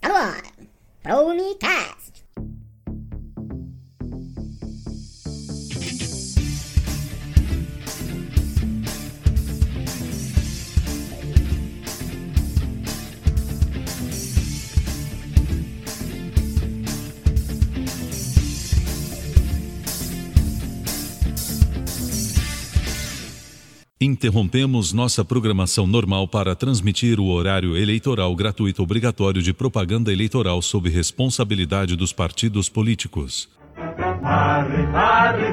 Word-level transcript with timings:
Está 0.00 0.08
no 0.08 0.16
ar. 0.16 0.42
Pronicast. 1.02 2.22
Interrompemos 24.08 24.90
nossa 24.94 25.22
programação 25.22 25.86
normal 25.86 26.26
para 26.26 26.54
transmitir 26.56 27.20
o 27.20 27.26
horário 27.26 27.76
eleitoral 27.76 28.34
gratuito 28.34 28.82
obrigatório 28.82 29.42
de 29.42 29.52
propaganda 29.52 30.10
eleitoral 30.10 30.62
sob 30.62 30.88
responsabilidade 30.88 31.94
dos 31.94 32.10
partidos 32.10 32.70
políticos. 32.70 33.50
Barre, 34.22 34.86
barre. 34.86 35.48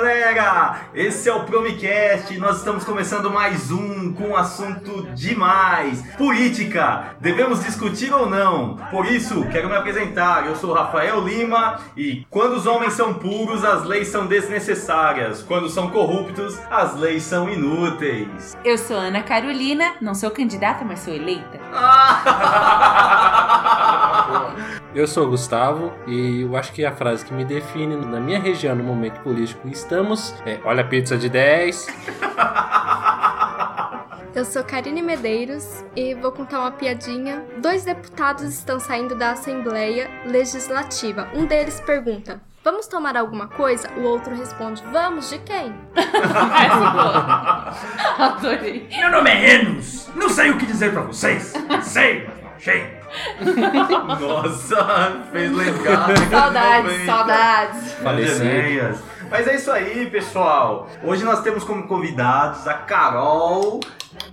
Galera, 0.00 0.80
esse 0.94 1.28
é 1.28 1.34
o 1.34 1.44
Promicast. 1.44 2.34
Nós 2.38 2.56
estamos 2.56 2.84
começando 2.84 3.30
mais 3.30 3.70
um 3.70 4.14
com 4.14 4.28
um 4.28 4.36
assunto 4.36 5.02
demais: 5.12 6.00
política. 6.16 7.16
Devemos 7.20 7.62
discutir 7.62 8.10
ou 8.10 8.24
não? 8.28 8.76
Por 8.90 9.04
isso, 9.04 9.44
quero 9.52 9.68
me 9.68 9.76
apresentar. 9.76 10.46
Eu 10.46 10.56
sou 10.56 10.72
Rafael 10.72 11.20
Lima 11.20 11.80
e 11.94 12.24
quando 12.30 12.54
os 12.54 12.66
homens 12.66 12.94
são 12.94 13.12
puros, 13.12 13.62
as 13.62 13.84
leis 13.84 14.08
são 14.08 14.26
desnecessárias. 14.26 15.42
Quando 15.42 15.68
são 15.68 15.90
corruptos, 15.90 16.58
as 16.70 16.96
leis 16.96 17.22
são 17.22 17.50
inúteis. 17.50 18.56
Eu 18.64 18.78
sou 18.78 18.96
Ana 18.96 19.22
Carolina, 19.22 19.96
não 20.00 20.14
sou 20.14 20.30
candidata, 20.30 20.82
mas 20.82 21.00
sou 21.00 21.12
eleita. 21.12 21.60
Eu 24.92 25.06
sou 25.06 25.26
o 25.26 25.30
Gustavo 25.30 25.92
e 26.06 26.42
eu 26.42 26.56
acho 26.56 26.72
que 26.72 26.84
a 26.84 26.90
frase 26.90 27.24
que 27.24 27.32
me 27.32 27.44
define 27.44 27.94
na 27.96 28.18
minha 28.18 28.40
região 28.40 28.74
no 28.74 28.82
momento 28.82 29.20
político 29.20 29.68
que 29.68 29.74
estamos 29.74 30.34
é 30.44 30.58
olha 30.64 30.80
a 30.80 30.86
pizza 30.86 31.16
de 31.16 31.28
10. 31.28 31.86
Eu 34.32 34.44
sou 34.44 34.62
Karine 34.62 35.02
Medeiros 35.02 35.84
e 35.96 36.14
vou 36.14 36.30
contar 36.30 36.60
uma 36.60 36.70
piadinha. 36.70 37.44
Dois 37.58 37.84
deputados 37.84 38.44
estão 38.44 38.78
saindo 38.78 39.16
da 39.16 39.32
Assembleia 39.32 40.08
Legislativa. 40.24 41.28
Um 41.34 41.46
deles 41.46 41.80
pergunta: 41.80 42.40
Vamos 42.62 42.86
tomar 42.86 43.16
alguma 43.16 43.48
coisa? 43.48 43.90
O 43.96 44.02
outro 44.02 44.32
responde: 44.34 44.84
Vamos, 44.92 45.30
de 45.30 45.38
quem? 45.40 45.74
Adorei. 48.18 48.86
Meu 48.88 49.10
nome 49.10 49.30
é 49.30 49.54
Enos. 49.56 50.08
Não 50.14 50.28
sei 50.28 50.50
o 50.50 50.58
que 50.58 50.66
dizer 50.66 50.92
pra 50.92 51.02
vocês. 51.02 51.52
Sei, 51.82 52.24
mas 52.28 52.40
não 52.42 52.50
achei. 52.52 52.99
Nossa, 54.20 55.22
fez 55.32 55.52
lembrar. 55.52 56.08
Saudades, 56.30 57.06
saudades. 57.06 57.92
Falecido. 57.94 58.44
ideias. 58.44 58.98
Mas 59.30 59.46
é 59.46 59.54
isso 59.54 59.70
aí, 59.70 60.10
pessoal. 60.10 60.88
Hoje 61.04 61.24
nós 61.24 61.40
temos 61.42 61.62
como 61.64 61.86
convidados 61.86 62.66
a 62.66 62.74
Carol. 62.74 63.80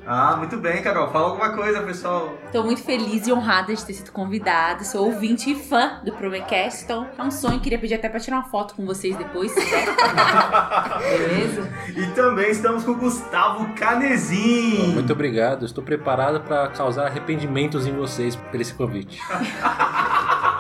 Ah, 0.06 0.36
muito 0.38 0.58
bem, 0.58 0.82
Carol. 0.82 1.10
Fala 1.10 1.28
alguma 1.28 1.50
coisa, 1.50 1.82
pessoal. 1.82 2.34
Tô 2.52 2.64
muito 2.64 2.82
feliz 2.82 3.28
e 3.28 3.34
honrada 3.34 3.76
de 3.76 3.86
ter 3.86 3.94
sido 3.94 4.12
convidada. 4.12 4.84
Sou 4.84 5.06
ouvinte 5.06 5.52
e 5.52 5.56
fã 5.56 6.00
do 6.04 6.14
Promecast, 6.14 6.84
então 6.84 7.08
é 7.18 7.24
um 7.24 7.32
sonho. 7.32 7.60
Queria 7.60 7.78
pedir 7.78 7.96
até 7.96 8.08
pra 8.08 8.20
tirar 8.20 8.38
uma 8.38 8.50
foto 8.50 8.74
com 8.76 8.86
vocês 8.86 9.16
depois. 9.18 9.54
Beleza? 11.10 11.70
E 11.96 12.08
também 12.16 12.50
estamos 12.52 12.84
com 12.84 12.92
o 12.92 12.96
Gustavo 12.96 13.74
Canezin. 13.74 14.94
Muito 14.94 15.12
obrigado, 15.12 15.66
estou 15.66 15.84
preparado 15.84 16.40
para 16.42 16.70
causar 16.70 17.08
arrependimentos 17.08 17.86
em 17.86 17.92
vocês 17.92 18.36
por 18.36 18.60
esse 18.62 18.74
convite. 18.74 19.20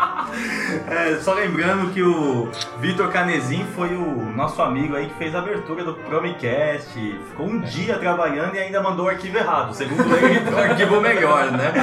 É, 0.89 1.17
só 1.21 1.33
lembrando 1.33 1.91
que 1.93 2.01
o 2.01 2.49
Vitor 2.79 3.11
Canezin 3.11 3.65
foi 3.75 3.95
o 3.95 4.25
nosso 4.35 4.61
amigo 4.61 4.95
aí 4.95 5.07
que 5.07 5.15
fez 5.15 5.33
a 5.35 5.39
abertura 5.39 5.83
do 5.83 5.93
Promicast. 5.93 6.93
Ficou 7.29 7.47
um 7.47 7.59
dia 7.59 7.97
trabalhando 7.97 8.55
e 8.55 8.59
ainda 8.59 8.81
mandou 8.81 9.05
o 9.05 9.09
arquivo 9.09 9.37
errado. 9.37 9.73
Segundo 9.73 10.03
ele, 10.15 10.39
o 10.49 10.57
arquivo 10.57 11.01
melhor, 11.01 11.51
né? 11.51 11.73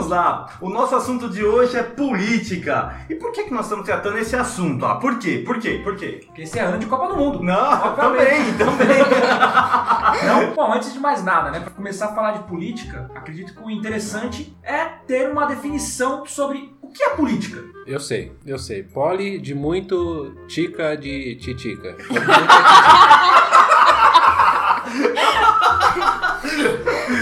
Vamos 0.04 0.10
lá. 0.10 0.50
O 0.60 0.70
nosso 0.70 0.96
assunto 0.96 1.30
de 1.30 1.44
hoje 1.44 1.78
é 1.78 1.84
política. 1.84 3.06
E 3.10 3.16
por 3.16 3.32
que, 3.32 3.44
que 3.44 3.54
nós 3.54 3.66
estamos 3.66 3.86
tratando 3.86 4.18
esse 4.18 4.36
assunto? 4.36 4.86
Ah, 4.86 4.96
por 4.96 5.18
quê? 5.18 5.44
Por 5.46 5.60
quê? 5.60 5.80
Por 5.84 5.96
quê? 5.96 6.22
Porque 6.26 6.42
esse 6.42 6.60
é 6.60 6.64
ano 6.64 6.78
de 6.78 6.86
Copa 6.88 7.08
do 7.08 7.16
Mundo. 7.16 7.42
Não, 7.42 7.96
também, 7.96 8.54
também. 8.58 9.00
Não? 10.26 10.54
Bom, 10.54 10.74
antes 10.74 10.94
de 10.94 11.00
mais 11.00 11.24
nada, 11.24 11.52
né, 11.52 11.60
para 11.60 11.72
começar 11.72 12.08
a 12.08 12.16
falar 12.16 12.32
de 12.34 12.44
política, 12.44 13.10
acredito 13.16 13.54
que 13.54 13.64
o 13.64 13.70
interessante 13.70 14.56
é 14.62 14.84
ter 15.08 15.30
uma 15.30 15.46
definição 15.46 16.26
sobre 16.26 16.76
o 16.82 16.90
que 16.90 17.02
é 17.04 17.10
política. 17.12 17.64
Eu 17.88 18.00
sei, 18.00 18.34
eu 18.46 18.60
sei. 18.60 18.84
Poli 18.84 19.40
de 19.40 19.56
muito, 19.56 20.36
tica 20.48 20.96
de 20.96 21.36
titica. 21.38 21.96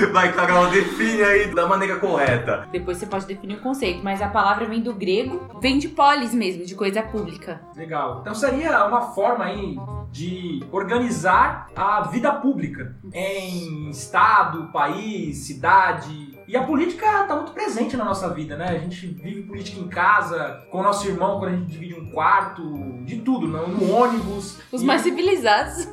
Vai, 0.12 0.34
Carol, 0.34 0.70
define 0.70 1.24
aí 1.24 1.54
da 1.54 1.68
maneira 1.68 1.98
correta. 2.00 2.68
Depois 2.72 2.98
você 2.98 3.06
pode 3.06 3.26
definir 3.26 3.56
o 3.56 3.62
conceito, 3.62 4.04
mas 4.04 4.22
a 4.22 4.28
palavra 4.28 4.66
vem 4.66 4.82
do 4.82 4.94
grego, 4.94 5.60
vem 5.62 5.78
de 5.78 5.88
polis 5.90 6.34
mesmo, 6.34 6.66
de 6.66 6.76
coisa 6.76 7.02
pública. 7.04 7.62
Legal. 7.76 8.20
Então 8.22 8.34
seria 8.34 8.86
uma 8.86 9.02
forma 9.14 9.46
aí 9.46 9.78
de 10.12 10.64
organizar 10.72 11.70
a 11.76 12.02
vida 12.02 12.32
pública 12.34 12.96
em 13.14 13.90
estado, 13.90 14.72
país, 14.72 15.38
cidade. 15.46 16.40
E 16.52 16.58
a 16.58 16.64
política 16.64 17.22
está 17.22 17.34
muito 17.34 17.54
presente 17.54 17.96
na 17.96 18.04
nossa 18.04 18.28
vida, 18.34 18.58
né? 18.58 18.68
A 18.68 18.78
gente 18.78 19.08
vive 19.08 19.44
política 19.44 19.80
em 19.80 19.88
casa, 19.88 20.66
com 20.70 20.80
o 20.80 20.84
nosso 20.84 21.08
irmão, 21.08 21.40
quando 21.40 21.54
a 21.54 21.56
gente 21.56 21.72
divide 21.72 21.96
um 21.96 22.12
quarto, 22.12 22.62
de 23.06 23.20
tudo, 23.22 23.48
no, 23.48 23.70
no 23.70 23.90
ônibus. 23.90 24.60
Os 24.70 24.82
E- 24.82 24.84
mais 24.86 25.00
civilizados 25.02 25.88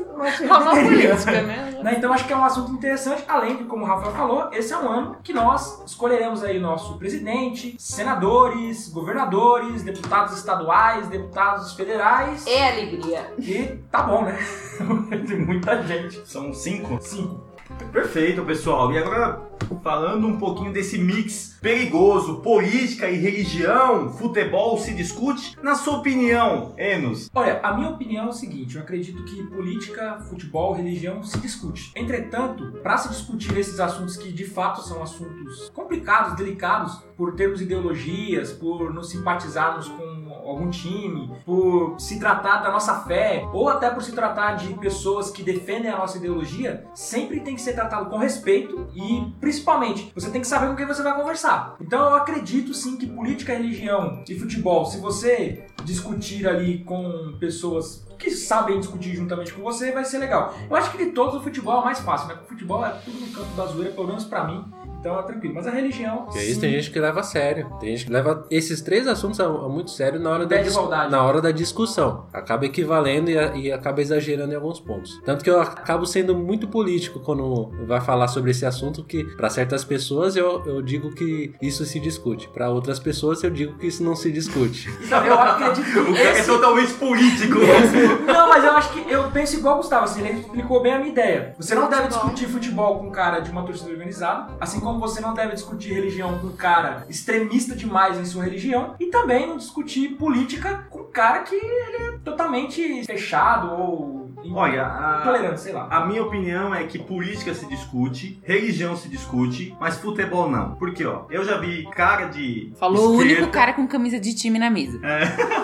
falam 0.49 0.75
política, 0.85 1.43
né? 1.43 1.65
Né, 1.79 1.95
Então 1.97 2.13
acho 2.13 2.27
que 2.27 2.33
é 2.33 2.37
um 2.37 2.45
assunto 2.45 2.73
interessante, 2.73 3.23
além 3.29 3.59
de, 3.59 3.63
como 3.63 3.85
o 3.85 3.87
Rafael 3.87 4.11
falou, 4.13 4.49
esse 4.53 4.73
é 4.73 4.77
um 4.77 4.89
ano 4.89 5.17
que 5.23 5.33
nós 5.33 5.81
escolheremos 5.87 6.43
aí 6.43 6.59
nosso 6.59 6.99
presidente, 6.99 7.77
senadores, 7.79 8.89
governadores, 8.89 9.85
deputados 9.85 10.37
estaduais, 10.37 11.07
deputados 11.07 11.73
federais. 11.75 12.45
É 12.49 12.73
alegria. 12.73 13.33
E 13.39 13.63
tá 13.93 14.03
bom, 14.03 14.23
né? 14.25 14.37
Tem 15.25 15.39
muita 15.39 15.81
gente. 15.85 16.21
São 16.29 16.53
cinco? 16.53 16.99
Cinco. 17.01 17.47
Perfeito, 17.93 18.45
pessoal. 18.45 18.93
E 18.93 18.99
agora, 18.99 19.41
falando 19.83 20.27
um 20.27 20.39
pouquinho 20.39 20.73
desse 20.73 20.99
mix 20.99 21.58
perigoso, 21.61 22.37
política 22.41 23.09
e 23.11 23.17
religião, 23.17 24.13
futebol 24.13 24.79
se 24.79 24.95
discute. 24.95 25.57
Na 25.63 25.75
sua 25.75 25.99
opinião, 25.99 26.75
Enos, 26.77 27.29
Olha, 27.35 27.61
a 27.63 27.75
minha 27.75 27.91
opinião 27.91 28.27
é 28.27 28.29
o 28.29 28.33
seguinte: 28.33 28.77
eu 28.77 28.83
acredito 28.83 29.23
que 29.25 29.43
política, 29.45 30.19
futebol, 30.29 30.73
religião 30.73 31.23
se 31.23 31.39
discute. 31.39 31.93
Entretanto, 31.95 32.73
para 32.83 32.99
se 32.99 33.09
discutir 33.09 33.57
esses 33.57 33.81
assuntos 33.81 34.17
que 34.17 34.33
de 34.33 34.45
fato 34.45 34.83
são 34.83 35.03
assuntos 35.03 35.71
complicados, 35.71 36.37
delicados, 36.37 36.97
por 37.17 37.35
termos 37.35 37.61
ideologias, 37.61 38.53
por 38.53 38.93
nos 38.93 39.11
simpatizarmos 39.11 39.89
com 39.89 40.19
algum 40.49 40.71
time, 40.71 41.31
por 41.45 42.01
se 42.01 42.19
tratar 42.19 42.59
da 42.59 42.71
nossa 42.71 43.01
fé, 43.01 43.47
ou 43.53 43.69
até 43.69 43.91
por 43.91 44.03
se 44.03 44.13
tratar 44.13 44.55
de 44.55 44.73
pessoas 44.75 45.31
que 45.31 45.43
defendem 45.43 45.91
a 45.91 45.99
nossa 45.99 46.17
ideologia, 46.19 46.87
sempre 46.95 47.41
tem 47.41 47.55
que 47.55 47.61
ser 47.61 47.75
tratado 47.75 48.09
com 48.09 48.17
respeito 48.17 48.89
e, 48.95 49.33
principalmente, 49.41 50.11
você 50.15 50.31
tem 50.31 50.41
que 50.41 50.47
saber 50.47 50.69
com 50.69 50.77
quem 50.77 50.87
você 50.87 51.03
vai 51.03 51.15
conversar. 51.15 51.48
Então 51.81 52.01
eu 52.01 52.15
acredito 52.15 52.75
sim 52.75 52.97
que 52.97 53.07
política, 53.07 53.55
religião 53.55 54.23
e 54.29 54.39
futebol, 54.39 54.85
se 54.85 54.99
você 54.99 55.67
discutir 55.85 56.47
ali 56.47 56.85
com 56.85 57.37
pessoas 57.39 58.07
que 58.19 58.31
sabem 58.31 58.81
discutir 58.81 59.15
juntamente 59.15 59.55
com 59.55 59.63
você, 59.63 59.93
vai 59.93 60.05
ser 60.05 60.19
legal. 60.19 60.55
Eu 60.69 60.77
acho 60.77 60.91
que 60.91 60.99
de 60.99 61.13
todos 61.13 61.37
o 61.37 61.41
futebol 61.41 61.81
é 61.81 61.85
mais 61.85 62.01
fácil, 62.01 62.29
né? 62.29 62.39
O 62.45 62.49
futebol 62.49 62.85
é 62.85 62.91
tudo 63.05 63.21
no 63.21 63.29
campo 63.29 63.57
da 63.57 63.67
zoeira, 63.67 63.93
pelo 63.93 64.09
menos 64.09 64.25
pra 64.25 64.45
mim. 64.45 64.65
Então 65.01 65.19
é 65.19 65.23
tranquilo. 65.23 65.55
Mas 65.55 65.67
a 65.67 65.71
religião. 65.71 66.27
E 66.35 66.39
é 66.39 66.45
isso, 66.45 66.55
sim. 66.55 66.61
tem 66.61 66.71
gente 66.73 66.91
que 66.91 66.99
leva 67.01 67.21
a 67.21 67.23
sério. 67.23 67.71
Tem 67.81 67.91
gente 67.97 68.07
que 68.07 68.13
leva 68.13 68.47
esses 68.51 68.81
três 68.81 69.07
assuntos 69.07 69.39
a, 69.41 69.45
a 69.47 69.69
muito 69.69 69.91
sério 69.91 70.19
na 70.21 70.31
hora, 70.31 70.47
da, 70.47 70.57
dis- 70.59 70.75
na 71.11 71.23
hora 71.23 71.41
da 71.41 71.51
discussão. 71.51 72.27
Acaba 72.33 72.67
equivalendo 72.67 73.31
e, 73.31 73.39
a- 73.39 73.55
e 73.57 73.73
acaba 73.73 74.01
exagerando 74.01 74.53
em 74.53 74.57
alguns 74.57 74.81
pontos. 74.81 75.21
Tanto 75.25 75.45
que 75.45 75.51
eu 75.51 75.61
acabo 75.61 76.05
sendo 76.07 76.35
muito 76.37 76.69
político 76.69 77.21
quando 77.21 77.71
vai 77.87 78.01
falar 78.01 78.29
sobre 78.29 78.51
esse 78.51 78.67
assunto, 78.67 79.05
que 79.05 79.25
para 79.37 79.49
certas 79.51 79.85
pessoas 79.85 80.37
eu, 80.37 80.63
eu 80.67 80.83
digo 80.83 81.11
que 81.13 81.53
isso 81.63 81.85
se 81.85 82.01
discute. 82.01 82.49
Para 82.49 82.69
outras 82.71 82.99
pessoas 82.99 83.43
eu 83.43 83.51
digo 83.51 83.79
que 83.79 83.87
isso 83.87 84.03
não 84.03 84.17
se 84.17 84.31
discute. 84.33 84.89
Então, 85.09 85.25
eu 85.25 85.39
acredito 85.39 85.85
que 85.91 85.99
O 85.99 86.13
cara 86.13 86.19
é 86.29 86.33
esse- 86.39 86.47
totalmente 86.47 86.93
político. 86.95 87.59
Não, 88.27 88.49
mas 88.49 88.63
eu 88.65 88.73
acho 88.73 88.93
que 88.93 89.11
eu 89.11 89.31
penso 89.31 89.57
igual 89.57 89.75
o 89.75 89.77
Gustavo, 89.79 90.05
assim, 90.05 90.27
ele 90.27 90.41
explicou 90.41 90.83
bem 90.83 90.93
a 90.93 90.99
minha 90.99 91.11
ideia. 91.11 91.55
Você 91.59 91.75
não 91.75 91.89
deve 91.89 92.09
discutir 92.09 92.47
futebol 92.47 92.99
com 92.99 93.07
um 93.07 93.11
cara 93.11 93.41
de 93.41 93.51
uma 93.51 93.63
torcida 93.63 93.91
organizada, 93.91 94.53
assim 94.61 94.81
como 94.81 94.88
você 94.97 95.21
não 95.21 95.35
deve 95.35 95.55
discutir 95.55 95.93
religião 95.93 96.39
com 96.39 96.47
um 96.47 96.57
cara 96.57 97.05
extremista 97.09 97.75
demais 97.75 98.17
em 98.19 98.25
sua 98.25 98.45
religião, 98.45 98.95
e 98.99 99.07
também 99.07 99.47
não 99.47 99.57
discutir 99.57 100.11
política 100.11 100.87
com 100.89 101.01
um 101.01 101.11
cara 101.11 101.41
que 101.41 101.55
ele 101.55 101.97
é 101.97 102.19
totalmente 102.25 103.05
fechado 103.05 103.73
ou 103.73 104.28
Olha, 104.55 104.85
a- 104.87 105.57
sei 105.57 105.73
lá. 105.73 105.87
A 105.91 106.07
minha 106.07 106.23
opinião 106.23 106.75
é 106.75 106.85
que 106.85 106.99
política 106.99 107.55
se 107.55 107.67
discute, 107.69 108.39
religião 108.45 108.97
se 108.97 109.09
discute, 109.09 109.75
mas 109.81 109.97
futebol 109.99 110.51
não. 110.51 110.73
Porque, 110.77 111.05
ó, 111.05 111.23
eu 111.31 111.45
já 111.45 111.57
vi 111.59 111.87
cara 111.95 112.27
de. 112.27 112.73
Falou 112.79 113.11
o 113.17 113.21
esquerda- 113.23 113.41
único 113.43 113.53
cara 113.53 113.73
com 113.73 113.87
camisa 113.87 114.19
de 114.21 114.35
time 114.35 114.59
na 114.59 114.71
mesa. 114.71 114.99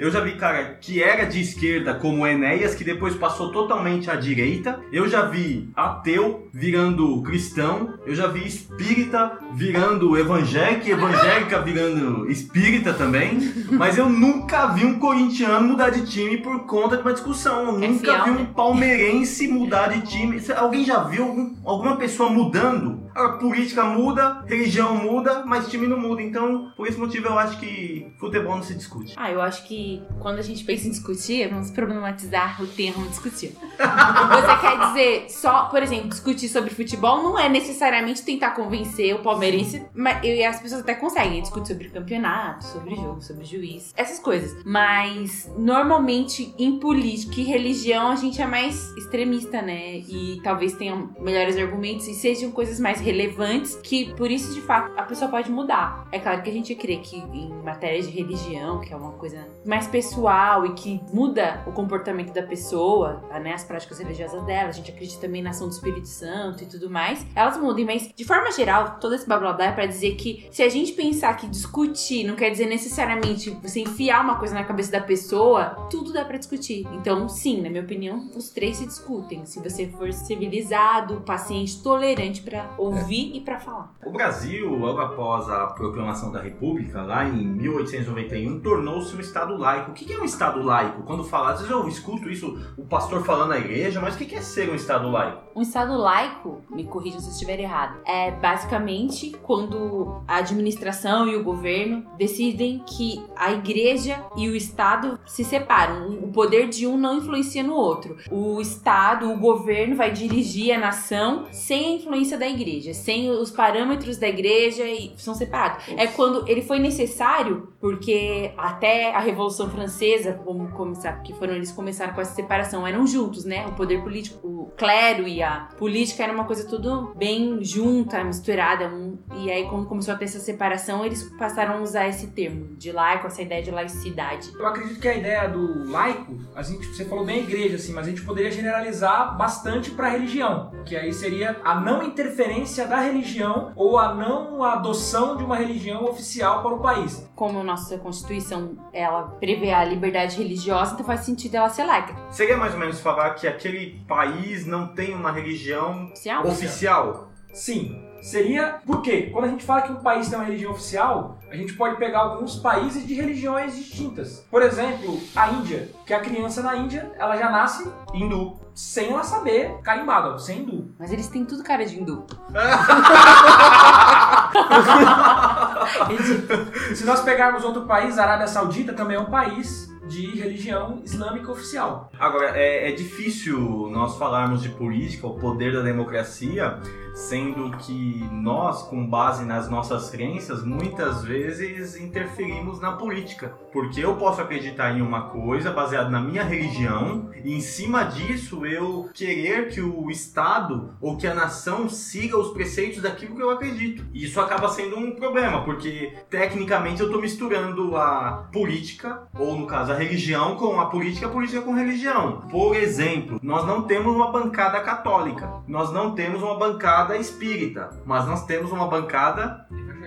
Eu 0.00 0.10
já 0.10 0.18
vi 0.20 0.32
cara 0.32 0.76
que 0.80 1.00
era 1.00 1.24
de 1.24 1.40
esquerda, 1.40 1.94
como 1.94 2.22
o 2.22 2.26
Enéas, 2.26 2.74
que 2.74 2.82
depois 2.82 3.14
passou 3.14 3.52
totalmente 3.52 4.10
à 4.10 4.16
direita. 4.16 4.80
Eu 4.92 5.08
já 5.08 5.22
vi 5.22 5.68
ateu 5.76 6.48
virando 6.52 7.22
cristão. 7.22 7.94
Eu 8.04 8.12
já 8.14 8.26
vi 8.26 8.44
espírita 8.44 9.38
virando 9.54 10.16
evangélica 10.18 10.88
e 10.88 10.90
evangélica 10.92 11.60
virando 11.60 12.28
espírita 12.30 12.92
também. 12.92 13.38
Mas 13.70 13.96
eu 13.96 14.08
nunca 14.08 14.66
vi 14.68 14.84
um 14.84 14.98
corintiano 14.98 15.68
mudar 15.68 15.90
de 15.90 16.06
time 16.06 16.38
por 16.38 16.66
conta 16.66 16.96
de 16.96 17.02
uma 17.02 17.12
discussão. 17.12 17.66
Eu 17.76 17.82
É 17.84 17.88
nunca 17.88 18.21
vi 18.22 18.30
um 18.30 18.46
palmeirense 18.46 19.48
mudar 19.48 19.88
de 19.88 20.00
time. 20.02 20.40
Alguém 20.56 20.84
já 20.84 21.02
viu 21.04 21.24
algum- 21.24 21.54
alguma 21.64 21.96
pessoa 21.96 22.30
mudando? 22.30 23.10
A 23.14 23.28
política 23.30 23.84
muda, 23.84 24.42
religião 24.46 24.94
muda, 24.94 25.44
mas 25.44 25.68
time 25.68 25.86
não 25.86 25.98
muda. 25.98 26.22
Então, 26.22 26.72
por 26.76 26.86
esse 26.86 26.98
motivo, 26.98 27.28
eu 27.28 27.38
acho 27.38 27.58
que 27.58 28.12
futebol 28.18 28.56
não 28.56 28.62
se 28.62 28.74
discute. 28.74 29.14
Ah, 29.16 29.30
eu 29.30 29.40
acho 29.40 29.66
que 29.66 30.02
quando 30.20 30.38
a 30.38 30.42
gente 30.42 30.64
pensa 30.64 30.86
em 30.86 30.90
discutir, 30.90 31.48
vamos 31.48 31.70
problematizar 31.70 32.62
o 32.62 32.66
termo 32.66 33.06
discutir. 33.08 33.54
Você 33.76 34.56
quer 34.60 34.86
dizer 34.86 35.30
só, 35.30 35.64
por 35.64 35.82
exemplo, 35.82 36.08
discutir 36.08 36.48
sobre 36.48 36.70
futebol 36.70 37.22
não 37.22 37.38
é 37.38 37.48
necessariamente 37.48 38.22
tentar 38.22 38.52
convencer 38.52 39.14
o 39.14 39.18
palmeirense, 39.20 39.84
mas 39.94 40.22
e 40.22 40.44
as 40.44 40.60
pessoas 40.60 40.82
até 40.82 40.94
conseguem 40.94 41.42
discutir 41.42 41.68
sobre 41.68 41.88
campeonato, 41.88 42.64
sobre 42.64 42.94
jogo, 42.94 43.20
sobre 43.20 43.44
juiz, 43.44 43.92
essas 43.96 44.18
coisas. 44.18 44.56
Mas 44.64 45.50
normalmente 45.56 46.54
em 46.58 46.78
política 46.78 47.40
e 47.40 47.44
religião 47.44 48.08
a 48.08 48.16
gente 48.16 48.40
é 48.40 48.46
mais 48.46 48.90
extremista, 48.96 49.60
né? 49.60 49.98
E 49.98 50.40
talvez 50.42 50.72
tenham 50.74 51.10
melhores 51.20 51.56
argumentos 51.58 52.06
e 52.06 52.14
sejam 52.14 52.50
coisas 52.50 52.80
mais 52.80 53.01
relevantes 53.02 53.74
que 53.82 54.14
por 54.14 54.30
isso 54.30 54.54
de 54.54 54.60
fato 54.60 54.98
a 54.98 55.02
pessoa 55.02 55.30
pode 55.30 55.50
mudar. 55.50 56.06
É 56.10 56.18
claro 56.18 56.42
que 56.42 56.50
a 56.50 56.52
gente 56.52 56.74
crê 56.74 56.96
que 56.98 57.16
em 57.16 57.52
matéria 57.62 58.00
de 58.00 58.10
religião, 58.10 58.80
que 58.80 58.92
é 58.92 58.96
uma 58.96 59.12
coisa 59.12 59.46
mais 59.64 59.86
pessoal 59.86 60.64
e 60.66 60.72
que 60.74 61.00
muda 61.12 61.62
o 61.66 61.72
comportamento 61.72 62.32
da 62.32 62.42
pessoa, 62.42 63.22
né, 63.42 63.52
as 63.52 63.64
práticas 63.64 63.98
religiosas 63.98 64.42
dela, 64.44 64.68
a 64.68 64.72
gente 64.72 64.90
acredita 64.90 65.20
também 65.20 65.42
na 65.42 65.50
ação 65.50 65.68
do 65.68 65.72
Espírito 65.72 66.08
Santo 66.08 66.62
e 66.62 66.66
tudo 66.66 66.88
mais, 66.88 67.26
elas 67.34 67.58
mudem, 67.58 67.84
mas 67.84 68.10
de 68.14 68.24
forma 68.24 68.50
geral, 68.52 68.98
todo 69.00 69.14
esse 69.14 69.26
blá 69.26 69.56
é 69.60 69.72
pra 69.72 69.86
dizer 69.86 70.14
que 70.14 70.46
se 70.50 70.62
a 70.62 70.68
gente 70.68 70.92
pensar 70.92 71.36
que 71.36 71.46
discutir 71.46 72.24
não 72.24 72.36
quer 72.36 72.50
dizer 72.50 72.66
necessariamente 72.66 73.50
você 73.50 73.80
enfiar 73.80 74.22
uma 74.22 74.36
coisa 74.36 74.54
na 74.54 74.64
cabeça 74.64 74.92
da 74.92 75.00
pessoa, 75.00 75.88
tudo 75.90 76.12
dá 76.12 76.24
pra 76.24 76.38
discutir. 76.38 76.86
Então, 76.92 77.28
sim, 77.28 77.60
na 77.60 77.68
minha 77.68 77.82
opinião, 77.82 78.30
os 78.36 78.50
três 78.50 78.76
se 78.76 78.86
discutem. 78.86 79.44
Se 79.44 79.60
você 79.60 79.88
for 79.88 80.12
civilizado, 80.12 81.22
paciente, 81.22 81.82
tolerante 81.82 82.42
pra 82.42 82.74
ouvir 82.78 82.91
e 83.10 83.40
pra 83.40 83.58
falar. 83.58 83.94
O 84.04 84.10
Brasil, 84.10 84.68
logo 84.74 85.00
após 85.00 85.48
a 85.48 85.66
proclamação 85.68 86.32
da 86.32 86.40
República, 86.40 87.02
lá 87.02 87.24
em 87.24 87.46
1891, 87.46 88.60
tornou-se 88.60 89.14
um 89.14 89.20
Estado 89.20 89.56
laico. 89.56 89.90
O 89.90 89.94
que 89.94 90.12
é 90.12 90.18
um 90.18 90.24
Estado 90.24 90.62
laico? 90.62 91.02
Quando 91.02 91.24
fala, 91.24 91.50
às 91.50 91.58
vezes 91.58 91.70
eu 91.70 91.86
escuto 91.88 92.30
isso, 92.30 92.58
o 92.76 92.84
pastor 92.84 93.24
falando 93.24 93.50
na 93.50 93.58
igreja, 93.58 94.00
mas 94.00 94.14
o 94.14 94.18
que 94.18 94.26
que 94.26 94.34
é 94.34 94.40
ser 94.40 94.70
um 94.70 94.74
Estado 94.74 95.10
laico? 95.10 95.42
Um 95.54 95.62
Estado 95.62 95.96
laico, 95.96 96.62
me 96.70 96.84
corrija 96.84 97.20
se 97.20 97.26
eu 97.26 97.32
estiver 97.32 97.60
errado, 97.60 98.00
é 98.06 98.30
basicamente 98.30 99.32
quando 99.42 100.22
a 100.26 100.36
administração 100.36 101.28
e 101.28 101.36
o 101.36 101.44
governo 101.44 102.06
decidem 102.16 102.82
que 102.86 103.22
a 103.36 103.52
igreja 103.52 104.24
e 104.36 104.48
o 104.48 104.56
Estado 104.56 105.18
se 105.26 105.44
separam. 105.44 106.08
O 106.08 106.32
poder 106.32 106.68
de 106.68 106.86
um 106.86 106.96
não 106.96 107.18
influencia 107.18 107.62
no 107.62 107.74
outro. 107.74 108.16
O 108.30 108.60
Estado, 108.60 109.30
o 109.30 109.38
governo 109.38 109.96
vai 109.96 110.10
dirigir 110.10 110.74
a 110.74 110.78
nação 110.78 111.46
sem 111.52 111.84
a 111.84 111.96
influência 111.96 112.38
da 112.38 112.48
igreja, 112.48 112.81
sem 112.94 113.30
os 113.30 113.50
parâmetros 113.50 114.16
da 114.16 114.28
igreja 114.28 114.84
e 114.84 115.12
são 115.16 115.34
separados. 115.34 115.84
É 115.96 116.06
quando 116.06 116.48
ele 116.48 116.62
foi 116.62 116.78
necessário, 116.78 117.72
porque 117.80 118.52
até 118.56 119.14
a 119.14 119.20
Revolução 119.20 119.68
Francesa, 119.70 120.40
vamos 120.44 120.72
começar, 120.72 121.12
que 121.22 121.32
foram 121.34 121.54
eles 121.54 121.70
começaram 121.72 122.14
com 122.14 122.20
essa 122.20 122.34
separação, 122.34 122.86
eram 122.86 123.06
juntos, 123.06 123.44
né? 123.44 123.66
O 123.66 123.72
poder 123.72 124.02
político, 124.02 124.46
o 124.46 124.70
clero 124.76 125.26
e 125.28 125.42
a 125.42 125.68
política 125.78 126.22
era 126.22 126.32
uma 126.32 126.44
coisa 126.44 126.66
tudo 126.68 127.12
bem 127.16 127.62
junta, 127.62 128.22
misturada. 128.24 128.88
um- 128.88 129.18
e 129.36 129.50
aí, 129.50 129.66
quando 129.68 129.86
começou 129.86 130.14
a 130.14 130.16
ter 130.16 130.24
essa 130.24 130.38
separação, 130.38 131.04
eles 131.04 131.22
passaram 131.38 131.74
a 131.78 131.80
usar 131.80 132.08
esse 132.08 132.28
termo 132.28 132.74
de 132.76 132.90
laico, 132.92 133.26
essa 133.26 133.42
ideia 133.42 133.62
de 133.62 133.70
laicidade. 133.70 134.50
Eu 134.58 134.66
acredito 134.66 135.00
que 135.00 135.08
a 135.08 135.14
ideia 135.14 135.46
do 135.48 135.90
laico, 135.90 136.36
a 136.54 136.62
gente, 136.62 136.86
você 136.86 137.04
falou 137.04 137.24
bem 137.24 137.40
igreja, 137.40 137.76
assim, 137.76 137.92
mas 137.92 138.06
a 138.06 138.10
gente 138.10 138.22
poderia 138.22 138.50
generalizar 138.50 139.36
bastante 139.36 139.90
para 139.90 140.08
religião, 140.08 140.70
que 140.86 140.96
aí 140.96 141.12
seria 141.12 141.60
a 141.64 141.78
não 141.80 142.02
interferência 142.02 142.71
da 142.80 142.98
religião 143.00 143.72
ou 143.76 143.98
a 143.98 144.14
não 144.14 144.62
adoção 144.64 145.36
de 145.36 145.44
uma 145.44 145.56
religião 145.56 146.04
oficial 146.04 146.62
para 146.62 146.74
o 146.74 146.80
país. 146.80 147.28
Como 147.36 147.60
a 147.60 147.64
nossa 147.64 147.98
Constituição 147.98 148.76
ela 148.92 149.22
prevê 149.38 149.70
a 149.72 149.84
liberdade 149.84 150.36
religiosa, 150.38 150.94
então 150.94 151.04
faz 151.04 151.20
sentido 151.20 151.56
ela 151.56 151.68
ser 151.68 151.84
laica. 151.84 152.14
Seria 152.30 152.56
mais 152.56 152.72
ou 152.72 152.80
menos 152.80 153.00
falar 153.00 153.30
que 153.34 153.46
aquele 153.46 154.02
país 154.08 154.66
não 154.66 154.88
tem 154.94 155.14
uma 155.14 155.30
religião 155.30 156.06
Oficial? 156.06 156.46
oficial? 156.46 157.28
Sim. 157.52 158.08
Seria 158.22 158.80
porque 158.86 159.22
quando 159.32 159.46
a 159.46 159.48
gente 159.48 159.64
fala 159.64 159.82
que 159.82 159.92
um 159.92 159.96
país 159.96 160.28
tem 160.28 160.38
uma 160.38 160.44
religião 160.44 160.70
oficial, 160.70 161.38
a 161.50 161.56
gente 161.56 161.72
pode 161.74 161.96
pegar 161.96 162.20
alguns 162.20 162.56
países 162.56 163.04
de 163.04 163.14
religiões 163.14 163.76
distintas. 163.76 164.46
Por 164.48 164.62
exemplo, 164.62 165.18
a 165.34 165.50
Índia, 165.50 165.90
que 166.06 166.14
a 166.14 166.20
criança 166.20 166.62
na 166.62 166.76
Índia, 166.76 167.10
ela 167.18 167.36
já 167.36 167.50
nasce 167.50 167.90
Hindu. 168.14 168.61
Sem 168.74 169.12
ela 169.12 169.22
saber, 169.22 169.78
carimbada, 169.82 170.38
sem 170.38 170.60
hindu. 170.60 170.94
Mas 170.98 171.12
eles 171.12 171.28
têm 171.28 171.44
tudo 171.44 171.62
cara 171.62 171.84
de 171.84 172.00
hindu. 172.00 172.24
Se 176.94 177.04
nós 177.04 177.20
pegarmos 177.20 177.64
outro 177.64 177.82
país, 177.82 178.18
a 178.18 178.22
Arábia 178.22 178.46
Saudita 178.46 178.92
também 178.92 179.16
é 179.16 179.20
um 179.20 179.30
país 179.30 179.91
de 180.08 180.38
religião 180.38 181.00
islâmica 181.04 181.50
oficial. 181.50 182.10
Agora, 182.18 182.56
é, 182.56 182.90
é 182.90 182.92
difícil 182.92 183.58
nós 183.90 184.16
falarmos 184.16 184.62
de 184.62 184.68
política, 184.68 185.26
o 185.26 185.38
poder 185.38 185.72
da 185.72 185.80
democracia, 185.80 186.80
sendo 187.14 187.76
que 187.78 188.26
nós, 188.32 188.82
com 188.82 189.06
base 189.06 189.44
nas 189.44 189.68
nossas 189.68 190.10
crenças, 190.10 190.64
muitas 190.64 191.22
vezes 191.22 191.96
interferimos 191.96 192.80
na 192.80 192.92
política. 192.92 193.54
Porque 193.72 194.00
eu 194.00 194.16
posso 194.16 194.40
acreditar 194.40 194.96
em 194.96 195.02
uma 195.02 195.28
coisa 195.28 195.70
baseada 195.70 196.08
na 196.08 196.20
minha 196.20 196.42
religião, 196.42 197.30
e 197.44 197.54
em 197.54 197.60
cima 197.60 198.04
disso 198.04 198.64
eu 198.66 199.10
querer 199.12 199.68
que 199.68 199.80
o 199.80 200.10
Estado 200.10 200.94
ou 201.00 201.16
que 201.16 201.26
a 201.26 201.34
nação 201.34 201.88
siga 201.88 202.38
os 202.38 202.52
preceitos 202.52 203.02
daquilo 203.02 203.36
que 203.36 203.42
eu 203.42 203.50
acredito. 203.50 204.04
E 204.12 204.24
isso 204.24 204.40
acaba 204.40 204.68
sendo 204.68 204.98
um 204.98 205.14
problema, 205.14 205.64
porque 205.64 206.14
tecnicamente 206.30 207.00
eu 207.00 207.06
estou 207.06 207.20
misturando 207.20 207.96
a 207.96 208.48
política, 208.52 209.28
ou 209.38 209.56
no 209.56 209.66
caso 209.66 209.91
a 209.92 209.98
religião, 209.98 210.56
com 210.56 210.80
a 210.80 210.86
política, 210.86 211.26
a 211.26 211.30
política 211.30 211.62
com 211.62 211.74
religião. 211.74 212.42
Por 212.50 212.74
exemplo, 212.74 213.38
nós 213.42 213.66
não 213.66 213.82
temos 213.82 214.14
uma 214.14 214.32
bancada 214.32 214.80
católica, 214.80 215.48
nós 215.68 215.92
não 215.92 216.14
temos 216.14 216.42
uma 216.42 216.58
bancada 216.58 217.16
espírita, 217.16 217.90
mas 218.04 218.26
nós 218.26 218.44
temos 218.46 218.72
uma 218.72 218.86
bancada 218.88 219.66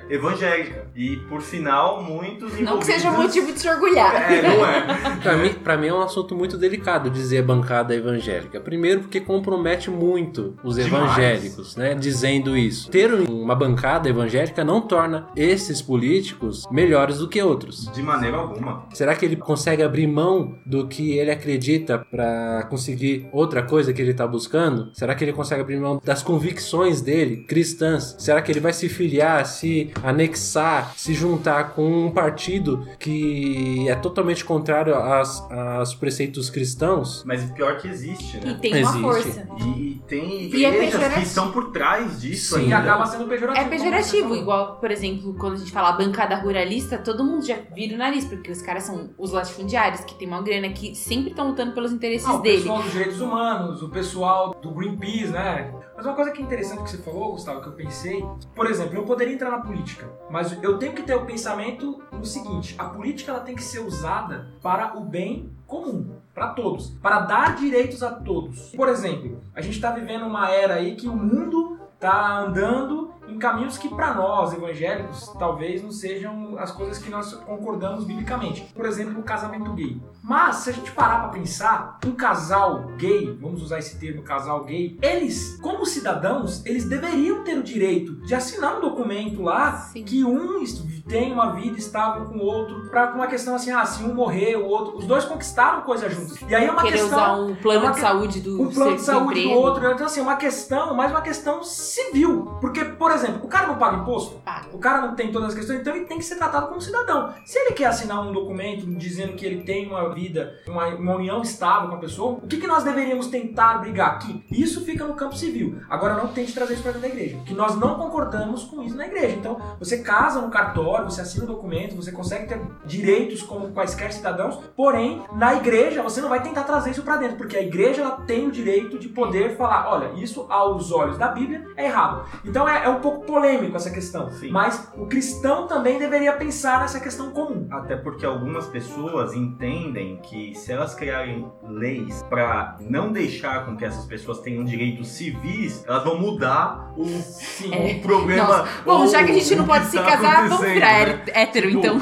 evangélica. 0.10 0.86
E 0.96 1.18
por 1.30 1.42
sinal, 1.42 2.02
muitos 2.04 2.54
envolvidos... 2.60 2.70
Não 2.70 2.80
que 2.80 2.86
seja 2.86 3.12
motivo 3.12 3.52
de 3.52 3.60
se 3.60 3.70
orgulhar. 3.70 4.32
É, 4.32 4.42
não 4.42 4.66
é. 4.66 5.16
Pra 5.22 5.36
mim, 5.38 5.54
pra 5.54 5.78
mim 5.78 5.88
é 5.88 5.94
um 5.94 6.02
assunto 6.02 6.36
muito 6.36 6.58
delicado 6.58 7.10
dizer 7.10 7.42
bancada 7.42 7.96
evangélica. 7.96 8.60
Primeiro 8.60 9.02
porque 9.02 9.20
compromete 9.20 9.90
muito 9.90 10.56
os 10.64 10.76
Demais. 10.76 11.04
evangélicos, 11.04 11.76
né? 11.76 11.96
Dizendo 11.96 12.56
isso. 12.56 12.90
Ter 12.90 13.12
uma 13.14 13.56
bancada 13.56 14.08
evangélica 14.08 14.64
não 14.64 14.82
torna 14.82 15.28
esses 15.36 15.82
políticos 15.82 16.66
melhores 16.72 17.18
do 17.18 17.28
que 17.28 17.42
outros. 17.42 17.92
De 17.94 18.02
maneira 18.02 18.38
alguma. 18.38 18.86
Será 18.94 19.16
que 19.16 19.26
ele 19.26 19.36
consegue 19.36 19.82
abrir 19.84 20.08
mão 20.08 20.56
do 20.66 20.88
que 20.88 21.18
ele 21.18 21.32
acredita 21.32 22.00
pra 22.00 22.68
conseguir 22.70 23.28
outra 23.32 23.64
coisa 23.64 23.92
que 23.94 24.02
ele 24.02 24.14
tá 24.14 24.28
buscando? 24.28 24.90
Será 24.94 25.16
que 25.16 25.24
ele 25.24 25.34
consegue 25.34 25.62
abrir 25.62 25.78
mão 25.78 26.00
das 26.04 26.22
convicções 26.22 27.02
dele, 27.02 27.38
cristãs? 27.48 28.16
Será 28.20 28.42
que 28.42 28.52
ele 28.52 28.60
vai 28.60 28.74
se 28.74 28.88
filiar, 28.90 29.46
se 29.46 29.92
anexar, 30.04 30.94
se 30.96 31.14
juntar 31.14 31.72
com 31.74 32.06
um 32.08 32.12
partido 32.12 32.88
que 33.00 33.88
é 33.88 33.96
totalmente 33.96 34.44
contrário 34.46 34.94
aos, 34.96 35.42
aos 35.52 35.94
preceitos 35.96 36.50
cristãos? 36.50 37.24
Mas 37.26 37.44
o 37.44 37.54
pior 37.54 37.78
que 37.78 37.88
existe, 37.88 38.38
E 38.38 38.46
né? 38.46 38.58
tem 38.62 38.72
uma 38.74 38.80
Existe. 38.82 39.02
força. 39.02 39.48
E, 39.60 39.70
e 39.96 40.02
tem 40.08 40.24
E 40.24 40.66
é 40.66 40.70
igrejas 40.70 40.80
que 40.80 40.92
pejorativo. 40.92 41.22
estão 41.26 41.52
por 41.52 41.72
trás 41.72 42.22
disso 42.22 42.56
Sim. 42.56 42.66
Que 42.68 42.74
ainda. 42.74 42.92
acaba 42.92 43.06
sendo 43.06 43.26
pejorativo. 43.28 43.66
É 43.66 43.70
pejorativo, 43.70 44.36
igual, 44.36 44.76
por 44.78 44.92
exemplo, 44.92 45.34
quando 45.40 45.54
a 45.54 45.58
gente 45.58 45.72
fala 45.72 45.92
bancada 45.94 46.36
ruralista, 46.36 46.98
todo 46.98 47.24
mundo 47.24 47.46
já 47.46 47.58
vira 47.74 47.96
o 47.96 47.98
nariz, 47.98 48.26
porque 48.26 48.52
os 48.52 48.62
caras 48.62 48.84
são 48.84 49.10
os 49.18 49.32
latifundiários, 49.32 50.02
que 50.02 50.16
tem 50.16 50.28
uma 50.28 50.42
grana 50.42 50.70
que 50.70 50.96
sempre 50.96 51.30
estão 51.32 51.50
lutando 51.50 51.74
pelos 51.74 51.92
interesses 51.92 52.28
Ah, 52.28 52.36
o 52.36 52.42
dele. 52.42 52.58
pessoal 52.58 52.82
dos 52.82 52.92
direitos 52.92 53.22
humanos, 53.22 53.82
o 53.82 53.90
pessoal 53.90 54.56
do 54.62 54.72
Greenpeace, 54.72 55.28
né? 55.28 55.72
Mas 55.96 56.06
uma 56.06 56.16
coisa 56.16 56.32
que 56.32 56.42
é 56.42 56.46
interessante 56.46 56.84
que 56.84 56.90
você 56.90 56.98
falou, 56.98 57.32
Gustavo, 57.32 57.62
que 57.62 57.68
eu 57.68 57.74
pensei, 57.74 58.24
por 58.54 58.70
exemplo, 58.70 58.96
eu 58.96 59.04
poderia 59.04 59.34
entrar 59.34 59.50
na 59.50 59.62
política, 59.62 60.10
mas 60.30 60.62
eu 60.62 60.78
tenho 60.78 60.94
que 60.94 61.04
ter 61.04 61.16
o 61.16 61.26
pensamento 61.26 62.04
no 62.12 62.26
seguinte: 62.26 62.76
a 62.78 62.86
política 62.86 63.32
ela 63.32 63.40
tem 63.40 63.56
que 63.56 63.64
ser 63.64 63.80
usada 63.80 64.48
para 64.62 64.98
o 64.98 65.02
bem 65.02 65.56
comum, 65.66 66.18
para 66.34 66.50
todos, 66.50 66.90
para 67.02 67.22
dar 67.22 67.56
direitos 67.56 68.04
a 68.04 68.12
todos. 68.12 68.70
Por 68.72 68.90
exemplo, 68.90 69.42
a 69.54 69.62
gente 69.62 69.76
está 69.76 69.92
vivendo 69.92 70.26
uma 70.26 70.50
era 70.50 70.76
aí 70.76 70.96
que 70.96 71.08
o 71.08 71.16
mundo 71.16 71.80
está 71.96 72.40
andando 72.40 73.05
em 73.36 73.40
caminhos 73.40 73.78
que 73.78 73.90
para 73.90 74.14
nós 74.14 74.54
evangélicos 74.54 75.28
talvez 75.38 75.84
não 75.84 75.92
sejam 75.92 76.58
as 76.58 76.72
coisas 76.72 76.98
que 76.98 77.10
nós 77.10 77.34
concordamos 77.34 78.06
biblicamente. 78.06 78.62
Por 78.74 78.86
exemplo, 78.86 79.20
o 79.20 79.24
casamento 79.24 79.74
gay. 79.74 80.02
Mas 80.24 80.58
se 80.58 80.70
a 80.70 80.74
gente 80.74 80.92
parar 80.92 81.20
para 81.20 81.30
pensar, 81.30 82.00
um 82.06 82.14
casal 82.14 82.86
gay, 82.98 83.38
vamos 83.40 83.62
usar 83.62 83.80
esse 83.80 84.00
termo 84.00 84.24
casal 84.24 84.64
gay, 84.64 84.98
eles, 85.02 85.58
como 85.62 85.86
cidadãos, 85.86 86.66
eles 86.66 86.86
deveriam 86.86 87.44
ter 87.44 87.58
o 87.58 87.64
direito 87.64 88.16
de 88.26 88.34
assinar 88.34 88.78
um 88.78 88.82
documento 88.82 89.42
lá 89.42 89.74
Sim. 89.74 90.04
que 90.04 90.24
um 90.24 90.62
tem 91.08 91.32
uma 91.32 91.52
vida 91.54 91.78
estável 91.78 92.26
com 92.26 92.38
o 92.38 92.44
outro, 92.44 92.90
para 92.90 93.14
uma 93.14 93.28
questão 93.28 93.56
assim, 93.56 93.72
ah, 93.72 93.86
se 93.86 94.04
um 94.04 94.14
morrer, 94.14 94.56
o 94.56 94.66
outro, 94.66 94.98
os 94.98 95.06
dois 95.06 95.26
conquistaram 95.26 95.82
coisa 95.82 96.10
juntos. 96.10 96.38
E 96.48 96.56
aí 96.56 96.66
é 96.66 96.72
uma 96.72 96.82
Querer 96.82 96.98
questão 96.98 97.18
usar 97.18 97.34
um 97.36 97.56
plano 97.56 97.86
uma 97.86 97.92
de 97.92 98.00
saúde 98.00 98.42
do 98.42 98.62
um 98.62 98.72
plano 98.72 98.96
de 98.96 99.02
saúde 99.02 99.44
do 99.44 99.52
outro. 99.52 99.92
Então, 99.92 100.06
assim, 100.06 100.22
uma 100.22 100.36
questão, 100.36 100.94
mais 100.96 101.12
uma 101.12 101.22
questão 101.22 101.64
civil. 101.64 102.58
Porque, 102.60 102.84
por 102.84 103.12
exemplo, 103.12 103.42
o 103.44 103.48
cara 103.48 103.68
não 103.68 103.76
paga 103.76 103.98
imposto, 103.98 104.40
Paga. 104.44 104.68
o 104.74 104.80
cara 104.80 105.02
não 105.02 105.16
tem 105.16 105.32
todas 105.32 105.50
as 105.50 105.56
questões, 105.56 105.80
então 105.80 105.96
ele 105.96 106.06
tem 106.06 106.18
que 106.18 106.26
ser 106.26 106.36
tratado 106.36 106.68
como 106.68 106.82
cidadão. 106.82 107.34
Se 107.46 107.58
ele 107.60 107.74
quer 107.74 107.86
assinar 107.86 108.22
um 108.22 108.32
documento 108.32 108.86
dizendo 108.98 109.34
que 109.34 109.46
ele 109.46 109.64
tem 109.64 109.88
uma 109.88 110.14
vida, 110.14 110.60
uma, 110.68 110.88
uma 110.88 111.16
união 111.16 111.42
estável 111.42 111.90
com 111.90 111.96
a 111.96 112.00
pessoa, 112.00 112.40
o 112.44 112.48
que, 112.48 112.58
que 112.58 112.68
nós 112.68 112.84
deveríamos 112.84 113.28
tentar 113.28 113.78
brigar 113.80 114.16
aqui? 114.16 114.44
Isso 114.52 114.84
fica 114.84 115.06
no 115.06 115.14
campo 115.14 115.36
civil. 115.36 115.80
Agora, 115.90 116.16
não 116.16 116.28
tente 116.28 116.54
trazer 116.54 116.74
isso 116.74 116.84
para 116.84 116.94
dentro 116.94 117.08
da 117.08 117.14
igreja, 117.14 117.38
que 117.46 117.54
nós 117.54 117.76
não 117.76 117.96
concordamos 117.96 118.64
com 118.64 118.82
isso 118.82 118.96
na 118.96 119.06
igreja. 119.06 119.36
Então, 119.36 119.60
você 119.80 120.00
casa 120.00 120.42
no 120.42 120.50
cartório, 120.50 120.95
você 121.04 121.22
assina 121.22 121.44
o 121.44 121.48
documento, 121.48 121.96
você 121.96 122.12
consegue 122.12 122.48
ter 122.48 122.62
direitos 122.86 123.42
como 123.42 123.72
quaisquer 123.72 124.12
cidadãos, 124.14 124.60
porém, 124.76 125.24
na 125.34 125.56
igreja, 125.56 126.02
você 126.02 126.22
não 126.22 126.30
vai 126.30 126.42
tentar 126.42 126.64
trazer 126.64 126.92
isso 126.92 127.04
para 127.04 127.18
dentro, 127.18 127.38
porque 127.38 127.58
a 127.58 127.62
igreja 127.62 128.02
ela 128.02 128.22
tem 128.22 128.48
o 128.48 128.52
direito 128.52 128.98
de 128.98 129.10
poder 129.10 129.58
falar, 129.58 129.90
olha, 129.90 130.12
isso 130.20 130.46
aos 130.50 130.92
olhos 130.92 131.18
da 131.18 131.28
Bíblia 131.28 131.66
é 131.76 131.86
errado. 131.86 132.26
Então 132.44 132.68
é, 132.68 132.86
é 132.86 132.90
um 132.90 133.00
pouco 133.00 133.26
polêmico 133.26 133.76
essa 133.76 133.90
questão, 133.90 134.30
Sim. 134.32 134.50
mas 134.50 134.92
o 134.96 135.06
cristão 135.06 135.68
também 135.68 136.00
deveria 136.00 136.34
pensar 136.34 136.80
nessa 136.80 137.00
questão 137.00 137.32
comum. 137.32 137.68
Até 137.72 137.96
porque 137.96 138.26
algumas 138.26 138.68
pessoas 138.68 139.34
entendem 139.34 140.18
que 140.18 140.56
se 140.56 140.72
elas 140.72 140.94
criarem 140.96 141.52
leis 141.68 142.24
pra 142.30 142.78
não 142.80 143.12
deixar 143.12 143.66
com 143.66 143.76
que 143.76 143.86
essas 143.86 144.06
pessoas 144.06 144.40
tenham 144.40 144.64
direitos 144.64 145.08
civis, 145.10 145.84
elas 145.88 146.04
vão 146.04 146.20
mudar 146.20 146.94
o, 146.98 147.06
Sim. 147.06 147.72
o 147.98 148.02
problema. 148.02 148.48
Nossa. 148.48 148.70
Bom, 148.86 149.08
já 149.08 149.24
que 149.24 149.32
a 149.32 149.34
gente 149.34 149.56
não 149.56 149.66
pode 149.66 149.86
se 149.86 149.98
tá 149.98 150.04
casar, 150.04 150.36
vamos 150.48 150.54
acontecendo, 150.54 150.80
virar 150.86 151.06
né? 151.08 151.24
hé- 151.28 151.42
hétero, 151.42 151.68
Tipo, 151.68 151.80
então. 151.80 152.02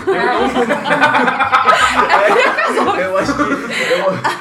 Eu, 2.75 2.95
eu 2.99 3.17
acho 3.17 3.35
que. 3.35 3.41
eu- 3.41 3.53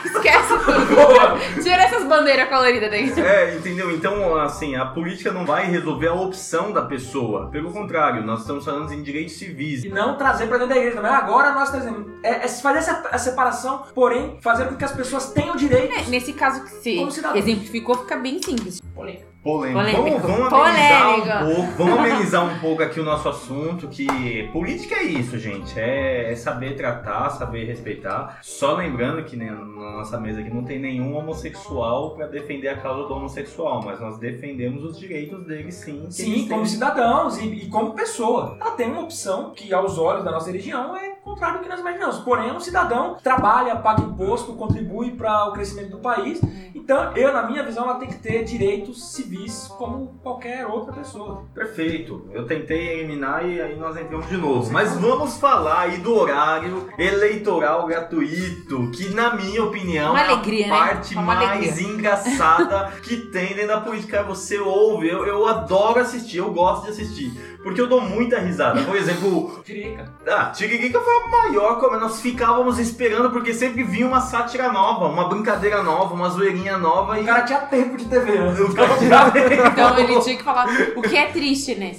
Esquece 0.04 0.48
tudo. 0.58 1.62
Tira 1.62 1.82
essas 1.82 2.04
bandeiras 2.04 2.48
coloridas 2.48 2.90
daí. 2.90 3.12
É, 3.20 3.54
entendeu? 3.56 3.90
Então, 3.90 4.36
assim, 4.36 4.76
a 4.76 4.86
política 4.86 5.32
não 5.32 5.44
vai 5.44 5.66
resolver 5.66 6.08
a 6.08 6.14
opção 6.14 6.72
da 6.72 6.82
pessoa. 6.82 7.48
Pelo 7.50 7.72
contrário, 7.72 8.22
nós 8.24 8.40
estamos 8.40 8.64
falando 8.64 8.92
em 8.92 9.02
direitos 9.02 9.34
civis. 9.34 9.84
E 9.84 9.88
não 9.88 10.16
trazer 10.16 10.46
pra 10.46 10.58
dentro 10.58 10.74
da 10.74 10.76
igreja 10.80 10.96
também. 10.96 11.10
Agora 11.12 11.52
nós 11.52 11.70
trazemos. 11.70 12.06
É, 12.22 12.44
é 12.44 12.48
fazer 12.48 12.78
essa 12.78 13.02
a 13.10 13.18
separação, 13.18 13.84
porém, 13.94 14.38
fazer 14.40 14.66
com 14.66 14.76
que 14.76 14.84
as 14.84 14.92
pessoas 14.92 15.32
tenham 15.32 15.56
direitos. 15.56 16.06
É, 16.06 16.10
nesse 16.10 16.32
caso 16.32 16.62
que 16.64 17.10
cidadão. 17.10 17.36
exemplificou, 17.36 17.96
fica 17.98 18.16
bem 18.16 18.40
simples. 18.42 18.80
Polêmica. 18.94 19.31
Polêmico. 19.42 19.80
Polêmico. 19.80 20.18
Vamos, 20.20 20.50
vamos 20.50 20.68
amenizar 20.68 21.02
Polêmico. 21.02 21.34
um 21.34 21.54
pouco. 21.54 21.72
Vamos 21.78 21.98
amenizar 21.98 22.44
um 22.44 22.58
pouco 22.60 22.82
aqui 22.82 23.00
o 23.00 23.04
nosso 23.04 23.28
assunto, 23.28 23.88
que 23.88 24.48
política 24.52 24.94
é 24.94 25.02
isso, 25.02 25.36
gente. 25.36 25.78
É, 25.78 26.30
é 26.30 26.36
saber 26.36 26.76
tratar, 26.76 27.28
saber 27.30 27.64
respeitar. 27.64 28.38
Só 28.40 28.74
lembrando 28.74 29.24
que 29.24 29.36
né, 29.36 29.50
na 29.50 29.96
nossa 29.96 30.18
mesa 30.20 30.40
aqui 30.40 30.50
não 30.50 30.62
tem 30.62 30.78
nenhum 30.78 31.16
homossexual 31.16 32.14
pra 32.14 32.28
defender 32.28 32.68
a 32.68 32.76
causa 32.76 33.08
do 33.08 33.14
homossexual, 33.14 33.82
mas 33.84 34.00
nós 34.00 34.16
defendemos 34.18 34.84
os 34.84 34.96
direitos 34.96 35.44
deles 35.44 35.74
sim. 35.74 36.06
Sim, 36.08 36.46
como 36.46 36.62
têm. 36.62 36.66
cidadãos 36.66 37.38
e, 37.38 37.46
e 37.46 37.68
como 37.68 37.94
pessoa. 37.94 38.56
Ela 38.60 38.70
tem 38.72 38.88
uma 38.88 39.02
opção 39.02 39.50
que, 39.50 39.74
aos 39.74 39.98
olhos 39.98 40.24
da 40.24 40.30
nossa 40.30 40.46
religião, 40.46 40.96
é 40.96 41.16
contrário 41.22 41.58
do 41.58 41.62
que 41.62 41.68
nós 41.68 41.80
imaginamos. 41.80 42.18
Porém, 42.18 42.48
é 42.48 42.52
um 42.52 42.60
cidadão, 42.60 43.16
trabalha, 43.22 43.76
paga 43.76 44.02
imposto, 44.02 44.54
contribui 44.54 45.12
para 45.12 45.48
o 45.48 45.52
crescimento 45.52 45.90
do 45.90 45.98
país. 45.98 46.40
Então, 46.82 47.16
eu, 47.16 47.32
na 47.32 47.44
minha 47.44 47.62
visão, 47.62 47.84
ela 47.84 47.94
tem 47.94 48.08
que 48.08 48.18
ter 48.18 48.42
direitos 48.42 49.12
civis 49.12 49.68
como 49.78 50.18
qualquer 50.20 50.66
outra 50.66 50.92
pessoa. 50.92 51.44
Perfeito. 51.54 52.28
Eu 52.32 52.44
tentei 52.44 52.98
eliminar 52.98 53.48
e 53.48 53.60
aí 53.62 53.76
nós 53.76 53.96
entramos 53.96 54.26
de 54.28 54.36
novo. 54.36 54.72
Mas 54.72 54.96
vamos 54.96 55.36
falar 55.36 55.82
aí 55.82 55.98
do 55.98 56.12
horário 56.12 56.88
eleitoral 56.98 57.86
gratuito, 57.86 58.90
que 58.90 59.14
na 59.14 59.32
minha 59.36 59.62
opinião 59.62 60.18
é 60.18 60.24
alegria, 60.24 60.66
a 60.66 60.70
né? 60.70 60.76
parte 60.76 61.14
Uma 61.14 61.36
mais 61.36 61.80
engraçada 61.80 62.90
que 63.04 63.16
tem 63.16 63.54
dentro 63.54 63.68
da 63.68 63.80
política. 63.80 64.24
Você 64.24 64.58
ouve, 64.58 65.08
eu, 65.08 65.24
eu 65.24 65.46
adoro 65.46 66.00
assistir, 66.00 66.38
eu 66.38 66.52
gosto 66.52 66.86
de 66.86 66.90
assistir. 66.90 67.51
Porque 67.62 67.80
eu 67.80 67.86
dou 67.86 68.00
muita 68.00 68.38
risada. 68.40 68.82
Por 68.82 68.96
exemplo, 68.96 69.62
Direita. 69.64 70.12
ah, 70.26 70.46
Tiririca 70.46 71.00
foi 71.00 71.14
a 71.14 71.28
maior, 71.28 71.78
como 71.78 71.96
nós 71.96 72.20
ficávamos 72.20 72.78
esperando, 72.78 73.30
porque 73.30 73.54
sempre 73.54 73.84
vinha 73.84 74.06
uma 74.06 74.20
sátira 74.20 74.72
nova, 74.72 75.06
uma 75.06 75.28
brincadeira 75.28 75.82
nova, 75.82 76.12
uma 76.12 76.28
zoeirinha 76.28 76.76
nova 76.76 77.18
e 77.18 77.22
O 77.22 77.26
cara 77.26 77.42
tinha 77.42 77.60
tempo 77.60 77.96
de 77.96 78.06
TV 78.06 78.32
o 78.62 78.74
cara 78.74 78.96
tirava- 78.98 79.32
Então 79.38 79.98
ele 79.98 80.20
tinha 80.20 80.36
que 80.36 80.42
falar 80.42 80.66
o 80.96 81.02
que 81.02 81.16
é 81.16 81.26
triste, 81.30 81.74
né? 81.76 81.96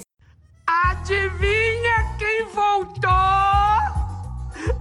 Adivinha 0.66 2.14
quem 2.18 2.46
voltou? 2.46 3.10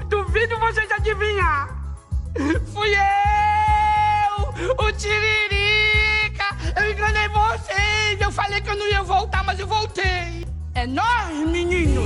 Duvido 0.08 0.58
vocês 0.60 0.90
adivinhar. 0.92 1.70
Fui 2.74 2.90
eu, 2.94 4.86
o 4.86 4.92
Tiririca. 4.94 6.46
Eu 6.78 6.92
enganei 6.92 7.28
vocês. 7.30 8.20
Eu 8.22 8.32
falei 8.32 8.62
que 8.62 8.70
eu 8.70 8.76
não 8.76 8.88
ia 8.88 9.04
voltar, 9.04 9.44
mas 9.44 9.60
eu 9.60 9.68
voltei. 9.68 10.46
É 10.76 10.88
nóis, 10.88 11.50
meninos. 11.50 12.04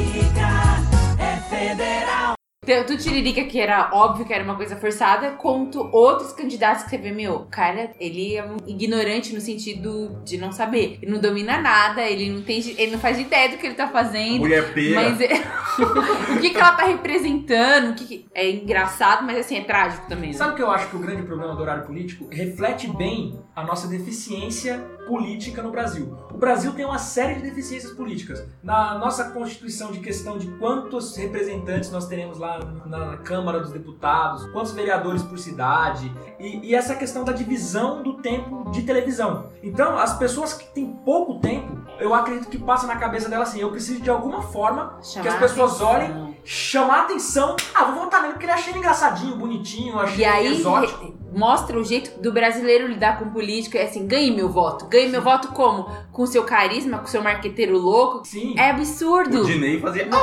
Tanto 2.66 2.94
o 2.94 2.98
Tiririca, 2.98 3.46
que 3.46 3.62
era 3.62 3.90
óbvio 3.94 4.26
que 4.26 4.34
era 4.34 4.44
uma 4.44 4.56
coisa 4.56 4.76
forçada, 4.76 5.32
quanto 5.32 5.80
outros 5.96 6.34
candidatos 6.34 6.84
que 6.84 6.90
você 6.90 6.98
vê, 6.98 7.12
meu, 7.14 7.48
cara, 7.50 7.92
ele 7.98 8.36
é 8.36 8.44
um 8.44 8.58
ignorante 8.68 9.34
no 9.34 9.40
sentido 9.40 10.22
de 10.26 10.38
não 10.38 10.52
saber. 10.52 11.00
Ele 11.02 11.10
não 11.14 11.22
domina 11.22 11.62
nada, 11.62 12.02
ele 12.02 12.30
não 12.30 12.42
tem, 12.42 12.60
ele 12.78 12.92
não 12.92 13.00
faz 13.00 13.18
ideia 13.22 13.48
do 13.48 13.58
que 13.58 13.66
ele 13.68 13.76
tá 13.76 13.88
fazendo. 13.88 14.40
Mulher 14.40 14.74
pera. 14.74 14.96
Mas 14.96 15.22
é- 15.22 15.44
o 16.36 16.42
que, 16.42 16.50
que 16.50 16.58
ela 16.58 16.74
tá 16.74 16.84
representando, 16.88 17.92
o 17.92 17.96
que, 17.96 18.06
que- 18.06 18.26
é 18.36 18.52
engraçado, 18.52 19.24
mas 19.26 19.38
assim, 19.38 19.56
é 19.58 19.62
trágico 19.64 20.06
também. 20.10 20.32
né? 20.32 20.36
Sabe 20.38 20.52
o 20.52 20.56
que 20.58 20.62
eu 20.62 20.70
acho 20.70 20.90
que 20.90 20.96
o 20.98 21.00
grande 21.00 21.22
problema 21.24 21.56
do 21.56 21.62
horário 21.62 21.86
político 21.86 22.28
reflete 22.30 22.90
bem 22.90 23.40
a 23.56 23.64
nossa 23.64 23.88
deficiência 23.88 24.86
política 25.08 25.64
no 25.64 25.72
Brasil. 25.72 26.16
O 26.32 26.38
Brasil 26.38 26.74
tem 26.74 26.86
uma 26.86 27.00
série 27.00 27.36
de 27.36 27.42
deficiências 27.42 27.94
políticas. 27.94 28.46
Na 28.62 28.98
nossa 28.98 29.32
Constituição 29.32 29.92
de 29.92 30.00
questão 30.00 30.38
de 30.38 30.48
quantos 30.58 31.16
representantes 31.16 31.90
nós 31.92 32.08
teremos 32.08 32.38
lá 32.38 32.60
na 32.86 33.18
Câmara 33.18 33.60
dos 33.60 33.72
Deputados, 33.72 34.46
quantos 34.52 34.74
vereadores 34.74 35.24
por 35.24 35.40
cidade, 35.40 36.12
e, 36.40 36.68
e 36.68 36.76
essa 36.76 36.96
questão 36.96 37.24
da 37.24 37.32
divisão 37.32 38.04
do 38.04 38.22
tempo 38.22 38.70
de 38.72 38.84
televisão. 38.84 39.50
Então, 39.64 39.98
as 39.98 40.18
pessoas 40.18 40.54
que 40.54 40.66
têm 40.74 40.94
pouco 41.06 41.40
tempo, 41.40 41.78
eu 42.00 42.14
acredito 42.14 42.50
que 42.50 42.58
passa 42.58 42.86
na 42.86 42.98
cabeça 42.98 43.30
dela 43.30 43.44
assim, 43.44 43.60
eu 43.60 43.72
preciso 43.72 44.02
de 44.02 44.10
alguma 44.10 44.42
forma 44.42 45.00
Chamar 45.02 45.24
que 45.24 45.28
as 45.30 45.40
pessoas 45.40 45.82
olhem, 45.82 46.38
chamar 46.44 47.04
atenção. 47.04 47.56
Ah, 47.74 47.86
vou 47.86 48.04
votar 48.04 48.22
nele 48.22 48.34
porque 48.34 48.46
ele 48.46 48.54
achei 48.54 48.72
ele 48.72 48.80
engraçadinho, 48.80 49.36
bonitinho, 49.36 50.00
achei 50.00 50.20
E 50.20 50.26
aí 50.26 50.48
exótico. 50.48 51.14
Mostra 51.38 51.80
o 51.80 51.84
jeito 51.84 52.20
do 52.20 52.34
brasileiro 52.34 52.88
lidar 52.88 53.20
com 53.20 53.30
política. 53.30 53.78
É 53.78 53.84
assim, 53.84 54.08
ganhe 54.08 54.32
meu 54.32 54.50
voto. 54.50 54.88
Ganhe 54.88 55.08
meu 55.08 55.22
voto 55.22 55.50
como? 55.50 55.88
Com 56.12 56.26
seu 56.26 56.44
carisma, 56.44 56.98
com 56.98 57.06
seu 57.06 57.22
marqueteiro 57.22 57.78
louco. 57.78 58.26
Sim. 58.26 58.56
É 58.58 58.72
absurdo. 58.72 59.42
O 59.42 59.46
Dinei 59.46 59.80
fazia. 59.80 60.08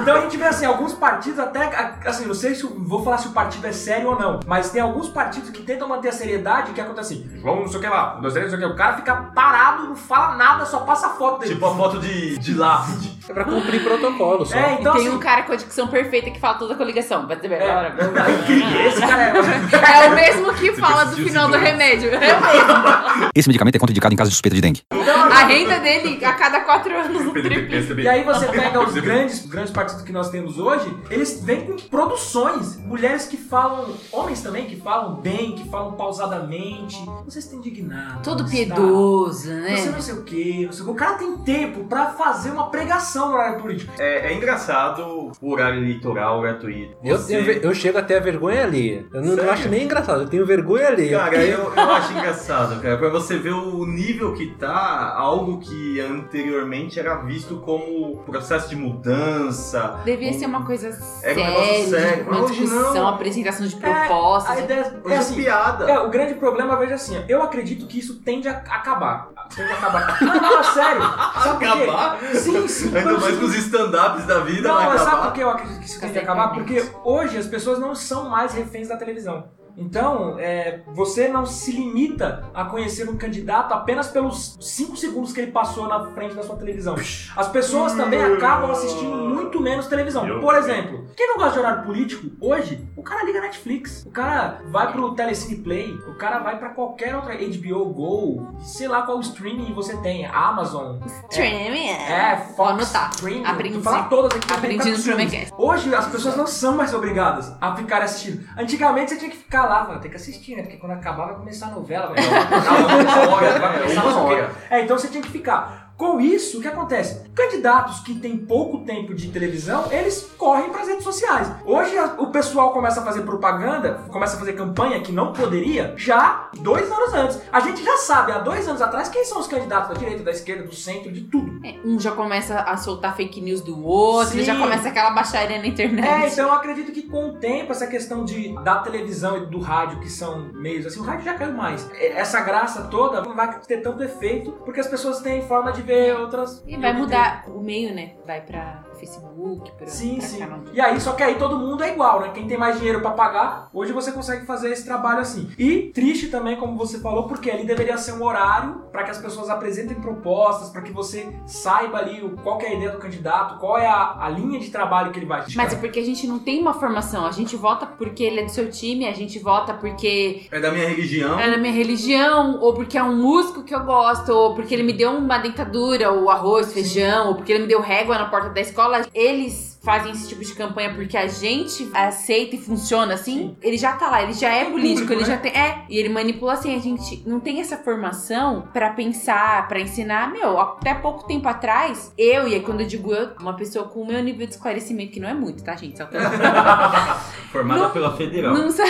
Então 0.00 0.16
a 0.16 0.20
gente 0.20 0.36
vê 0.36 0.44
assim, 0.44 0.66
alguns 0.66 0.92
partidos 0.94 1.38
até, 1.38 1.64
assim, 2.06 2.26
não 2.26 2.34
sei 2.34 2.54
se 2.54 2.64
eu 2.64 2.74
vou 2.78 3.02
falar 3.02 3.18
se 3.18 3.28
o 3.28 3.32
partido 3.32 3.66
é 3.66 3.72
sério 3.72 4.08
ou 4.10 4.18
não, 4.18 4.40
mas 4.46 4.70
tem 4.70 4.80
alguns 4.80 5.08
partidos 5.08 5.50
que 5.50 5.62
tentam 5.62 5.88
manter 5.88 6.08
a 6.08 6.12
seriedade 6.12 6.72
que 6.72 6.80
acontece 6.80 7.14
assim, 7.14 7.40
vamos 7.42 7.60
não 7.62 7.68
sei 7.68 7.78
o 7.78 7.82
que 7.82 7.88
lá, 7.88 8.18
não 8.20 8.30
sei, 8.30 8.42
não 8.42 8.50
sei 8.50 8.58
o 8.58 8.62
que, 8.62 8.66
o 8.66 8.76
cara 8.76 8.96
fica 8.96 9.14
parado, 9.34 9.84
não 9.88 9.96
fala 9.96 10.36
nada, 10.36 10.64
só 10.66 10.80
passa 10.80 11.06
a 11.08 11.10
foto 11.10 11.40
dele. 11.40 11.54
Tipo 11.54 11.66
a 11.66 11.74
foto 11.74 11.98
de, 11.98 12.38
de 12.38 12.54
lápide. 12.54 13.14
É 13.28 13.32
pra 13.32 13.44
cumprir 13.44 13.82
protocolo 13.82 14.44
só. 14.44 14.56
é, 14.56 14.72
E 14.72 14.80
então 14.80 14.92
tem 14.92 15.06
assim, 15.06 15.16
um 15.16 15.18
cara 15.18 15.42
com 15.44 15.52
a 15.52 15.56
dicção 15.56 15.88
perfeita 15.88 16.30
que 16.30 16.38
fala 16.38 16.54
toda 16.58 16.74
a 16.74 16.76
coligação. 16.76 17.26
É, 17.30 18.86
esse 18.86 19.00
cara 19.00 19.22
é... 19.22 19.34
É 20.04 20.08
o 20.08 20.14
mesmo 20.14 20.52
que 20.54 20.72
fala 20.76 21.04
do 21.04 21.16
final 21.16 21.48
do 21.48 21.56
remédio. 21.56 22.10
É 22.10 22.16
o 22.16 22.20
mesmo. 22.20 23.30
Esse 23.34 23.48
medicamento 23.48 23.76
é 23.76 23.78
contraindicado 23.78 24.12
em 24.12 24.16
caso 24.16 24.30
de 24.30 24.34
suspeita 24.34 24.56
de 24.56 24.60
dengue. 24.62 24.82
A 24.90 25.44
renda 25.46 25.78
dele 25.80 26.24
a 26.24 26.32
cada 26.34 26.60
quatro 26.60 26.94
anos 26.94 27.24
no 27.24 27.32
triple. 27.32 28.02
E 28.02 28.08
aí 28.08 28.23
você 28.24 28.46
pega 28.46 28.80
os 28.80 28.94
grandes, 28.94 29.46
grandes 29.46 29.72
partidos 29.72 30.02
que 30.02 30.12
nós 30.12 30.30
temos 30.30 30.58
hoje, 30.58 30.94
eles 31.10 31.42
vêm 31.42 31.66
com 31.66 31.76
produções. 31.88 32.76
Mulheres 32.78 33.26
que 33.26 33.36
falam, 33.36 33.94
homens 34.12 34.42
também, 34.42 34.66
que 34.66 34.76
falam 34.76 35.16
bem, 35.16 35.52
que 35.52 35.68
falam 35.68 35.92
pausadamente. 35.92 36.96
Você 37.24 37.38
está 37.38 37.56
indignado. 37.56 38.22
Todo 38.22 38.46
você 38.46 38.62
está- 38.62 38.74
piedoso, 38.74 39.42
Você 39.42 39.50
né? 39.54 39.90
não 39.92 40.00
sei 40.00 40.14
o 40.14 40.22
que, 40.22 40.66
não 40.66 40.72
sei 40.72 40.82
o 40.82 40.84
que. 40.86 40.90
O 40.90 40.94
cara 40.94 41.14
tem 41.18 41.36
tempo 41.38 41.84
pra 41.84 42.06
fazer 42.12 42.50
uma 42.50 42.70
pregação 42.70 43.28
no 43.30 43.34
horário 43.34 43.60
político. 43.60 43.92
É, 43.98 44.32
é 44.32 44.34
engraçado 44.36 45.32
o 45.40 45.50
horário 45.52 45.78
eleitoral 45.82 46.40
gratuito. 46.40 46.96
Eu, 47.02 47.16
Você- 47.18 47.40
ve- 47.42 47.60
eu 47.62 47.74
chego 47.74 47.98
até 47.98 48.16
a 48.18 48.20
vergonha 48.20 48.64
alheia. 48.64 49.06
Eu 49.12 49.22
não, 49.22 49.36
não 49.36 49.50
acho 49.50 49.68
nem 49.68 49.84
engraçado, 49.84 50.22
eu 50.22 50.28
tenho 50.28 50.46
vergonha 50.46 50.88
alheia. 50.88 51.18
Cara, 51.18 51.36
eu, 51.44 51.72
eu 51.74 51.90
acho 51.92 52.12
engraçado, 52.12 52.80
cara, 52.80 52.96
pra 52.98 53.08
você 53.08 53.36
ver 53.38 53.52
o 53.52 53.84
nível 53.86 54.34
que 54.34 54.46
tá, 54.54 55.14
algo 55.16 55.58
que 55.58 56.00
anteriormente 56.00 56.98
era 56.98 57.16
visto 57.16 57.56
como 57.56 58.13
processo 58.16 58.68
de 58.68 58.76
mudança. 58.76 60.00
Devia 60.04 60.30
um- 60.30 60.38
ser 60.38 60.46
uma 60.46 60.64
coisa 60.64 60.88
É 60.88 60.90
um 60.90 60.94
séria, 60.94 61.44
negócio 61.50 61.90
sério. 61.90 62.26
uma 62.30 62.40
Hoje 62.42 62.54
discussão, 62.60 62.94
não. 62.94 63.08
apresentação 63.08 63.66
de 63.66 63.76
a 63.76 63.78
propostas. 63.78 64.58
ideia 64.60 64.80
Hoje 65.04 65.12
é 65.12 65.16
é 65.16 65.18
assim. 65.18 65.34
piada. 65.36 65.90
É, 65.90 65.98
o 65.98 66.08
grande 66.10 66.34
problema, 66.34 66.76
veja 66.76 66.94
assim, 66.94 67.22
eu 67.28 67.42
acredito 67.42 67.86
que 67.86 67.98
isso 67.98 68.16
tende 68.22 68.48
a 68.48 68.52
acabar. 68.52 69.28
Tende 69.54 69.70
a 69.72 69.74
acabar. 69.74 70.18
Não, 70.22 70.34
não, 70.40 70.58
é 70.60 70.62
sério. 70.62 71.02
Sabe 71.02 71.48
por 71.50 71.58
quê? 71.58 71.82
Acabar? 71.84 72.18
Sim, 72.34 72.68
sim. 72.68 72.96
Ainda 72.96 73.18
mais 73.18 73.38
com 73.38 73.44
os 73.44 73.54
standups 73.56 74.24
da 74.26 74.40
vida 74.40 74.68
Não, 74.68 74.74
vai 74.76 74.86
mas 74.86 75.00
sabe 75.00 75.08
acabar. 75.10 75.24
por 75.26 75.32
que 75.34 75.40
eu 75.40 75.50
acredito 75.50 75.78
que 75.80 75.84
isso 75.86 76.00
tem 76.00 76.08
que 76.10 76.14
Cadê 76.14 76.24
acabar? 76.30 76.44
a 76.44 76.48
Porque 76.54 76.84
hoje 77.04 77.38
as 77.38 77.46
pessoas 77.46 77.78
não 77.78 77.94
são 77.94 78.28
mais 78.28 78.52
reféns 78.54 78.88
da 78.88 78.96
televisão. 78.96 79.44
Então, 79.76 80.36
é, 80.38 80.80
você 80.94 81.28
não 81.28 81.44
se 81.46 81.72
limita 81.72 82.44
a 82.54 82.64
conhecer 82.64 83.08
um 83.08 83.16
candidato 83.16 83.72
apenas 83.72 84.08
pelos 84.08 84.56
5 84.60 84.96
segundos 84.96 85.32
que 85.32 85.40
ele 85.40 85.52
passou 85.52 85.88
na 85.88 86.12
frente 86.12 86.34
da 86.34 86.42
sua 86.42 86.56
televisão. 86.56 86.94
As 87.36 87.48
pessoas 87.48 87.94
também 87.94 88.22
acabam 88.22 88.70
assistindo 88.70 89.16
muito 89.16 89.60
menos 89.60 89.86
televisão. 89.86 90.40
Por 90.40 90.54
exemplo, 90.54 91.06
quem 91.16 91.28
não 91.28 91.36
gosta 91.36 91.52
de 91.52 91.58
horário 91.58 91.84
político, 91.84 92.30
hoje, 92.40 92.86
o 92.96 93.02
cara 93.02 93.24
liga 93.24 93.40
Netflix. 93.40 94.04
O 94.06 94.10
cara 94.10 94.60
vai 94.66 94.92
pro 94.92 95.14
Telecine 95.14 95.56
Play, 95.62 95.92
o 96.08 96.14
cara 96.14 96.38
vai 96.38 96.58
pra 96.58 96.70
qualquer 96.70 97.14
outra 97.14 97.34
HBO 97.36 97.86
Go, 97.86 98.56
sei 98.60 98.88
lá 98.88 99.02
qual 99.02 99.20
streaming 99.20 99.72
você 99.72 99.96
tem, 99.98 100.26
Amazon, 100.26 100.98
Streaming, 101.30 101.88
é, 101.88 102.36
Vou 102.36 102.56
Fox, 102.56 102.70
anotar. 102.70 103.10
Streaming, 103.12 103.44
Aprendi. 103.44 103.80
falando 103.80 104.08
todas 104.08 104.36
aqui. 104.36 104.52
Aprendi 104.52 104.90
no 104.90 104.96
no 104.96 105.02
Promecast. 105.02 105.52
Hoje 105.56 105.94
as 105.94 106.06
pessoas 106.06 106.36
não 106.36 106.46
são 106.46 106.76
mais 106.76 106.94
obrigadas 106.94 107.52
a 107.60 107.74
ficar 107.76 108.02
assistindo. 108.02 108.46
Antigamente 108.56 109.10
você 109.12 109.18
tinha 109.18 109.30
que 109.30 109.36
ficar 109.36 109.63
lá, 109.66 109.84
vai 109.84 109.98
ter 110.00 110.08
que 110.08 110.16
assistir, 110.16 110.56
né? 110.56 110.62
Porque 110.62 110.76
quando 110.76 110.92
acabar 110.92 111.26
vai 111.26 111.34
começar 111.36 111.66
a 111.66 111.70
novela, 111.70 112.08
vai 112.08 112.16
começar 112.24 113.28
hora, 113.28 113.58
vai 113.58 113.96
hora. 113.96 114.50
É, 114.70 114.80
então 114.82 114.98
você 114.98 115.08
tinha 115.08 115.22
que 115.22 115.30
ficar. 115.30 115.83
Com 115.96 116.20
isso, 116.20 116.58
o 116.58 116.60
que 116.60 116.66
acontece? 116.66 117.22
Candidatos 117.34 118.00
que 118.00 118.14
têm 118.14 118.36
pouco 118.36 118.78
tempo 118.80 119.14
de 119.14 119.28
televisão, 119.28 119.84
eles 119.92 120.28
correm 120.36 120.70
para 120.70 120.82
as 120.82 120.88
redes 120.88 121.04
sociais. 121.04 121.48
Hoje 121.64 121.94
o 122.18 122.26
pessoal 122.28 122.72
começa 122.72 123.00
a 123.00 123.04
fazer 123.04 123.22
propaganda, 123.22 124.04
começa 124.10 124.34
a 124.36 124.38
fazer 124.38 124.54
campanha 124.54 125.00
que 125.00 125.12
não 125.12 125.32
poderia, 125.32 125.94
já 125.96 126.48
dois 126.60 126.90
anos 126.90 127.14
antes. 127.14 127.40
A 127.52 127.60
gente 127.60 127.84
já 127.84 127.96
sabe, 127.98 128.32
há 128.32 128.38
dois 128.38 128.66
anos 128.66 128.82
atrás, 128.82 129.08
quem 129.08 129.24
são 129.24 129.38
os 129.38 129.46
candidatos 129.46 129.90
da 129.90 129.94
direita, 129.94 130.24
da 130.24 130.32
esquerda, 130.32 130.64
do 130.64 130.74
centro, 130.74 131.12
de 131.12 131.22
tudo. 131.22 131.60
É, 131.64 131.76
Um 131.84 131.98
já 132.00 132.10
começa 132.10 132.58
a 132.58 132.76
soltar 132.76 133.16
fake 133.16 133.40
news 133.40 133.60
do 133.60 133.84
outro, 133.84 134.38
Sim. 134.38 134.42
já 134.44 134.56
começa 134.56 134.88
aquela 134.88 135.10
baixaria 135.10 135.58
na 135.58 135.66
internet. 135.66 136.06
É, 136.06 136.28
então 136.28 136.48
eu 136.48 136.54
acredito 136.54 136.90
que 136.90 137.02
com 137.02 137.28
o 137.28 137.32
tempo, 137.34 137.70
essa 137.70 137.86
questão 137.86 138.24
de, 138.24 138.52
da 138.64 138.80
televisão 138.80 139.36
e 139.36 139.46
do 139.46 139.60
rádio, 139.60 140.00
que 140.00 140.10
são 140.10 140.50
meios 140.54 140.86
assim, 140.86 140.98
o 140.98 141.04
rádio 141.04 141.24
já 141.24 141.34
caiu 141.34 141.52
mais. 141.52 141.88
Essa 142.00 142.40
graça 142.40 142.82
toda 142.84 143.20
não 143.20 143.36
vai 143.36 143.60
ter 143.60 143.78
tanto 143.78 144.02
efeito, 144.02 144.52
porque 144.64 144.80
as 144.80 144.88
pessoas 144.88 145.20
têm 145.20 145.46
forma 145.46 145.72
de 145.72 145.83
ver 145.84 146.16
outras. 146.16 146.62
E 146.66 146.76
vai 146.76 146.92
mudar 146.92 147.44
o 147.48 147.60
meio, 147.60 147.94
né? 147.94 148.12
Vai 148.26 148.40
pra 148.40 148.84
Facebook, 149.04 149.70
pra, 149.76 149.86
Sim, 149.86 150.16
pra 150.18 150.26
sim. 150.26 150.38
canal 150.38 150.60
de... 150.60 150.72
E 150.74 150.80
aí, 150.80 151.00
só 151.00 151.12
que 151.12 151.22
aí 151.22 151.34
todo 151.36 151.58
mundo 151.58 151.82
é 151.84 151.92
igual, 151.92 152.20
né? 152.20 152.30
Quem 152.34 152.46
tem 152.46 152.56
mais 152.58 152.76
dinheiro 152.76 153.00
pra 153.00 153.10
pagar, 153.10 153.68
hoje 153.72 153.92
você 153.92 154.10
consegue 154.12 154.46
fazer 154.46 154.70
esse 154.70 154.84
trabalho 154.84 155.20
assim. 155.20 155.48
E 155.58 155.90
triste 155.94 156.28
também, 156.28 156.56
como 156.56 156.76
você 156.76 156.98
falou, 157.00 157.24
porque 157.28 157.50
ali 157.50 157.64
deveria 157.64 157.96
ser 157.98 158.12
um 158.12 158.24
horário 158.24 158.82
pra 158.90 159.04
que 159.04 159.10
as 159.10 159.18
pessoas 159.18 159.50
apresentem 159.50 159.96
propostas, 160.00 160.70
pra 160.70 160.82
que 160.82 160.92
você 160.92 161.28
saiba 161.46 161.98
ali 161.98 162.22
o- 162.22 162.36
qual 162.42 162.58
que 162.58 162.66
é 162.66 162.70
a 162.70 162.74
ideia 162.74 162.90
do 162.90 162.98
candidato, 162.98 163.58
qual 163.58 163.78
é 163.78 163.86
a, 163.86 164.16
a 164.20 164.28
linha 164.28 164.58
de 164.58 164.70
trabalho 164.70 165.10
que 165.12 165.18
ele 165.18 165.26
vai 165.26 165.44
Mas 165.54 165.72
é 165.72 165.76
porque 165.76 165.98
a 166.00 166.04
gente 166.04 166.26
não 166.26 166.38
tem 166.38 166.60
uma 166.60 166.74
formação. 166.74 167.26
A 167.26 167.30
gente 167.30 167.56
vota 167.56 167.86
porque 167.86 168.22
ele 168.24 168.40
é 168.40 168.44
do 168.44 168.50
seu 168.50 168.70
time, 168.70 169.06
a 169.06 169.12
gente 169.12 169.38
vota 169.38 169.74
porque 169.74 170.46
É 170.50 170.60
da 170.60 170.70
minha 170.70 170.88
religião. 170.88 171.38
é 171.38 171.50
da 171.50 171.56
minha 171.58 171.72
religião, 171.72 172.58
ou 172.60 172.74
porque 172.74 172.96
é 172.98 173.02
um 173.02 173.16
músico 173.16 173.62
que 173.62 173.74
eu 173.74 173.84
gosto, 173.84 174.30
ou 174.32 174.54
porque 174.54 174.74
ele 174.74 174.82
me 174.82 174.92
deu 174.92 175.10
uma 175.12 175.38
dentadura, 175.38 176.10
ou 176.10 176.30
arroz, 176.30 176.72
feijão, 176.72 177.28
ou 177.28 177.34
porque 177.34 177.52
ele 177.52 177.62
me 177.62 177.68
deu 177.68 177.80
régua 177.80 178.18
na 178.18 178.26
porta 178.26 178.50
da 178.50 178.60
escola. 178.60 178.93
Eles 179.14 179.78
fazem 179.82 180.12
esse 180.12 180.28
tipo 180.28 180.42
de 180.42 180.54
campanha 180.54 180.94
porque 180.94 181.16
a 181.16 181.26
gente 181.26 181.90
aceita 181.92 182.56
e 182.56 182.58
funciona 182.58 183.14
assim. 183.14 183.56
Ele 183.60 183.76
já 183.76 183.92
tá 183.92 184.08
lá, 184.08 184.22
ele 184.22 184.32
já 184.32 184.48
é 184.50 184.64
político, 184.64 185.12
ele 185.12 185.20
né? 185.22 185.26
já 185.26 185.36
tem. 185.36 185.52
É, 185.52 185.84
e 185.88 185.98
ele 185.98 186.08
manipula 186.08 186.54
assim. 186.54 186.74
A 186.74 186.80
gente 186.80 187.22
não 187.26 187.38
tem 187.40 187.60
essa 187.60 187.76
formação 187.76 188.68
pra 188.72 188.90
pensar, 188.90 189.68
pra 189.68 189.80
ensinar. 189.80 190.32
Meu, 190.32 190.58
até 190.58 190.94
pouco 190.94 191.26
tempo 191.26 191.46
atrás, 191.48 192.12
eu, 192.16 192.48
e 192.48 192.54
aí 192.54 192.60
quando 192.60 192.80
eu 192.80 192.86
digo 192.86 193.12
eu, 193.12 193.30
uma 193.40 193.54
pessoa 193.54 193.86
com 193.88 194.00
o 194.02 194.06
meu 194.06 194.22
nível 194.22 194.46
de 194.46 194.54
esclarecimento, 194.54 195.12
que 195.12 195.20
não 195.20 195.28
é 195.28 195.34
muito, 195.34 195.62
tá, 195.62 195.74
gente? 195.76 195.98
Só 195.98 196.06
que 196.06 196.16
Formada 197.52 197.80
Não- 197.82 197.90
pela 197.90 198.16
Federal. 198.16 198.54
não, 198.54 198.70
sa... 198.70 198.84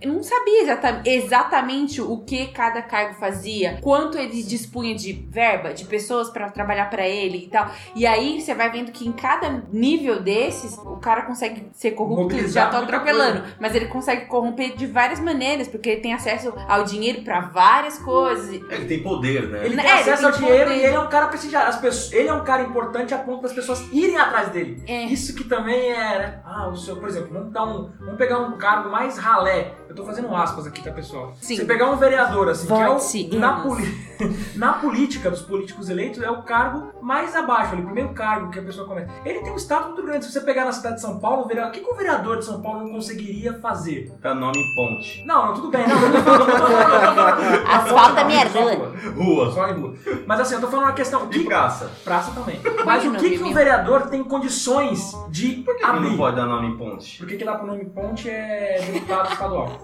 Eu 0.00 0.12
não 0.12 0.22
sabia 0.22 0.62
exata- 0.62 1.02
exatamente 1.04 2.00
o 2.00 2.18
que 2.18 2.46
cada 2.48 2.82
cargo 2.82 3.14
fazia, 3.14 3.78
quanto 3.80 4.18
ele 4.18 4.42
dispunha 4.42 4.94
de 4.94 5.12
verba, 5.30 5.72
de 5.72 5.84
pessoas 5.84 6.30
pra 6.30 6.50
trabalhar 6.50 6.90
pra 6.90 7.06
ele 7.06 7.38
e 7.44 7.48
tal. 7.48 7.68
E 7.94 8.06
aí 8.06 8.40
você 8.40 8.54
vai 8.54 8.70
vendo 8.70 8.92
que 8.92 9.06
em 9.06 9.12
cada 9.12 9.62
nível 9.72 10.20
desses, 10.20 10.76
o 10.78 10.96
cara 10.96 11.22
consegue 11.22 11.68
ser 11.72 11.92
corrupto, 11.92 12.22
Mobilizar 12.24 12.64
já 12.66 12.70
tô 12.70 12.76
muita 12.78 12.92
atropelando, 12.96 13.40
coisa. 13.40 13.56
mas 13.60 13.74
ele 13.74 13.86
consegue 13.86 14.26
corromper 14.26 14.76
de 14.76 14.86
várias 14.86 15.20
maneiras, 15.20 15.68
porque 15.68 15.90
ele 15.90 16.00
tem 16.00 16.12
acesso 16.14 16.52
ao 16.68 16.84
dinheiro 16.84 17.22
pra 17.22 17.40
várias 17.40 17.98
coisas. 17.98 18.50
Ele 18.50 18.84
tem 18.86 19.02
poder, 19.02 19.48
né? 19.48 19.64
Ele 19.64 19.74
É, 19.74 19.82
tem 19.82 19.90
ele 19.90 20.00
acesso 20.00 20.16
tem 20.22 20.26
ao 20.26 20.32
dinheiro 20.38 20.64
poder. 20.70 20.80
e 20.80 20.84
ele 20.86 20.94
é 20.96 21.00
um 21.00 21.08
cara 21.08 21.26
prestigiado. 21.28 21.68
As 21.68 21.76
pessoas, 21.80 22.12
ele 22.12 22.28
é 22.28 22.32
um 22.34 22.44
cara 22.44 22.62
importante 22.62 23.14
a 23.14 23.18
ponto 23.18 23.42
das 23.42 23.52
pessoas 23.52 23.80
irem 23.92 24.16
atrás 24.16 24.48
dele. 24.50 24.82
É. 24.86 25.04
Isso 25.04 25.34
que 25.34 25.44
também 25.44 25.90
é, 25.92 26.18
né? 26.18 26.40
Ah, 26.44 26.68
o 26.68 26.76
senhor, 26.76 26.98
por 27.00 27.08
exemplo, 27.08 27.30
vamos 27.32 27.52
dar 27.52 27.64
um. 27.64 27.90
Vamos 28.00 28.16
pegar 28.18 28.38
um 28.40 28.56
cargo 28.58 28.90
mais 28.90 29.16
ralé. 29.24 29.72
Eu 29.88 29.94
tô 29.94 30.04
fazendo 30.04 30.34
aspas 30.34 30.66
aqui, 30.66 30.82
tá, 30.82 30.92
pessoal? 30.92 31.34
Sim. 31.40 31.56
Você 31.56 31.64
pegar 31.64 31.90
um 31.90 31.96
vereador, 31.96 32.48
assim, 32.48 32.66
que 32.66 32.72
é 32.72 32.88
o. 32.88 33.38
Na, 33.38 33.64
Enos. 33.64 33.78
na 34.56 34.74
política 34.74 35.30
dos 35.30 35.42
políticos 35.42 35.88
eleitos, 35.88 36.22
é 36.22 36.30
o 36.30 36.42
cargo 36.42 36.92
mais 37.02 37.34
abaixo, 37.34 37.72
ali, 37.72 37.82
o 37.82 37.86
primeiro 37.86 38.10
cargo 38.10 38.50
que 38.50 38.58
a 38.58 38.62
pessoa 38.62 38.86
começa. 38.86 39.10
Ele 39.24 39.40
tem 39.40 39.52
um 39.52 39.56
status 39.56 39.88
muito 39.88 40.02
grande. 40.02 40.24
Se 40.24 40.32
você 40.32 40.40
pegar 40.40 40.64
na 40.64 40.72
cidade 40.72 40.96
de 40.96 41.00
São 41.00 41.18
Paulo, 41.18 41.44
o 41.44 41.48
vereador, 41.48 41.70
o 41.70 41.72
que, 41.74 41.80
que 41.80 41.90
o 41.90 41.96
vereador 41.96 42.38
de 42.38 42.44
São 42.44 42.60
Paulo 42.60 42.80
não 42.84 42.90
conseguiria 42.92 43.54
fazer? 43.54 44.12
Tá 44.20 44.34
nome 44.34 44.58
em 44.58 44.74
ponte. 44.74 45.24
Não, 45.24 45.46
não, 45.46 45.54
tudo 45.54 45.70
bem, 45.70 45.86
não. 45.86 45.96
Eu 45.96 46.12
tô 46.12 46.44
falando. 46.46 47.68
Asfalta 47.68 48.20
a 48.20 48.24
minha 48.24 48.48
rua. 48.48 48.92
Rua. 49.16 49.52
Só 49.52 49.68
em 49.68 49.72
rua. 49.80 49.94
Mas 50.26 50.40
assim, 50.40 50.54
eu 50.54 50.60
tô 50.60 50.68
falando 50.68 50.86
uma 50.86 50.92
questão. 50.92 51.26
De 51.28 51.38
Que 51.38 51.44
praça. 51.46 51.90
Praça 52.04 52.32
também. 52.32 52.60
Mas 52.84 53.04
o 53.04 53.12
que, 53.12 53.38
que 53.38 53.42
um 53.42 53.52
vereador 53.52 54.08
tem 54.08 54.22
condições 54.24 55.12
de 55.30 55.62
Por 55.62 55.76
que 55.76 55.84
abrir? 55.84 56.10
não 56.10 56.16
pode 56.16 56.36
dar 56.36 56.46
nome 56.46 56.68
em 56.68 56.76
ponte? 56.76 57.18
Porque 57.18 57.36
que 57.36 57.44
dá 57.44 57.54
pro 57.54 57.66
nome 57.66 57.84
Ponte 57.94 58.28
é 58.28 58.80
deputado 58.92 59.32
estadual. 59.32 59.80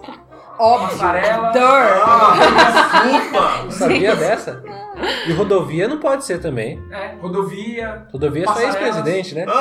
Óbvio. 0.57 0.89
Passarela. 0.89 1.51
Dor. 1.51 1.61
Ah, 1.63 2.33
desculpa! 3.01 3.63
Não 3.63 3.71
sabia 3.71 4.15
dessa? 4.15 4.63
E 5.25 5.33
rodovia 5.33 5.87
não 5.87 5.97
pode 5.97 6.23
ser 6.25 6.39
também. 6.39 6.81
É, 6.91 7.15
rodovia. 7.21 8.05
Rodovia 8.11 8.43
é 8.43 8.47
só 8.47 8.59
ex-presidente, 8.61 9.33
né? 9.35 9.45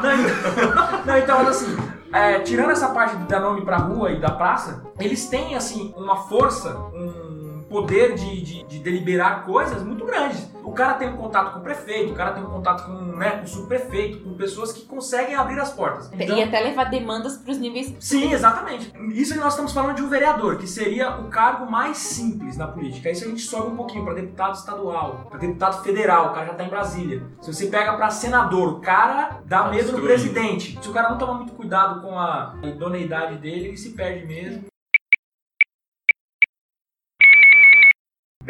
Não, 0.00 0.14
então, 0.14 1.02
não, 1.04 1.18
então, 1.18 1.38
mas 1.44 1.48
assim, 1.48 1.76
é, 2.10 2.38
tirando 2.40 2.70
essa 2.70 2.88
parte 2.88 3.16
de 3.16 3.24
dar 3.24 3.40
nome 3.40 3.60
pra 3.62 3.76
rua 3.76 4.10
e 4.12 4.18
da 4.18 4.30
praça, 4.30 4.82
eles 4.98 5.28
têm, 5.28 5.54
assim, 5.54 5.92
uma 5.94 6.16
força, 6.16 6.74
um 6.94 7.29
poder 7.70 8.14
de, 8.16 8.42
de, 8.42 8.64
de 8.64 8.78
deliberar 8.80 9.44
coisas 9.44 9.82
muito 9.82 10.04
grandes. 10.04 10.50
O 10.62 10.72
cara 10.72 10.94
tem 10.94 11.08
um 11.08 11.16
contato 11.16 11.52
com 11.54 11.60
o 11.60 11.62
prefeito, 11.62 12.12
o 12.12 12.14
cara 12.14 12.32
tem 12.32 12.42
um 12.42 12.50
contato 12.50 12.84
com, 12.84 12.92
né, 13.16 13.30
com 13.30 13.44
o 13.44 13.48
subprefeito, 13.48 14.18
com 14.18 14.34
pessoas 14.34 14.72
que 14.72 14.84
conseguem 14.84 15.34
abrir 15.34 15.58
as 15.58 15.72
portas. 15.72 16.10
Então, 16.12 16.36
E 16.36 16.42
até 16.42 16.60
levar 16.60 16.84
demandas 16.84 17.38
pros 17.38 17.58
níveis. 17.58 17.94
Sim, 17.98 18.32
exatamente. 18.32 18.92
Isso 19.12 19.32
que 19.32 19.40
nós 19.40 19.54
estamos 19.54 19.72
falando 19.72 19.96
de 19.96 20.02
um 20.02 20.08
vereador, 20.08 20.58
que 20.58 20.66
seria 20.66 21.16
o 21.18 21.28
cargo 21.28 21.70
mais 21.70 21.96
simples 21.96 22.56
na 22.56 22.66
política. 22.66 23.10
Isso 23.10 23.24
a 23.24 23.28
gente 23.28 23.42
sobe 23.42 23.68
um 23.72 23.76
pouquinho 23.76 24.04
para 24.04 24.14
deputado 24.14 24.54
estadual, 24.54 25.26
para 25.30 25.38
deputado 25.38 25.82
federal, 25.82 26.26
o 26.26 26.34
cara 26.34 26.46
já 26.46 26.54
tá 26.54 26.64
em 26.64 26.68
Brasília. 26.68 27.22
Se 27.40 27.54
você 27.54 27.66
pega 27.66 27.94
para 27.94 28.10
senador, 28.10 28.68
o 28.74 28.80
cara 28.80 29.40
dá 29.46 29.60
Tá 29.60 29.70
medo 29.70 29.92
no 29.92 30.00
presidente. 30.02 30.78
Se 30.80 30.88
o 30.88 30.92
cara 30.92 31.10
não 31.10 31.18
tomar 31.18 31.34
muito 31.34 31.52
cuidado 31.52 32.00
com 32.00 32.18
a 32.18 32.54
idoneidade 32.62 33.36
dele, 33.36 33.68
ele 33.68 33.76
se 33.76 33.90
perde 33.90 34.26
mesmo. 34.26 34.69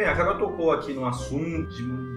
Bem, 0.01 0.09
a 0.09 0.15
Carol 0.15 0.35
tocou 0.35 0.71
aqui 0.71 0.93
num 0.93 1.05
assunto 1.05 1.69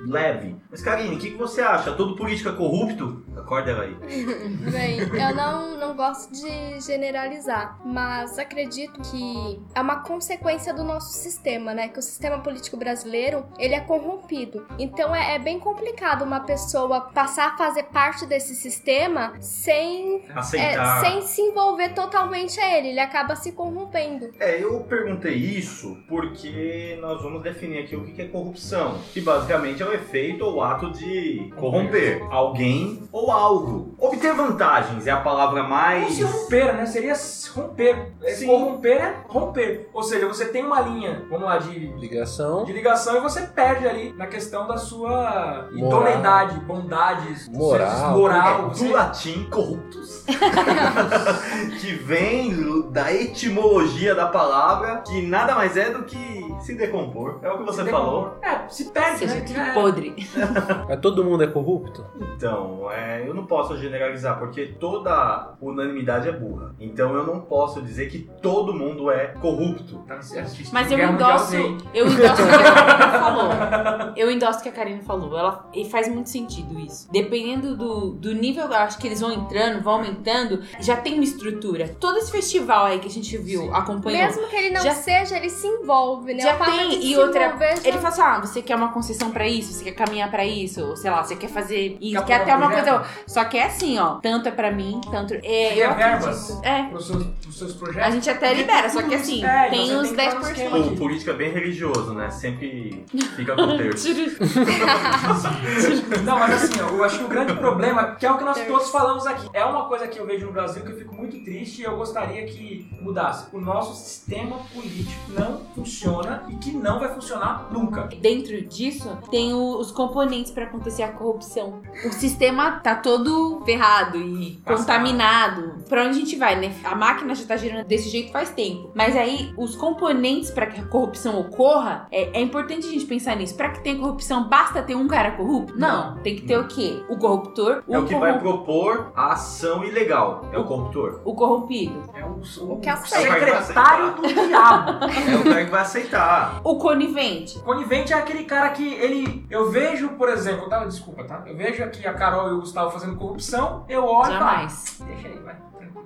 leve. 0.07 0.57
Mas, 0.71 0.83
Karine, 0.83 1.17
o 1.17 1.19
que, 1.19 1.33
que 1.33 1.37
você 1.37 1.61
acha? 1.61 1.93
Todo 1.93 2.17
político 2.17 2.49
é 2.49 2.53
corrupto? 2.53 3.23
Acorda 3.37 3.73
ela 3.73 3.85
aí. 3.85 3.95
Bem, 4.73 5.01
eu 5.01 5.35
não, 5.35 5.77
não 5.77 5.95
gosto 5.95 6.33
de 6.33 6.81
generalizar, 6.81 7.79
mas 7.85 8.39
acredito 8.39 9.01
que 9.11 9.61
é 9.75 9.81
uma 9.81 9.97
consequência 9.97 10.73
do 10.73 10.83
nosso 10.83 11.13
sistema, 11.13 11.75
né? 11.75 11.89
Que 11.89 11.99
o 11.99 12.03
sistema 12.03 12.39
político 12.39 12.77
brasileiro, 12.77 13.45
ele 13.59 13.75
é 13.75 13.81
corrompido. 13.81 14.67
Então 14.79 15.15
é, 15.15 15.35
é 15.35 15.39
bem 15.39 15.59
complicado 15.59 16.23
uma 16.23 16.41
pessoa 16.41 17.03
passar 17.13 17.49
a 17.49 17.57
fazer 17.59 17.85
parte 17.85 18.25
desse 18.25 18.55
sistema 18.55 19.35
sem, 19.41 20.23
é, 20.29 20.33
Aceitar. 20.33 21.01
sem 21.01 21.23
se 21.23 21.43
envolver 21.43 21.91
totalmente 21.91 22.59
a 22.61 22.79
ele. 22.79 22.89
Ele 22.89 23.01
acaba 23.01 23.37
se 23.37 23.53
corrompendo. 23.53 24.31
É, 24.41 24.63
eu 24.63 24.81
perguntei 24.85 25.35
isso 25.35 25.99
porque 26.09 26.97
nós 27.01 27.23
vamos 27.23 27.43
definir 27.43 27.74
aqui 27.79 27.97
o 27.97 28.05
que 28.05 28.23
é 28.23 28.27
corrupção. 28.27 28.99
Que 29.13 29.21
basicamente 29.21 29.83
é 29.83 29.87
o 29.87 29.93
efeito 29.93 30.45
ou 30.45 30.63
ato 30.63 30.91
de 30.93 31.53
corromper 31.57 32.23
alguém 32.31 33.03
ou 33.13 33.31
algo. 33.31 33.95
Obter 33.99 34.35
vantagens 34.35 35.07
é 35.07 35.11
a 35.11 35.21
palavra 35.21 35.63
mais. 35.63 36.15
se 36.15 36.23
romper, 36.23 36.75
né? 36.75 36.87
Seria 36.87 37.15
se 37.15 37.49
romper. 37.51 38.13
É, 38.23 38.33
Sim. 38.33 38.47
Corromper 38.47 39.01
é 39.01 39.15
romper. 39.29 39.89
Ou 39.93 40.03
seja, 40.03 40.27
você 40.27 40.47
tem 40.47 40.65
uma 40.65 40.81
linha, 40.81 41.25
vamos 41.31 41.45
lá, 41.47 41.59
de, 41.59 41.71
Ligação. 41.99 42.65
de 42.65 42.73
ligação 42.73 43.17
e 43.17 43.21
você 43.21 43.43
perde 43.43 43.87
ali 43.87 44.13
na 44.15 44.27
questão 44.27 44.67
da 44.67 44.77
sua 44.77 45.69
Moral. 45.73 45.77
idoneidade, 46.03 46.61
bondades, 46.61 47.49
Moral. 47.49 48.11
moral. 48.19 48.71
É 48.71 48.79
do 48.79 48.91
latim 48.93 49.45
corruptus, 49.51 50.25
que 51.81 51.93
vem 51.95 52.55
da 52.91 53.13
etimologia 53.13 54.15
da 54.15 54.27
palavra, 54.27 54.99
que 55.07 55.23
nada 55.23 55.55
mais 55.55 55.77
é 55.77 55.91
do 55.91 56.03
que 56.05 56.45
se 56.61 56.75
decompor. 56.75 57.39
É 57.43 57.51
o 57.55 57.59
que 57.59 57.65
você 57.65 57.85
se 57.85 57.91
falou. 57.91 58.37
É, 58.43 58.69
se 58.69 58.85
perde, 58.91 59.19
Seja 59.21 59.35
né? 59.35 59.47
Já 59.47 59.67
é. 59.69 59.75
podre. 59.75 60.15
Mas 60.89 61.01
todo 61.01 61.25
mundo 61.25 61.43
é 61.45 61.47
corrupto? 61.47 62.05
Então, 62.37 62.91
é, 62.91 63.27
eu 63.27 63.35
não 63.35 63.47
posso 63.47 63.77
generalizar, 63.77 64.39
porque 64.39 64.67
toda 64.79 65.55
unanimidade 65.61 66.29
é 66.29 66.33
burra. 66.33 66.75
Então 66.79 67.15
eu 67.15 67.25
não 67.27 67.41
posso 67.41 67.81
dizer 67.83 68.09
que 68.09 68.29
todo 68.43 68.73
mundo 68.75 69.11
é 69.11 69.29
corrupto. 69.29 69.99
Tá 70.07 70.21
certíssimo. 70.21 70.71
Mas 70.73 70.91
eu 70.91 70.99
endosso, 70.99 71.57
eu 71.95 72.07
endosso 72.07 72.43
o 72.43 72.47
que 72.47 72.53
a 72.53 72.59
Karine 72.59 73.19
falou. 73.19 74.15
Eu 74.17 74.31
endosso 74.31 74.59
o 74.59 74.63
que 74.63 74.69
a 74.69 74.73
Karine 74.73 75.03
falou. 75.03 75.39
Ela, 75.39 75.69
e 75.75 75.85
faz 75.89 76.09
muito 76.09 76.29
sentido 76.29 76.79
isso. 76.79 77.09
Dependendo 77.11 77.77
do, 77.77 78.11
do 78.13 78.33
nível, 78.35 78.65
eu 78.65 78.75
acho 78.75 78.99
que 78.99 79.07
eles 79.07 79.21
vão 79.21 79.33
entrando, 79.33 79.83
vão 79.83 79.95
aumentando, 79.95 80.63
já 80.81 80.97
tem 80.97 81.15
uma 81.15 81.25
estrutura. 81.25 81.89
Todo 82.01 82.19
esse 82.19 82.31
festival 82.31 82.87
aí 82.87 82.99
que 82.99 83.09
a 83.09 83.11
gente 83.11 83.37
viu, 83.37 83.75
acompanhou. 83.75 84.21
Mesmo 84.23 84.47
que 84.49 84.57
ele 84.57 84.71
não 84.71 84.83
Já- 84.83 84.93
seja, 84.93 85.37
ele 85.37 85.51
se 85.51 85.67
envolve, 85.67 86.35
né? 86.35 86.41
Já 86.41 86.57
tem, 86.57 86.99
e 86.99 87.15
se 87.15 87.17
outra, 87.19 87.44
envolver 87.47 87.77
já- 87.77 87.89
ele 87.89 87.97
fala 87.99 88.09
assim, 88.09 88.23
ah, 88.23 88.39
você 88.41 88.63
quer 88.63 88.77
uma 88.77 88.93
concessão 88.93 89.31
pra 89.31 89.47
isso, 89.49 89.73
você 89.73 89.85
quer 89.85 89.93
caminhar 89.93 90.31
pra 90.31 90.45
isso, 90.45 90.83
ou 90.85 90.97
sei 90.97 91.11
lá, 91.11 91.23
você 91.23 91.37
quer 91.37 91.49
fazer 91.49 91.97
isso, 92.01 92.19
Quer 92.21 92.25
quer 92.27 92.35
até 92.43 92.55
uma 92.57 92.67
projeto? 92.69 92.85
coisa, 93.01 93.05
só 93.27 93.45
que 93.45 93.57
é 93.59 93.65
assim, 93.67 93.99
ó, 93.99 94.15
tanto 94.17 94.49
é 94.49 94.53
pra 94.53 94.71
mim, 94.71 95.01
tanto, 95.11 95.35
é, 95.35 95.39
Você 95.41 95.85
eu 95.85 95.95
quer 95.95 96.19
verbas? 96.19 96.61
é, 96.63 96.83
Pros 96.85 97.07
seus, 97.07 97.27
pros 97.43 97.59
seus 97.59 97.73
projetos. 97.75 98.09
a 98.09 98.11
gente 98.11 98.29
até 98.31 98.53
libera, 98.55 98.89
só 98.91 99.03
que 99.03 99.15
assim, 99.15 99.45
É, 99.55 99.69
tem 99.71 99.97
os 99.97 100.09
tem 100.11 100.17
que 100.17 100.23
estar 100.23 100.35
no 100.35 100.41
10%. 100.47 100.51
esquema. 100.53 100.79
O 100.79 100.97
político 100.97 101.31
é 101.31 101.35
bem 101.35 101.53
religioso, 101.53 102.15
né? 102.15 102.31
Sempre 102.31 103.05
fica 103.37 103.55
com 103.55 103.77
terço. 103.77 104.09
Não, 106.25 106.39
mas 106.39 106.65
assim, 106.65 106.81
ó, 106.81 106.89
eu 106.89 107.05
acho 107.05 107.19
que 107.19 107.25
o 107.25 107.29
grande 107.29 107.53
problema, 107.55 108.15
que 108.17 108.25
é 108.27 108.31
o 108.31 108.39
que 108.39 108.45
nós 108.45 108.59
todos 108.67 108.91
falamos 108.91 109.27
aqui, 109.27 109.49
é 109.53 109.65
uma 109.65 109.87
coisa 109.87 110.07
que 110.09 110.19
eu 110.19 110.27
vejo 110.27 110.47
no 110.47 110.53
Brasil 110.53 110.83
que 110.83 110.93
eu 110.93 110.97
fico 110.99 111.15
muito 111.15 111.39
triste 111.45 111.83
e 111.83 111.85
eu 111.85 111.97
gostaria 111.97 112.45
que 112.47 112.87
mudasse. 113.01 113.47
O 113.53 113.61
nosso 113.61 113.95
sistema 113.95 114.57
político 114.73 115.33
não 115.33 115.61
funciona 115.75 116.45
e 116.49 116.57
que 116.57 116.73
não 116.73 116.99
vai 116.99 117.13
funcionar 117.13 117.34
nunca. 117.71 118.09
Dentro 118.21 118.61
disso, 118.63 119.17
tem 119.31 119.53
o- 119.55 119.79
os 119.79 119.91
componentes 119.91 120.51
pra 120.53 120.65
acontecer 120.65 121.03
a 121.03 121.13
corrupção. 121.13 121.81
O 122.07 122.13
sistema 122.13 122.73
tá 122.83 122.95
todo 122.95 123.63
ferrado 123.65 124.19
e 124.19 124.61
Passado. 124.65 124.79
contaminado. 124.81 125.75
Pra 125.89 126.03
onde 126.03 126.11
a 126.11 126.21
gente 126.21 126.37
vai, 126.37 126.57
né? 126.59 126.75
A 126.85 126.95
máquina 126.95 127.35
já 127.35 127.45
tá 127.47 127.57
girando 127.57 127.87
desse 127.87 128.09
jeito 128.09 128.33
faz 128.33 128.51
tempo. 128.51 128.91
Mas 128.95 129.17
aí, 129.17 129.53
os 129.57 129.77
componentes 129.77 130.51
pra 130.51 130.67
que 130.67 130.81
a 130.81 130.85
corrupção 130.87 131.39
ocorra, 131.41 132.07
é, 132.11 132.39
é 132.39 132.43
importante 132.43 132.87
a 132.87 132.91
gente 132.91 133.05
pensar 133.07 133.37
nisso. 133.37 133.57
Pra 133.57 133.71
que 133.71 133.81
tenha 133.83 133.99
corrupção, 133.99 134.49
basta 134.49 134.83
ter 134.83 134.95
um 134.95 135.07
cara 135.09 135.33
corrupto? 135.33 135.79
Não. 135.79 136.17
Tem 136.19 136.37
que 136.37 136.43
ter 136.43 136.59
o 136.59 136.67
quê? 136.67 137.03
O 137.09 137.17
corruptor, 137.17 137.83
o, 137.87 137.95
É 137.95 137.99
o 137.99 138.05
que 138.07 138.15
vai 138.15 138.39
propor 138.39 139.13
a 139.15 139.33
ação 139.33 139.85
ilegal. 139.85 140.49
É 140.53 140.59
o 140.59 140.65
corruptor. 140.65 141.21
o 141.25 141.35
corrompido, 141.35 142.03
É 142.15 142.25
o, 142.25 142.41
o, 142.73 142.81
que 142.81 142.89
aceita. 142.89 143.33
secretário 143.35 144.15
do 144.15 144.23
diabo. 144.23 145.05
É 145.05 145.37
o 145.37 145.45
cara 145.45 145.65
que 145.65 145.71
vai 145.71 145.81
aceitar. 145.83 146.61
o 146.65 146.77
conivente. 146.77 147.24
Conivente 147.61 148.13
é 148.13 148.17
aquele 148.17 148.45
cara 148.45 148.71
que 148.71 148.95
ele. 148.95 149.47
Eu 149.51 149.71
vejo, 149.71 150.11
por 150.11 150.29
exemplo, 150.29 150.69
tá? 150.69 150.85
Desculpa, 150.85 151.25
tá? 151.25 151.43
Eu 151.47 151.57
vejo 151.57 151.83
aqui 151.83 152.07
a 152.07 152.15
Carol 152.15 152.51
e 152.51 152.53
o 152.53 152.61
Gustavo 152.61 152.91
fazendo 152.91 153.17
corrupção, 153.17 153.85
eu 153.89 154.05
olho 154.05 154.33
Jamais. 154.33 155.01
Deixa 155.07 155.29
aí, 155.29 155.39
vai. 155.39 155.57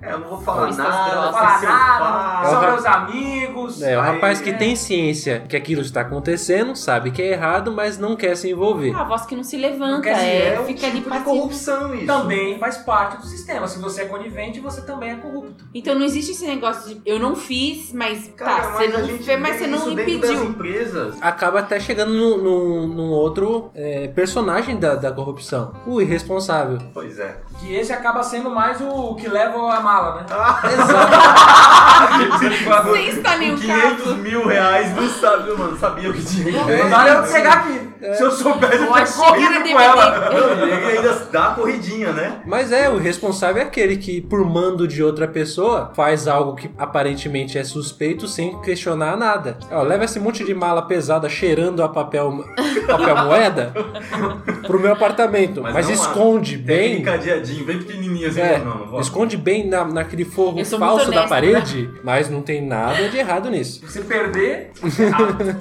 É, 0.00 0.12
eu 0.12 0.18
não 0.20 0.28
vou 0.28 0.40
falar 0.40 0.66
Listas 0.68 0.87
nada, 0.87 1.14
Não 1.14 1.22
vou 1.24 1.32
falar 1.32 1.62
eu 1.62 1.68
nada, 1.68 2.48
são 2.48 2.62
É 2.62 2.66
o 2.66 2.70
meus 2.72 2.87
amigos. 2.87 3.82
É, 3.82 3.96
o 3.96 4.00
Aí, 4.00 4.14
rapaz 4.14 4.40
que 4.40 4.50
é. 4.50 4.52
tem 4.52 4.76
ciência 4.76 5.40
que 5.48 5.56
aquilo 5.56 5.82
está 5.82 6.02
acontecendo, 6.02 6.74
sabe 6.76 7.11
que 7.11 7.20
é 7.22 7.32
errado, 7.32 7.72
mas 7.72 7.98
não 7.98 8.14
quer 8.16 8.37
se 8.37 8.50
envolver. 8.50 8.94
A 8.94 9.04
voz 9.04 9.26
que 9.26 9.34
não 9.34 9.42
se 9.42 9.56
Não 9.56 9.68
levanta, 9.70 10.02
quer 10.02 10.14
dizer, 10.14 10.26
é, 10.26 10.54
É 10.54 10.61
um 10.61 10.64
fica 10.64 10.87
ali 10.87 10.96
tipo 10.98 11.11
de 11.11 11.18
passivo. 11.18 11.30
corrupção 11.37 11.94
isso. 11.94 12.06
Também 12.06 12.58
faz 12.58 12.76
parte 12.78 13.16
do 13.18 13.26
sistema. 13.26 13.66
Se 13.66 13.78
você 13.78 14.02
é 14.02 14.04
conivente, 14.06 14.61
você 14.61 14.80
também 14.82 15.11
é 15.11 15.16
corrupto. 15.16 15.64
Então 15.74 15.94
não 15.94 16.04
existe 16.04 16.32
esse 16.32 16.46
negócio 16.46 16.94
de 16.94 17.00
eu 17.04 17.18
não 17.18 17.34
fiz, 17.34 17.92
mas 17.92 18.28
Cara, 18.37 18.50
tá, 18.62 18.68
mas 18.70 18.76
você 18.76 18.88
não 18.88 19.18
fez, 19.18 19.40
mas 19.40 19.56
você 19.58 19.66
não 19.66 19.90
impediu. 19.92 20.44
empresas. 20.44 21.16
Acaba 21.20 21.58
até 21.61 21.80
chegando 21.80 22.12
num, 22.12 22.38
num- 22.38 22.87
num 22.88 23.11
outro 23.11 23.70
é, 23.74 24.08
personagem 24.08 24.76
da, 24.78 24.94
da 24.94 25.11
corrupção, 25.12 25.72
o 25.87 26.00
irresponsável. 26.00 26.78
Pois 26.94 27.18
é. 27.18 27.37
Que 27.61 27.74
esse 27.74 27.92
acaba 27.92 28.22
sendo 28.22 28.50
mais 28.50 28.80
o 28.80 29.14
que 29.16 29.28
leva 29.28 29.58
a 29.72 29.80
mala, 29.88 30.14
né? 30.16 30.27
Sem 32.92 33.09
estar 33.09 33.38
nem 33.38 33.51
Com 33.51 33.57
o 33.57 33.61
500 33.61 34.05
caso. 34.05 34.16
mil 34.16 34.46
reais, 34.46 34.94
não 34.94 35.09
sabe, 35.09 35.51
mano. 35.53 35.77
Sabia 35.79 36.11
o 36.11 36.12
que 36.12 36.24
tinha. 36.24 36.44
que 36.44 36.53
Não 36.53 36.90
dá 36.90 37.05
nem 37.05 37.12
eu 37.14 37.22
pegar 37.22 37.53
aqui. 37.53 37.88
Se 38.14 38.22
eu 38.22 38.31
soubesse, 38.31 38.77
eu 38.77 38.92
tinha 38.92 39.07
corrido 39.07 39.62
com 39.72 39.81
ela. 39.81 40.11
DVD. 40.11 40.40
Não, 40.40 40.68
Ele 40.68 40.98
ainda 40.98 41.12
dá 41.33 41.48
a 41.48 41.55
corridinha, 41.55 42.12
né? 42.12 42.40
Mas 42.46 42.70
é, 42.70 42.88
o 42.88 42.96
responsável 42.98 43.62
é 43.62 43.66
aquele 43.66 43.96
que, 43.96 44.20
por 44.20 44.44
mando 44.44 44.87
de 44.87 45.03
outra 45.03 45.27
pessoa, 45.27 45.90
faz 45.94 46.29
algo 46.29 46.55
que 46.55 46.70
aparentemente 46.79 47.59
é 47.59 47.64
suspeito 47.64 48.29
sem 48.29 48.61
questionar 48.61 49.16
nada. 49.16 49.59
Ó, 49.70 49.83
leva 49.83 50.05
esse 50.05 50.20
monte 50.20 50.44
de 50.44 50.55
mala 50.55 50.83
pesada 50.83 51.29
cheirando 51.29 51.83
a 51.83 51.88
papel, 51.88 52.44
papel 52.87 53.16
moeda 53.24 53.72
pro 54.66 54.79
meu 54.79 54.92
apartamento, 54.92 55.62
mas, 55.62 55.74
Mas 55.74 55.87
não 55.87 55.94
esconde 55.94 56.59
Tem 56.59 56.94
bem. 56.94 57.03
cadeadinho 57.03 57.64
bem 57.64 57.79
pequenininho 57.79 58.29
assim. 58.29 58.40
É, 58.40 58.59
não, 58.59 58.87
não 58.87 59.01
esconde 59.01 59.37
bem 59.37 59.66
na, 59.68 59.77
naquele 59.84 60.24
forro 60.24 60.64
falso 60.64 61.10
da 61.10 61.26
parede, 61.26 61.90
mas 62.02 62.28
não 62.30 62.42
tem 62.42 62.64
nada 62.64 63.08
de 63.08 63.16
errado 63.18 63.50
nisso. 63.50 63.80
Se 63.86 63.92
você 63.92 64.00
perder, 64.02 64.70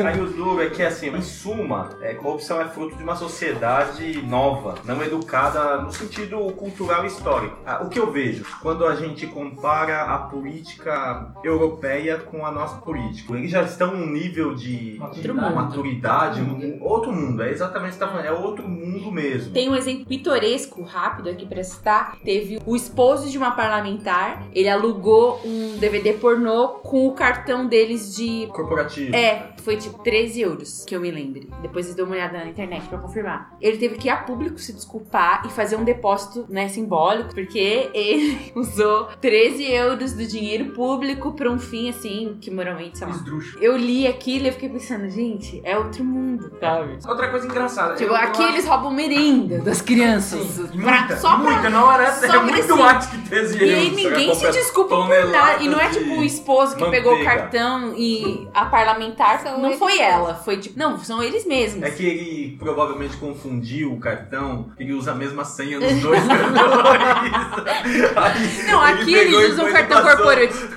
Aí 0.05 0.21
o 0.21 0.27
duro 0.27 0.61
é 0.61 0.69
que, 0.69 0.81
assim, 0.83 1.07
em 1.15 1.21
suma, 1.21 1.89
é, 2.01 2.13
corrupção 2.13 2.59
é 2.61 2.65
fruto 2.65 2.95
de 2.95 3.03
uma 3.03 3.15
sociedade 3.15 4.21
nova, 4.23 4.75
não 4.85 5.01
educada 5.03 5.77
no 5.77 5.91
sentido 5.91 6.37
cultural 6.53 7.03
e 7.03 7.07
histórico. 7.07 7.57
Ah, 7.65 7.81
o 7.83 7.89
que 7.89 7.99
eu 7.99 8.11
vejo 8.11 8.45
quando 8.61 8.85
a 8.85 8.95
gente 8.95 9.25
compara 9.27 10.03
a 10.03 10.17
política 10.19 11.31
europeia 11.43 12.17
com 12.17 12.45
a 12.45 12.51
nossa 12.51 12.77
política, 12.77 13.33
eles 13.35 13.51
já 13.51 13.63
estão 13.63 13.95
num 13.95 14.07
nível 14.07 14.53
de 14.55 14.97
Outro 15.01 15.21
de 15.21 15.27
mundo. 15.31 15.55
maturidade, 15.55 16.41
um- 16.41 16.77
outro 16.81 17.11
mundo. 17.11 17.41
É 17.43 17.49
exatamente 17.51 17.89
o 17.89 17.93
que 17.93 17.99
você 17.99 18.05
tá 18.05 18.07
falando, 18.07 18.25
é 18.25 18.31
outro 18.31 18.67
mundo 18.67 19.11
mesmo. 19.11 19.53
Tem 19.53 19.69
um 19.69 19.75
exemplo 19.75 20.05
pitoresco, 20.05 20.81
rápido 20.83 21.29
aqui 21.29 21.45
pra 21.45 21.63
citar. 21.63 22.17
Teve 22.23 22.59
o 22.65 22.75
esposo 22.75 23.29
de 23.29 23.37
uma 23.37 23.51
parlamentar, 23.51 24.06
ele 24.53 24.69
alugou 24.69 25.39
um 25.43 25.77
DVD 25.77 26.13
pornô 26.13 26.79
com 26.83 27.07
o 27.07 27.11
cartão 27.13 27.67
deles 27.67 28.15
de. 28.15 28.47
Corporativo. 28.47 29.15
É, 29.15 29.49
foi 29.67 29.75
tipo 29.75 30.01
13 30.01 30.39
euros, 30.41 30.85
que 30.87 30.95
eu 30.95 31.01
me 31.01 31.11
lembre. 31.11 31.49
Depois 31.61 31.89
eu 31.89 31.93
dei 31.95 32.05
uma 32.05 32.15
olhada 32.15 32.37
na 32.37 32.45
internet 32.47 32.87
pra 32.87 32.97
confirmar. 32.99 33.51
Ele 33.59 33.75
teve 33.75 33.95
que 33.95 34.07
ir 34.07 34.11
a 34.11 34.15
público 34.15 34.57
se 34.59 34.71
desculpar 34.71 35.43
e 35.45 35.49
fazer 35.49 35.75
um 35.75 35.83
depósito, 35.83 36.45
né, 36.47 36.69
simbólico, 36.69 37.35
porque 37.35 37.89
ele 37.93 38.53
usou 38.55 39.09
13 39.19 39.69
euros 39.69 40.13
do 40.13 40.25
dinheiro 40.25 40.67
público 40.71 41.33
pra 41.33 41.51
um 41.51 41.59
fim 41.59 41.89
assim, 41.89 42.37
que 42.39 42.49
moralmente, 42.49 42.97
sei 42.99 43.07
lá. 43.07 43.19
Eu 43.59 43.75
li 43.75 44.07
aquilo 44.07 44.45
e 44.45 44.47
eu 44.47 44.53
fiquei 44.53 44.69
pensando, 44.69 45.09
gente, 45.09 45.59
é 45.65 45.77
outro 45.77 46.01
mundo, 46.05 46.49
sabe? 46.61 46.97
Outra 47.05 47.27
coisa 47.29 47.45
engraçada. 47.45 47.95
Tipo, 47.95 48.13
aqui 48.13 48.41
acho- 48.43 48.53
eles 48.53 48.65
roubam 48.65 48.91
merenda 48.93 49.59
das 49.59 49.81
crianças. 49.81 50.39
Sim, 50.47 50.67
pra- 50.81 50.99
muita, 50.99 51.17
só 51.17 51.35
pra- 51.35 51.37
muita, 51.39 51.69
não 51.69 51.91
era 51.91 52.03
é 52.03 52.11
pra 52.27 52.39
muito 52.43 52.77
mais 52.77 53.05
que 53.07 53.17
13 53.27 53.57
E 53.57 53.63
aí 53.73 53.87
euros. 53.87 53.95
ninguém 54.03 54.33
se 54.33 54.49
desculpa 54.49 54.95
por 54.95 55.09
nada. 55.29 55.61
E 55.61 55.67
não 55.67 55.77
é 55.79 55.89
tipo 55.89 56.13
o 56.19 56.23
esposo 56.23 56.77
que 56.77 56.89
pegou 56.89 57.11
o 57.13 57.17
manteiga. 57.17 57.41
cartão 57.41 57.93
e 57.97 58.47
a 58.53 58.65
parlamentar. 58.65 59.41
Não 59.57 59.67
eles 59.67 59.79
foi 59.79 59.93
mesmos. 59.97 60.07
ela, 60.13 60.33
foi 60.35 60.57
tipo. 60.57 60.77
Não, 60.79 60.97
são 60.99 61.21
eles 61.23 61.45
mesmos. 61.45 61.83
É 61.83 61.89
que 61.91 62.05
ele 62.05 62.55
provavelmente 62.57 63.17
confundiu 63.17 63.93
o 63.93 63.99
cartão, 63.99 64.71
ele 64.79 64.93
usa 64.93 65.11
a 65.11 65.15
mesma 65.15 65.43
senha 65.45 65.79
nos 65.79 65.93
dois 66.01 66.23
cartões. 66.25 66.57
Aí 68.15 68.67
Não, 68.71 68.87
ele 68.87 69.01
aqui 69.01 69.13
eles 69.13 69.51
usam 69.53 69.65
foi 69.65 69.73
cartão 69.73 70.01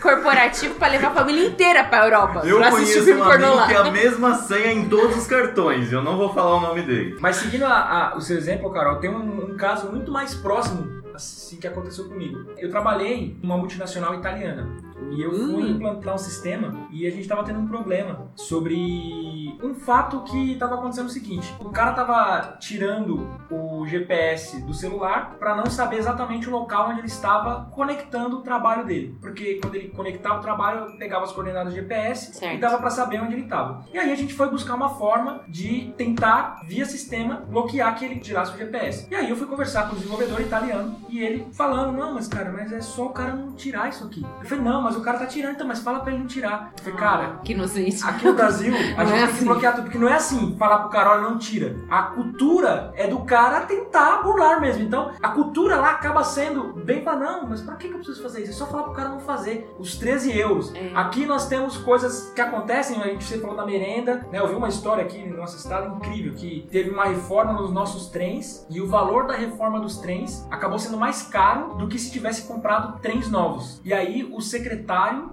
corporativo 0.00 0.74
pra 0.74 0.88
levar 0.88 1.08
a 1.08 1.14
família 1.14 1.46
inteira 1.48 1.84
pra 1.84 2.04
Europa. 2.04 2.42
Eu 2.44 2.58
pra 2.58 2.70
conheço 2.70 3.10
um 3.10 3.22
amigo 3.22 3.54
lá. 3.54 3.66
que 3.66 3.72
é 3.74 3.76
a 3.76 3.90
mesma 3.90 4.34
senha 4.34 4.72
em 4.72 4.88
todos 4.88 5.16
os 5.16 5.26
cartões. 5.26 5.92
Eu 5.92 6.02
não 6.02 6.16
vou 6.16 6.32
falar 6.32 6.56
o 6.56 6.60
nome 6.60 6.82
dele. 6.82 7.16
Mas 7.20 7.36
seguindo 7.36 7.64
a- 7.64 8.12
a- 8.12 8.16
o 8.16 8.20
seu 8.20 8.36
exemplo, 8.36 8.70
Carol, 8.70 8.96
tem 8.96 9.10
um, 9.10 9.50
um 9.52 9.56
caso 9.56 9.90
muito 9.90 10.10
mais 10.10 10.34
próximo 10.34 11.00
assim 11.14 11.56
que 11.58 11.66
aconteceu 11.66 12.08
comigo. 12.08 12.44
Eu 12.58 12.70
trabalhei 12.70 13.14
em 13.14 13.36
uma 13.42 13.56
multinacional 13.56 14.14
italiana 14.14 14.68
e 15.12 15.22
eu 15.22 15.30
fui 15.32 15.62
Hum. 15.64 15.70
implantar 15.70 16.14
um 16.14 16.18
sistema 16.18 16.74
e 16.90 17.06
a 17.06 17.10
gente 17.10 17.26
tava 17.28 17.42
tendo 17.44 17.58
um 17.60 17.66
problema 17.66 18.30
sobre 18.36 19.58
um 19.62 19.74
fato 19.74 20.22
que 20.24 20.56
tava 20.56 20.74
acontecendo 20.76 21.06
o 21.06 21.10
seguinte: 21.10 21.54
o 21.60 21.70
cara 21.70 21.92
tava 21.92 22.56
tirando 22.58 23.26
o 23.50 23.86
GPS 23.86 24.60
do 24.62 24.72
celular 24.74 25.36
para 25.38 25.54
não 25.56 25.66
saber 25.66 25.96
exatamente 25.96 26.48
o 26.48 26.52
local 26.52 26.90
onde 26.90 27.00
ele 27.00 27.06
estava 27.08 27.70
conectando 27.72 28.38
o 28.38 28.42
trabalho 28.42 28.84
dele, 28.84 29.16
porque 29.20 29.58
quando 29.60 29.74
ele 29.74 29.88
conectava 29.88 30.38
o 30.38 30.42
trabalho, 30.42 30.80
eu 30.86 30.98
pegava 30.98 31.24
as 31.24 31.32
coordenadas 31.32 31.72
do 31.72 31.76
GPS 31.76 32.34
Certo. 32.34 32.54
e 32.56 32.58
dava 32.58 32.78
para 32.78 32.90
saber 32.90 33.20
onde 33.20 33.34
ele 33.34 33.42
estava. 33.44 33.84
E 33.92 33.98
aí 33.98 34.10
a 34.12 34.14
gente 34.16 34.34
foi 34.34 34.48
buscar 34.50 34.74
uma 34.74 34.90
forma 34.90 35.42
de 35.48 35.92
tentar 35.96 36.60
via 36.66 36.84
sistema 36.84 37.36
bloquear 37.48 37.94
que 37.98 38.04
ele 38.04 38.20
tirasse 38.20 38.54
o 38.54 38.58
GPS. 38.58 39.06
E 39.10 39.14
aí 39.14 39.28
eu 39.28 39.36
fui 39.36 39.46
conversar 39.46 39.88
com 39.88 39.94
o 39.94 39.98
desenvolvedor 39.98 40.40
italiano 40.40 40.96
e 41.08 41.20
ele 41.20 41.46
falando: 41.52 41.92
"Não, 41.96 42.14
mas 42.14 42.28
cara, 42.28 42.50
mas 42.52 42.72
é 42.72 42.80
só 42.80 43.06
o 43.06 43.10
cara 43.10 43.34
não 43.34 43.52
tirar 43.52 43.88
isso 43.88 44.04
aqui". 44.04 44.24
Eu 44.40 44.46
falei: 44.46 44.64
"Não, 44.64 44.82
mas 44.82 44.89
o 44.96 45.02
cara 45.02 45.18
tá 45.18 45.26
tirando, 45.26 45.54
então, 45.54 45.66
mas 45.66 45.80
fala 45.80 46.00
para 46.00 46.10
ele 46.12 46.20
não 46.20 46.26
tirar". 46.26 46.72
Eu 46.78 46.84
falei: 46.84 46.98
"Cara, 46.98 47.40
Que 47.44 47.52
inocente. 47.52 48.02
Aqui 48.04 48.24
no 48.26 48.34
Brasil, 48.34 48.72
a 48.74 48.76
gente 49.04 49.14
é 49.14 49.18
tem 49.18 49.26
que 49.26 49.32
assim. 49.32 49.44
bloquear 49.44 49.74
tudo, 49.74 49.84
porque 49.84 49.98
não 49.98 50.08
é 50.08 50.14
assim, 50.14 50.56
falar 50.58 50.78
pro 50.80 50.90
cara, 50.90 51.10
olha, 51.12 51.22
não 51.22 51.38
tira. 51.38 51.76
A 51.90 52.02
cultura 52.02 52.92
é 52.96 53.06
do 53.06 53.20
cara 53.20 53.60
tentar 53.62 54.22
burlar 54.22 54.60
mesmo. 54.60 54.82
Então, 54.82 55.10
a 55.22 55.28
cultura 55.28 55.76
lá 55.76 55.90
acaba 55.90 56.22
sendo 56.24 56.72
bem 56.84 57.02
pra 57.02 57.16
não, 57.16 57.46
mas 57.46 57.60
pra 57.60 57.76
que 57.76 57.88
que 57.88 57.94
eu 57.94 57.98
preciso 57.98 58.22
fazer 58.22 58.42
isso? 58.42 58.50
É 58.52 58.54
só 58.54 58.66
falar 58.66 58.84
pro 58.84 58.92
cara 58.92 59.08
não 59.10 59.20
fazer. 59.20 59.72
Os 59.78 59.96
13 59.96 60.36
euros. 60.38 60.74
É. 60.74 60.90
Aqui 60.94 61.26
nós 61.26 61.48
temos 61.48 61.76
coisas 61.78 62.32
que 62.34 62.40
acontecem, 62.40 63.00
a 63.02 63.06
gente 63.06 63.24
você 63.24 63.38
falou 63.38 63.56
da 63.56 63.64
merenda, 63.66 64.26
né? 64.30 64.38
Eu 64.38 64.48
vi 64.48 64.54
uma 64.54 64.68
história 64.68 65.04
aqui 65.04 65.26
no 65.26 65.36
nosso 65.36 65.56
estado 65.56 65.96
incrível, 65.96 66.34
que 66.34 66.66
teve 66.70 66.90
uma 66.90 67.04
reforma 67.04 67.52
nos 67.52 67.72
nossos 67.72 68.06
trens 68.08 68.66
e 68.70 68.80
o 68.80 68.86
valor 68.88 69.26
da 69.26 69.34
reforma 69.34 69.80
dos 69.80 69.98
trens 69.98 70.46
acabou 70.50 70.78
sendo 70.78 70.96
mais 70.96 71.22
caro 71.22 71.74
do 71.74 71.86
que 71.88 71.98
se 71.98 72.10
tivesse 72.10 72.42
comprado 72.46 72.98
trens 73.00 73.30
novos. 73.30 73.80
E 73.84 73.92
aí 73.92 74.28
o 74.32 74.40
secretário 74.40 74.79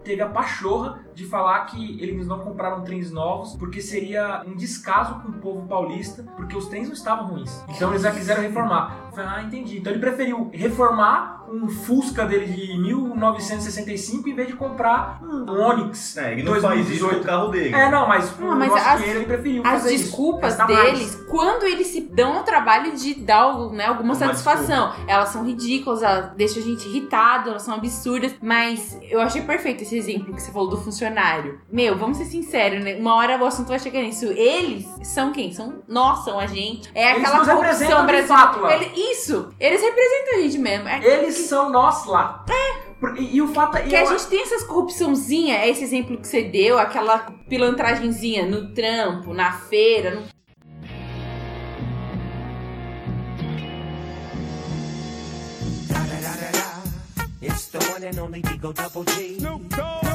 teve 0.03 0.21
a 0.21 0.29
pachorra 0.29 1.06
de 1.17 1.25
falar 1.25 1.61
que 1.65 1.97
eles 1.99 2.27
não 2.27 2.39
compraram 2.39 2.83
trens 2.83 3.11
novos 3.11 3.55
porque 3.55 3.81
seria 3.81 4.43
um 4.45 4.55
descaso 4.55 5.15
com 5.15 5.29
o 5.29 5.33
povo 5.33 5.67
paulista, 5.67 6.23
porque 6.35 6.55
os 6.55 6.67
trens 6.67 6.85
não 6.87 6.93
estavam 6.93 7.25
ruins. 7.25 7.59
Então 7.69 7.89
eles 7.89 8.03
já 8.03 8.11
quiseram 8.11 8.43
reformar. 8.43 9.05
Eu 9.07 9.15
falei, 9.15 9.31
ah, 9.35 9.41
entendi. 9.43 9.79
Então 9.79 9.91
ele 9.91 9.99
preferiu 9.99 10.49
reformar 10.53 11.35
um 11.49 11.67
Fusca 11.69 12.25
dele 12.25 12.45
de 12.45 12.77
1965 12.77 14.27
em 14.29 14.35
vez 14.35 14.47
de 14.49 14.53
comprar 14.55 15.19
um 15.23 15.49
Onix. 15.49 16.17
É, 16.17 16.33
ele 16.33 16.43
não 16.43 16.53
faz 16.59 16.89
isso 16.89 17.07
com 17.09 17.15
o 17.15 17.23
carro 17.23 17.47
dele. 17.49 17.73
É, 17.73 17.89
não, 17.89 18.07
mas 18.07 18.29
com 18.31 18.51
Ah, 18.51 18.55
mas 18.55 18.71
o 18.71 18.75
as- 18.75 18.97
dinheiro 18.97 19.19
ele 19.19 19.25
preferiu 19.25 19.63
As 19.65 19.81
fazer 19.81 19.95
isso. 19.95 20.03
desculpas 20.05 20.55
Gastar 20.57 20.71
mais. 20.73 20.91
deles, 20.99 21.15
quando 21.29 21.63
eles 21.63 21.87
se 21.87 22.01
dão 22.01 22.37
ao 22.37 22.43
trabalho 22.43 22.95
de 22.95 23.13
dar 23.15 23.47
né, 23.71 23.85
alguma 23.85 24.07
Uma 24.07 24.15
satisfação, 24.15 24.93
elas 25.07 25.29
são 25.29 25.43
ridículas, 25.45 26.03
elas 26.03 26.31
deixam 26.35 26.61
a 26.61 26.65
gente 26.65 26.87
irritado, 26.87 27.49
elas 27.49 27.61
são 27.63 27.73
absurdas, 27.75 28.35
mas 28.41 28.97
eu 29.09 29.19
achei 29.21 29.41
perfeito 29.41 29.83
esse 29.83 29.97
exemplo 29.97 30.33
que 30.33 30.41
você 30.41 30.51
falou 30.51 30.69
do 30.69 30.77
funcionário. 30.77 31.06
Meu, 31.71 31.97
vamos 31.97 32.17
ser 32.17 32.25
sinceros, 32.25 32.83
né? 32.83 32.95
Uma 32.95 33.15
hora 33.15 33.41
o 33.41 33.45
assunto 33.45 33.67
vai 33.67 33.79
chegar 33.79 34.01
nisso. 34.01 34.25
Eles 34.25 34.85
são 35.03 35.31
quem? 35.31 35.51
São 35.53 35.83
nós, 35.87 36.23
são 36.23 36.39
a 36.39 36.47
gente. 36.47 36.89
É 36.93 37.11
Eles 37.11 37.23
aquela 37.23 37.45
corrupção 37.45 38.05
brasileira. 38.05 38.75
Ele- 38.75 39.11
isso, 39.11 39.49
eles 39.59 39.81
representam 39.81 40.35
a 40.35 40.41
gente 40.41 40.57
mesmo. 40.57 40.87
É 40.87 41.05
Eles 41.05 41.35
são 41.35 41.69
nós 41.69 42.05
lá. 42.05 42.45
É. 42.49 42.87
E, 43.19 43.35
e 43.37 43.41
o 43.41 43.47
fato 43.49 43.77
é. 43.77 43.81
que 43.81 43.95
a 43.95 44.05
gente 44.05 44.25
tem 44.27 44.41
essas 44.41 44.63
corrupçãozinha, 44.63 45.65
esse 45.67 45.83
exemplo 45.83 46.17
que 46.17 46.27
você 46.27 46.43
deu, 46.43 46.79
aquela 46.79 47.19
pilantragenzinha 47.47 48.45
no 48.45 48.73
trampo, 48.73 49.33
na 49.33 49.51
feira, 49.51 50.11
no 50.15 50.23
It's 57.41 57.67
the 57.67 57.79
one 57.91 58.03
and 58.03 58.19
only 58.19 58.41
Digo 58.41 58.73
Double 58.73 59.03
G. 59.13 59.37
Snoop 59.37 59.69
Dogg. 59.69 60.06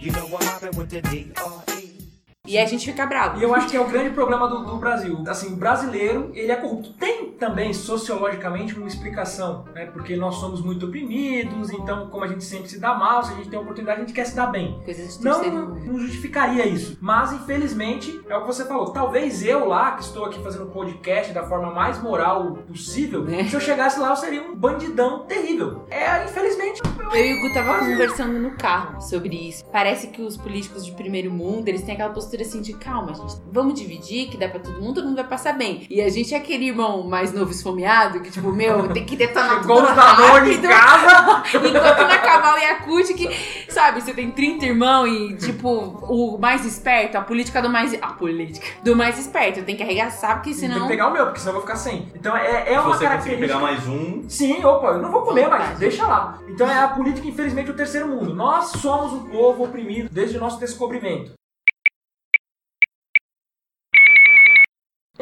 You 0.00 0.12
know 0.12 0.26
I'm 0.26 0.46
mobbing 0.46 0.76
with 0.76 0.90
the 0.90 1.02
D.R.E. 1.02 1.99
E 2.46 2.56
a 2.58 2.64
gente 2.64 2.86
fica 2.86 3.04
bravo. 3.04 3.38
E 3.38 3.42
eu 3.42 3.54
acho 3.54 3.68
que 3.68 3.76
é 3.76 3.80
o 3.80 3.86
grande 3.86 4.10
problema 4.10 4.48
do, 4.48 4.64
do 4.64 4.76
Brasil. 4.76 5.22
Assim, 5.28 5.52
o 5.52 5.56
brasileiro, 5.56 6.30
ele 6.32 6.50
é 6.50 6.56
corrupto. 6.56 6.94
Tem 6.94 7.32
também, 7.32 7.72
sociologicamente, 7.74 8.74
uma 8.78 8.86
explicação, 8.88 9.66
né? 9.74 9.84
Porque 9.86 10.16
nós 10.16 10.36
somos 10.36 10.62
muito 10.62 10.86
oprimidos, 10.86 11.70
então, 11.70 12.08
como 12.08 12.24
a 12.24 12.28
gente 12.28 12.42
sempre 12.42 12.68
se 12.70 12.80
dá 12.80 12.94
mal, 12.94 13.22
se 13.22 13.32
a 13.34 13.36
gente 13.36 13.50
tem 13.50 13.58
oportunidade, 13.58 13.98
a 13.98 14.04
gente 14.04 14.14
quer 14.14 14.24
se 14.24 14.34
dar 14.34 14.46
bem. 14.46 14.80
Não, 15.22 15.42
não 15.84 15.98
justificaria 16.00 16.66
isso. 16.66 16.96
Mas, 16.98 17.30
infelizmente, 17.34 18.18
é 18.26 18.34
o 18.36 18.40
que 18.40 18.46
você 18.46 18.64
falou. 18.64 18.90
Talvez 18.90 19.44
eu 19.44 19.68
lá, 19.68 19.92
que 19.92 20.02
estou 20.02 20.24
aqui 20.24 20.42
fazendo 20.42 20.66
podcast 20.66 21.34
da 21.34 21.44
forma 21.46 21.70
mais 21.72 22.02
moral 22.02 22.54
possível, 22.66 23.26
É. 23.28 23.44
se 23.44 23.54
eu 23.54 23.60
chegasse 23.60 24.00
lá, 24.00 24.10
eu 24.10 24.16
seria 24.16 24.42
um 24.42 24.56
bandidão 24.56 25.24
terrível. 25.26 25.84
É, 25.90 26.24
infelizmente, 26.24 26.80
Eu 27.12 27.26
e 27.26 27.34
o 27.34 27.40
Gu 27.42 27.52
tava 27.54 27.78
conversando 27.80 28.38
no 28.38 28.52
carro 28.52 29.00
sobre 29.02 29.36
isso. 29.36 29.64
Parece 29.66 30.06
que 30.08 30.22
os 30.22 30.36
políticos 30.38 30.86
de 30.86 30.92
primeiro 30.92 31.30
mundo, 31.30 31.68
eles 31.68 31.82
têm 31.82 31.94
aquela 31.94 32.12
postura 32.12 32.29
assim 32.40 32.60
de 32.60 32.74
calma, 32.74 33.14
gente. 33.14 33.34
Vamos 33.52 33.74
dividir, 33.74 34.28
que 34.28 34.36
dá 34.36 34.48
pra 34.48 34.60
todo 34.60 34.80
mundo, 34.80 34.96
todo 34.96 35.04
mundo 35.06 35.16
vai 35.16 35.26
passar 35.26 35.54
bem. 35.54 35.86
E 35.90 36.00
a 36.00 36.08
gente 36.08 36.34
é 36.34 36.38
aquele 36.38 36.66
irmão 36.66 37.02
mais 37.08 37.32
novo 37.32 37.50
esfomeado, 37.50 38.20
que 38.20 38.30
tipo, 38.30 38.52
meu, 38.52 38.88
tem 38.92 39.04
que 39.04 39.16
detonar 39.16 39.60
Chegou 39.60 39.76
tudo 39.82 39.94
Danone 39.94 40.54
em 40.54 40.60
rápido. 40.60 40.68
casa. 40.68 41.42
Enquanto 41.68 42.08
na 42.08 42.18
Caval 42.18 42.58
e 42.58 42.62
Yakut, 42.62 43.14
que, 43.14 43.28
sabe, 43.72 44.00
você 44.00 44.12
tem 44.14 44.30
30 44.30 44.66
irmãos 44.66 45.06
e, 45.06 45.36
tipo, 45.36 45.68
o 45.68 46.38
mais 46.38 46.64
esperto, 46.64 47.16
a 47.16 47.22
política 47.22 47.60
do 47.62 47.68
mais. 47.70 47.94
A 48.00 48.08
política 48.12 48.66
do 48.82 48.94
mais 48.96 49.18
esperto. 49.18 49.62
Tem 49.62 49.76
que 49.76 49.82
arregaçar, 49.82 50.34
porque 50.36 50.50
Tem 50.50 50.58
senão. 50.60 50.82
que 50.82 50.88
pegar 50.88 51.08
o 51.08 51.12
meu, 51.12 51.24
porque 51.26 51.40
senão 51.40 51.52
eu 51.52 51.60
vou 51.60 51.62
ficar 51.62 51.76
sem. 51.76 52.08
Então 52.14 52.36
é, 52.36 52.62
é 52.62 52.64
Se 52.66 52.72
uma 52.72 52.82
você 52.82 52.88
conseguir 52.90 53.08
característica. 53.08 53.46
pegar 53.48 53.60
mais 53.60 53.86
um, 53.88 54.24
Sim, 54.28 54.64
opa, 54.64 54.88
eu 54.88 54.98
não 55.02 55.10
vou 55.10 55.22
comer, 55.22 55.48
mas 55.48 55.78
deixa 55.78 56.06
lá. 56.06 56.38
Então 56.48 56.68
é 56.70 56.78
a 56.82 56.88
política, 56.88 57.26
infelizmente, 57.26 57.70
o 57.70 57.74
terceiro 57.74 58.08
mundo. 58.08 58.34
Nós 58.34 58.66
somos 58.72 59.12
um 59.12 59.24
povo 59.28 59.64
oprimido 59.64 60.08
desde 60.10 60.36
o 60.36 60.40
nosso 60.40 60.58
descobrimento. 60.60 61.32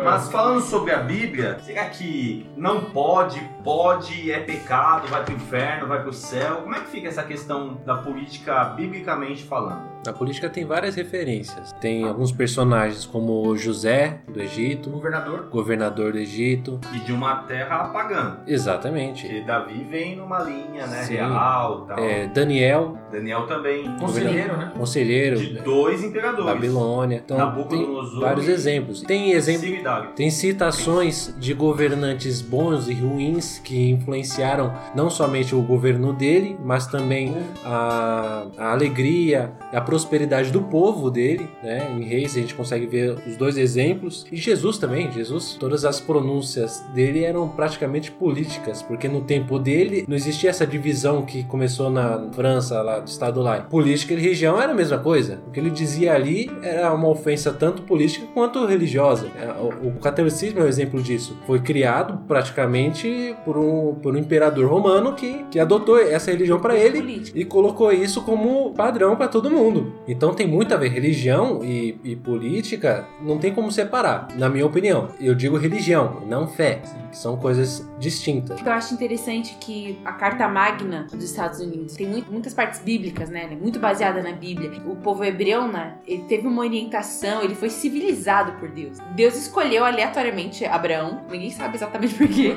Mas 0.05 0.29
falando 0.31 0.61
sobre 0.61 0.93
a 0.93 0.99
Bíblia, 0.99 1.59
será 1.63 1.87
que 1.87 2.47
não 2.57 2.81
pode, 2.87 3.41
pode, 3.65 4.31
é 4.31 4.41
pecado, 4.41 5.09
vai 5.09 5.25
pro 5.25 5.35
inferno, 5.35 5.87
vai 5.87 6.03
pro 6.03 6.13
céu? 6.13 6.57
Como 6.63 6.75
é 6.75 6.81
que 6.81 6.91
fica 6.91 7.09
essa 7.09 7.23
questão 7.23 7.79
da 7.85 7.97
política 7.97 8.65
biblicamente 8.65 9.45
falando? 9.45 9.99
Na 10.07 10.13
política 10.13 10.49
tem 10.49 10.65
várias 10.65 10.95
referências. 10.95 11.73
Tem 11.81 12.05
alguns 12.05 12.33
personagens 12.33 13.05
como 13.05 13.55
José, 13.57 14.21
do 14.29 14.41
Egito, 14.41 14.89
Governador. 14.91 15.49
governador 15.51 16.13
do 16.13 16.19
Egito. 16.19 16.81
E 16.95 17.01
de 17.01 17.13
uma 17.13 17.43
terra 17.43 17.89
pagã. 17.89 18.39
Exatamente. 18.47 19.27
Porque 19.27 19.43
Davi 19.43 19.85
vem 19.91 20.17
numa 20.17 20.39
linha, 20.41 20.87
né, 20.87 21.03
Sim. 21.03 21.15
real 21.15 21.85
tal. 21.87 21.99
É, 21.99 22.27
Daniel, 22.29 22.97
Daniel 23.11 23.47
também. 23.47 23.97
Conselheiro, 23.99 24.57
né? 24.57 24.73
conselheiro, 24.77 25.37
De 25.37 25.59
dois 25.61 26.03
imperadores. 26.03 26.55
Babilônia. 26.55 27.21
Então 27.25 27.37
tem 27.37 27.47
Nabucodonosor 27.47 28.21
vários 28.21 28.49
exemplos. 28.49 29.03
Tem 29.03 29.33
exemplo 29.33 29.67
solidário. 29.88 30.11
Tem 30.14 30.31
citações 30.31 31.35
de 31.38 31.55
governantes 31.55 32.42
bons 32.42 32.88
e 32.88 32.94
ruins 32.94 33.59
que 33.59 33.90
influenciaram 33.90 34.74
não 34.94 35.09
somente 35.09 35.55
o 35.55 35.62
governo 35.62 36.12
dele, 36.12 36.59
mas 36.62 36.87
também 36.87 37.35
a, 37.64 38.46
a 38.57 38.72
alegria, 38.72 39.53
a 39.72 39.81
prosperidade 39.81 40.51
do 40.51 40.62
povo 40.62 41.11
dele. 41.11 41.48
Né? 41.62 41.90
Em 41.98 42.05
Reis 42.05 42.37
a 42.37 42.40
gente 42.40 42.55
consegue 42.55 42.87
ver 42.87 43.18
os 43.27 43.37
dois 43.37 43.57
exemplos. 43.57 44.27
E 44.31 44.37
Jesus 44.37 44.79
também. 44.79 45.11
Jesus, 45.12 45.57
todas 45.59 45.85
as 45.85 46.01
pronúncias 46.01 46.85
dele 46.92 47.24
eram 47.24 47.48
praticamente 47.48 48.11
políticas, 48.11 48.83
porque 48.83 49.09
no 49.09 49.22
tempo 49.22 49.59
dele 49.59 50.05
não 50.07 50.16
existia 50.16 50.51
essa 50.51 50.66
divisão 50.66 51.22
que 51.22 51.44
começou 51.44 51.90
na 51.90 52.29
França, 52.33 52.83
lá 52.83 52.98
do 53.01 53.09
estado 53.09 53.40
lá. 53.40 53.61
Política 53.61 54.14
e 54.14 54.16
religião 54.16 54.61
era 54.61 54.72
a 54.72 54.74
mesma 54.74 54.98
coisa. 54.98 55.40
O 55.46 55.51
que 55.51 55.61
ele 55.61 55.70
dizia 55.70 56.14
ali 56.14 56.51
era 56.62 56.92
uma 56.92 57.09
ofensa 57.09 57.53
tanto 57.53 57.83
política 57.83 58.27
quanto 58.35 58.64
religiosa. 58.66 59.29
É, 59.73 59.87
O, 59.87 59.93
catolicismo 60.01 60.61
é 60.61 60.65
um 60.65 60.67
exemplo 60.69 61.03
disso. 61.03 61.37
Foi 61.47 61.61
criado 61.61 62.19
praticamente 62.27 63.35
por 63.45 63.57
um, 63.57 63.95
por 63.95 64.15
um 64.15 64.19
imperador 64.19 64.69
romano 64.71 65.15
que, 65.15 65.45
que 65.51 65.59
adotou 65.59 65.99
essa 65.99 66.31
religião 66.31 66.59
para 66.61 66.77
ele 66.77 67.01
Política. 67.01 67.39
e 67.39 67.45
colocou 67.45 67.93
isso 67.93 68.23
como 68.23 68.73
padrão 68.75 69.17
para 69.17 69.29
todo 69.29 69.51
mundo. 69.51 69.93
Então 70.07 70.35
tem 70.35 70.47
muito 70.47 70.75
a 70.75 70.77
ver. 70.77 70.89
Religião 70.89 71.63
e, 71.63 71.99
e 72.03 72.17
política 72.17 73.07
não 73.21 73.39
tem 73.39 73.53
como 73.55 73.71
separar, 73.71 74.29
na 74.37 74.49
minha 74.49 74.65
opinião. 74.67 75.09
Eu 75.21 75.35
digo 75.35 75.57
religião, 75.57 76.23
não 76.27 76.47
fé, 76.49 76.81
que 77.11 77.17
são 77.17 77.37
coisas 77.37 77.87
distintas. 77.99 78.61
Eu 78.65 78.73
acho 78.73 78.95
interessante 78.95 79.57
que 79.61 79.99
a 80.05 80.13
Carta 80.13 80.49
Magna 80.49 81.07
dos 81.13 81.25
Estados 81.25 81.61
Unidos 81.61 81.95
tem 81.95 82.07
muito- 82.07 82.31
muitas 82.33 82.55
partes 82.55 82.81
bíblicas, 82.81 83.29
né? 83.31 83.49
É 83.53 83.57
Muito 83.59 83.79
baseada 83.79 84.23
na 84.23 84.33
Bíblia. 84.33 84.71
O 84.87 84.97
povo 84.97 85.25
hebreu, 85.25 85.67
né? 85.69 85.95
Ele 86.07 86.23
teve 86.23 86.47
uma 86.47 86.63
orientação, 86.63 87.43
ele 87.43 87.55
foi 87.55 87.69
civilizado 87.71 88.53
por 88.61 88.69
Deus. 88.71 88.99
Deus 89.17 89.35
escolheu 89.37 89.58
aleatoriamente 89.85 90.64
Abraão, 90.64 91.23
ninguém 91.31 91.51
sabe 91.51 91.77
exatamente 91.77 92.14
por 92.14 92.29
quê. 92.29 92.57